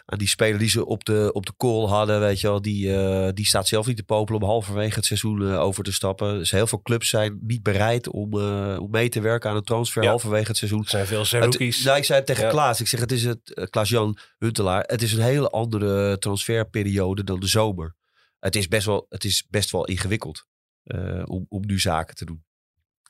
aan 0.06 0.18
die 0.18 0.28
speler 0.28 0.60
die 0.60 0.70
ze 0.70 0.86
op 0.86 1.06
de, 1.06 1.30
op 1.34 1.46
de 1.46 1.54
call 1.58 1.86
hadden. 1.88 2.20
Weet 2.20 2.40
je 2.42 2.48
wel, 2.48 2.62
die, 2.62 2.96
eh, 2.96 3.30
die 3.34 3.46
staat 3.46 3.68
zelf 3.68 3.88
niet 3.88 3.98
te 3.98 4.04
popelen 4.04 4.42
om 4.42 4.48
halverwege 4.48 4.96
het 4.96 5.06
seizoen 5.06 5.54
over 5.56 5.84
te 5.84 5.92
stappen. 5.92 6.38
Dus 6.38 6.52
heel 6.52 6.68
veel 6.68 6.82
clubs 6.82 7.10
zijn 7.10 7.40
niet 7.42 7.64
bereid 7.64 8.10
om, 8.10 8.34
eh, 8.40 8.78
om 8.80 8.92
mee 8.92 9.10
te 9.10 9.22
werken 9.22 9.50
aan 9.50 9.56
een 9.56 9.64
transfer 9.64 10.04
Ja. 10.04 10.10
halverwege 10.10 10.48
het 10.48 10.58
seizoen. 10.58 10.82
Er 10.84 10.90
zijn 10.90 11.06
veel 11.08 11.26
Zerouki's. 11.26 11.84
nou, 11.84 11.98
ik 11.98 12.04
zei 12.04 12.18
het 12.18 12.28
tegen 12.28 12.44
Ja. 12.44 12.50
Klaas. 12.50 12.80
Ik 12.80 12.88
zeg, 12.88 13.00
het 13.00 13.12
is 13.12 13.24
het, 13.24 13.68
Klaas-Jan 13.70 14.18
Huntelaar. 14.38 14.84
Het 14.88 15.02
is 15.02 15.14
een 15.14 15.22
hele 15.24 15.50
andere 15.50 16.18
transferperiode 16.18 17.24
dan 17.24 17.40
de 17.40 17.48
zomer. 17.48 17.96
Het 18.40 18.56
is 18.56 18.68
best 18.68 18.86
wel, 18.86 19.06
het 19.10 19.24
is 19.24 19.46
best 19.50 19.72
wel 19.72 19.86
ingewikkeld 19.86 20.48
om, 21.26 21.46
om 21.50 21.66
nu 21.66 21.80
zaken 21.80 22.16
te 22.16 22.26
doen. 22.26 22.44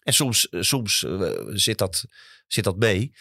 En 0.03 0.13
soms, 0.13 0.49
eh, 0.49 0.61
soms 0.61 1.03
eh, 1.03 1.32
zit, 1.47 1.77
dat, 1.77 2.05
zit 2.47 2.63
dat 2.63 2.77
mee. 2.77 3.13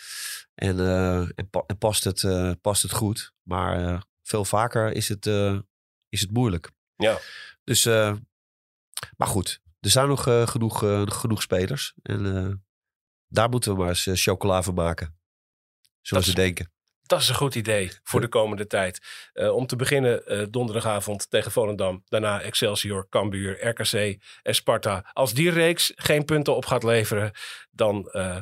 En, 0.55 0.79
eh, 0.81 1.21
en, 1.35 1.51
pa- 1.51 1.65
en 1.67 1.79
past, 1.79 2.05
het, 2.05 2.23
eh, 2.25 2.53
past 2.61 2.83
het 2.83 2.93
goed. 2.93 3.33
Maar 3.43 3.87
eh, 3.87 4.01
veel 4.23 4.45
vaker 4.45 4.93
is 4.93 5.09
het, 5.09 5.27
eh, 5.27 5.59
is 6.09 6.21
het 6.21 6.31
moeilijk. 6.31 6.71
Ja. 6.97 7.19
Dus, 7.65 7.85
eh, 7.85 8.17
maar 9.17 9.29
goed. 9.29 9.61
Er 9.81 9.91
zijn 9.91 10.09
nog 10.09 10.27
eh, 10.27 10.47
genoeg, 10.47 10.83
eh, 10.83 11.03
genoeg 11.07 11.43
spelers. 11.43 11.95
En 12.03 12.37
eh, 12.37 12.55
daar 13.29 13.49
moeten 13.49 13.73
we 13.73 13.79
maar 13.79 13.89
eens 13.89 14.07
eh, 14.07 14.15
chocola 14.17 14.63
van 14.63 14.75
maken. 14.75 15.19
Zoals 16.01 16.25
ze 16.27 16.35
denken. 16.35 16.73
Dat 17.09 17.21
is 17.21 17.29
een 17.29 17.35
goed 17.35 17.55
idee 17.55 17.91
voor 18.03 18.21
de 18.21 18.29
komende 18.29 18.67
tijd. 18.67 18.99
Eh, 19.33 19.55
om 19.55 19.67
te 19.67 19.77
beginnen 19.77 20.27
eh, 20.27 20.43
donderdagavond 20.51 21.31
tegen 21.31 21.51
Volendam. 21.53 22.03
Daarna 22.09 22.41
Excelsior, 22.41 23.07
Cambuur, 23.09 23.69
RKC 23.69 24.19
en 24.43 24.55
Sparta. 24.55 25.11
Als 25.13 25.35
die 25.35 25.51
reeks 25.51 25.93
geen 25.97 26.25
punten 26.25 26.57
op 26.57 26.67
gaat 26.67 26.83
leveren, 26.83 27.31
dan... 27.71 28.09
eh, 28.11 28.37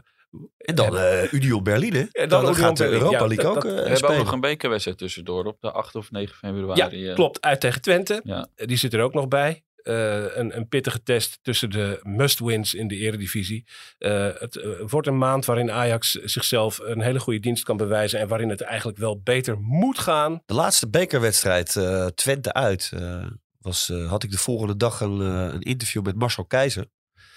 En 0.57 0.75
dan 0.75 0.97
eh 0.99 1.33
Union 1.33 1.63
Berlin, 1.63 1.93
hè? 2.13 2.27
dan 2.27 2.55
gaat 2.55 2.77
de. 2.77 2.89
Europa 2.89 3.19
Ja, 3.19 3.27
League 3.27 3.47
ook 3.47 3.55
dat- 3.55 3.63
We 3.65 3.71
hebben 3.71 4.11
ook 4.11 4.17
nog 4.17 4.33
een 4.33 4.41
bekerwedstrijd 4.41 4.99
tussendoor 4.99 5.45
op 5.45 5.61
de 5.61 5.71
8 5.73 5.95
of 5.95 6.11
9 6.11 6.37
februari. 6.37 6.99
ja, 6.99 7.15
klopt. 7.15 7.41
Uit 7.41 7.61
tegen 7.61 7.81
Twente. 7.81 8.21
Ja. 8.25 8.49
Die 8.55 8.77
zit 8.77 8.95
er 8.95 9.01
ook 9.03 9.15
nog 9.15 9.29
bij. 9.29 9.65
Eh, 9.87 10.37
een, 10.37 10.57
een 10.57 10.69
pittige 10.69 11.03
test 11.03 11.39
tussen 11.43 11.71
de 11.71 12.01
must-wins 12.03 12.75
in 12.75 12.89
de 12.89 12.97
eredivisie. 12.97 13.65
Eh, 13.99 14.29
het 14.39 14.65
wordt 14.89 15.07
een 15.07 15.19
maand 15.19 15.45
waarin 15.45 15.71
Ajax 15.71 16.11
zichzelf 16.13 16.79
een 16.79 17.01
hele 17.01 17.21
goede 17.21 17.41
dienst 17.41 17.65
kan 17.65 17.77
bewijzen. 17.77 18.21
En 18.21 18.29
waarin 18.29 18.49
het 18.49 18.61
eigenlijk 18.61 18.99
wel 18.99 19.21
beter 19.21 19.59
moet 19.61 19.99
gaan. 19.99 20.43
De 20.47 20.55
laatste 20.55 20.89
bekerwedstrijd, 20.89 21.77
eh, 21.77 22.07
Twente 22.07 22.53
uit, 22.53 22.91
eh, 22.95 23.27
was, 23.61 23.89
eh, 23.91 24.09
had 24.09 24.23
ik 24.23 24.31
de 24.31 24.39
volgende 24.39 24.77
dag 24.77 25.01
een, 25.01 25.21
een 25.21 25.61
interview 25.63 26.05
met 26.05 26.15
Marcel 26.17 26.45
Keizer. 26.45 26.87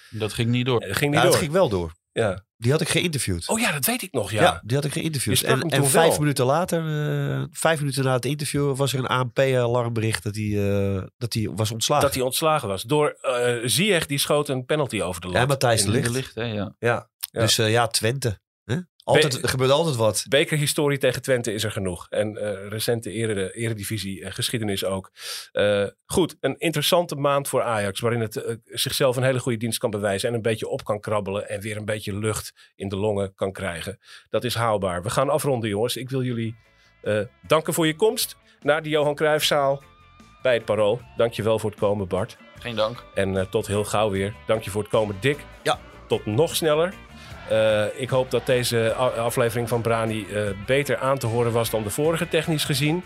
Dat 0.10 0.34
ging 0.34 0.50
niet 0.50 0.66
door. 0.66 0.84
Ging 0.84 1.00
niet 1.00 1.14
Ja, 1.14 1.22
door. 1.22 1.32
dat 1.32 1.40
ging 1.40 1.52
wel 1.52 1.70
door. 1.70 1.94
Ja. 2.12 2.46
Die 2.62 2.72
had 2.72 2.82
ik 2.82 2.90
geïnterviewd. 2.90 3.48
Oh 3.50 3.60
ja, 3.60 3.72
dat 3.72 3.86
weet 3.86 4.02
ik 4.02 4.12
nog. 4.12 4.32
ja. 4.32 4.42
Ja. 4.42 4.62
die 4.64 4.76
had 4.76 4.86
ik 4.86 4.92
geïnterviewd. 4.92 5.42
En, 5.44 5.62
en 5.62 5.86
vijf 5.86 6.10
wel. 6.10 6.20
minuten 6.20 6.46
later, 6.46 6.80
eh, 6.80 7.44
vijf 7.52 7.80
minuten 7.80 8.04
na 8.04 8.14
het 8.14 8.26
interview, 8.26 8.76
was 8.76 8.94
er 8.94 9.00
een 9.00 9.08
ANP-alarmbericht 9.08 10.24
dat 10.24 10.36
hij 10.36 10.46
eh, 10.96 11.04
dat 11.18 11.34
hij 11.34 11.50
was 11.56 11.72
ontslagen. 11.72 12.06
Dat 12.06 12.14
hij 12.16 12.24
ontslagen 12.24 12.68
was. 12.68 12.84
Door 12.84 13.18
eh 13.22 13.56
Ziyech, 13.64 14.06
die 14.06 14.18
schoot 14.18 14.50
een 14.50 14.66
penalty 14.66 15.02
over 15.02 15.22
de 15.22 15.28
lat. 15.28 15.36
Ja, 15.36 15.46
Matthijs 15.46 15.84
de 15.84 15.90
Ligt. 15.92 16.06
de 16.08 16.12
licht, 16.12 16.36
hè? 16.36 16.44
Ja. 16.44 16.76
Ja. 16.80 17.10
Ja. 17.32 17.42
Dus 17.42 17.56
ja, 17.56 17.88
Twente. 17.88 18.40
Altijd, 19.04 19.36
Be- 19.36 19.42
er 19.42 19.50
gebeurt 19.50 19.72
altijd 19.72 19.96
wat. 19.96 20.26
Bekerhistorie 20.30 20.98
tegen 20.98 21.22
Twente 21.22 21.54
is 21.54 21.64
er 21.64 21.72
genoeg. 21.72 22.08
En 22.10 22.38
eh, 22.38 22.68
recente 22.68 23.12
eredivisie 23.54 24.24
en 24.24 24.34
geschiedenis 24.34 24.86
ook. 24.86 25.12
Eh, 25.52 25.86
goed, 26.06 26.36
een 26.40 26.56
interessante 26.58 27.16
maand 27.16 27.48
voor 27.48 27.62
Ajax. 27.62 28.00
Waarin 28.00 28.20
het 28.20 28.36
eh, 28.36 28.56
zichzelf 28.66 29.16
een 29.16 29.24
hele 29.24 29.40
goede 29.40 29.58
dienst 29.58 29.80
kan 29.80 29.90
bewijzen. 29.90 30.30
En 30.30 30.36
een 30.36 30.42
beetje 30.42 30.68
op 30.68 30.84
kan 30.84 31.00
krabbelen. 31.00 31.50
En 31.50 31.62
weer 31.62 31.78
een 31.78 31.86
beetje 31.86 32.14
lucht 32.18 32.54
in 32.76 32.90
de 32.90 32.96
longen 32.96 33.34
kan 33.36 33.52
krijgen. 33.52 34.00
Dat 34.30 34.44
is 34.44 34.56
haalbaar. 34.56 35.04
We 35.04 35.10
gaan 35.10 35.30
afronden 35.30 35.70
jongens. 35.70 35.98
Ik 35.98 36.10
wil 36.10 36.24
jullie 36.24 36.56
eh, 37.02 37.20
danken 37.48 37.74
voor 37.74 37.88
je 37.88 37.96
komst 37.96 38.36
naar 38.62 38.82
de 38.84 38.90
Johan 38.90 39.16
Cruijffzaal 39.16 39.84
bij 40.42 40.54
het 40.54 40.66
Parool. 40.66 41.02
Dank 41.18 41.34
je 41.34 41.44
wel 41.44 41.60
voor 41.60 41.70
het 41.70 41.80
komen 41.80 42.08
Bart. 42.08 42.38
Geen 42.60 42.76
dank. 42.76 43.04
En 43.14 43.38
eh, 43.38 43.46
tot 43.46 43.68
heel 43.68 43.84
gauw 43.84 44.10
weer. 44.10 44.34
Dank 44.48 44.64
je 44.64 44.70
voor 44.70 44.82
het 44.82 44.92
komen, 44.92 45.16
Dick. 45.20 45.38
Ja. 45.64 45.80
Tot 46.08 46.26
nog 46.26 46.56
sneller. 46.56 46.94
Eh, 47.50 47.86
ik 47.96 48.10
hoop 48.10 48.32
dat 48.32 48.46
deze 48.46 48.94
aflevering 48.94 49.70
van 49.70 49.82
Brani 49.82 50.26
eh, 50.26 50.42
beter 50.66 50.98
aan 50.98 51.18
te 51.18 51.28
horen 51.28 51.52
was 51.52 51.70
dan 51.70 51.84
de 51.84 51.90
vorige, 51.90 52.28
technisch 52.28 52.64
gezien. 52.64 53.04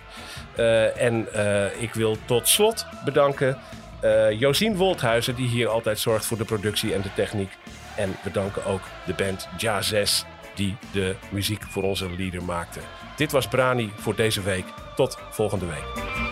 Eh, 0.56 1.02
en 1.02 1.28
ik 1.80 1.94
wil 1.94 2.18
tot 2.26 2.48
slot 2.48 2.86
bedanken 3.06 3.58
Josien 4.38 4.76
Wolthuizen, 4.76 5.36
die 5.36 5.48
hier 5.48 5.68
altijd 5.68 6.00
zorgt 6.00 6.26
voor 6.26 6.38
de 6.38 6.46
productie 6.46 6.94
en 6.94 7.02
de 7.02 7.14
techniek. 7.16 7.58
En 7.96 8.16
bedanken 8.24 8.66
ook 8.66 8.82
de 9.06 9.14
band 9.14 9.48
Ja 9.58 9.82
6, 9.82 10.26
die 10.56 10.76
de 10.92 11.16
muziek 11.30 11.64
voor 11.70 11.84
onze 11.84 12.10
leader 12.18 12.44
maakte. 12.44 12.80
Dit 13.16 13.32
was 13.32 13.48
Brani 13.48 13.92
voor 13.96 14.16
deze 14.16 14.42
week. 14.42 14.66
Tot 14.96 15.18
volgende 15.30 15.66
week. 15.66 16.23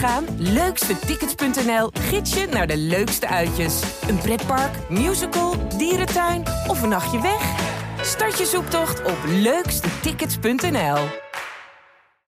Gaan? 0.00 0.24
Leukstetickets.nl 0.38 1.90
gids 1.92 2.34
je 2.34 2.46
naar 2.46 2.66
de 2.66 2.76
leukste 2.76 3.28
uitjes. 3.28 3.82
Een 4.08 4.18
pretpark, 4.18 4.72
musical, 4.88 5.68
dierentuin 5.76 6.42
of 6.66 6.82
een 6.82 6.88
nachtje 6.88 7.20
weg? 7.20 7.42
Start 8.02 8.38
je 8.38 8.46
zoektocht 8.46 9.04
op 9.04 9.18
leukstetickets.nl. 9.26 11.29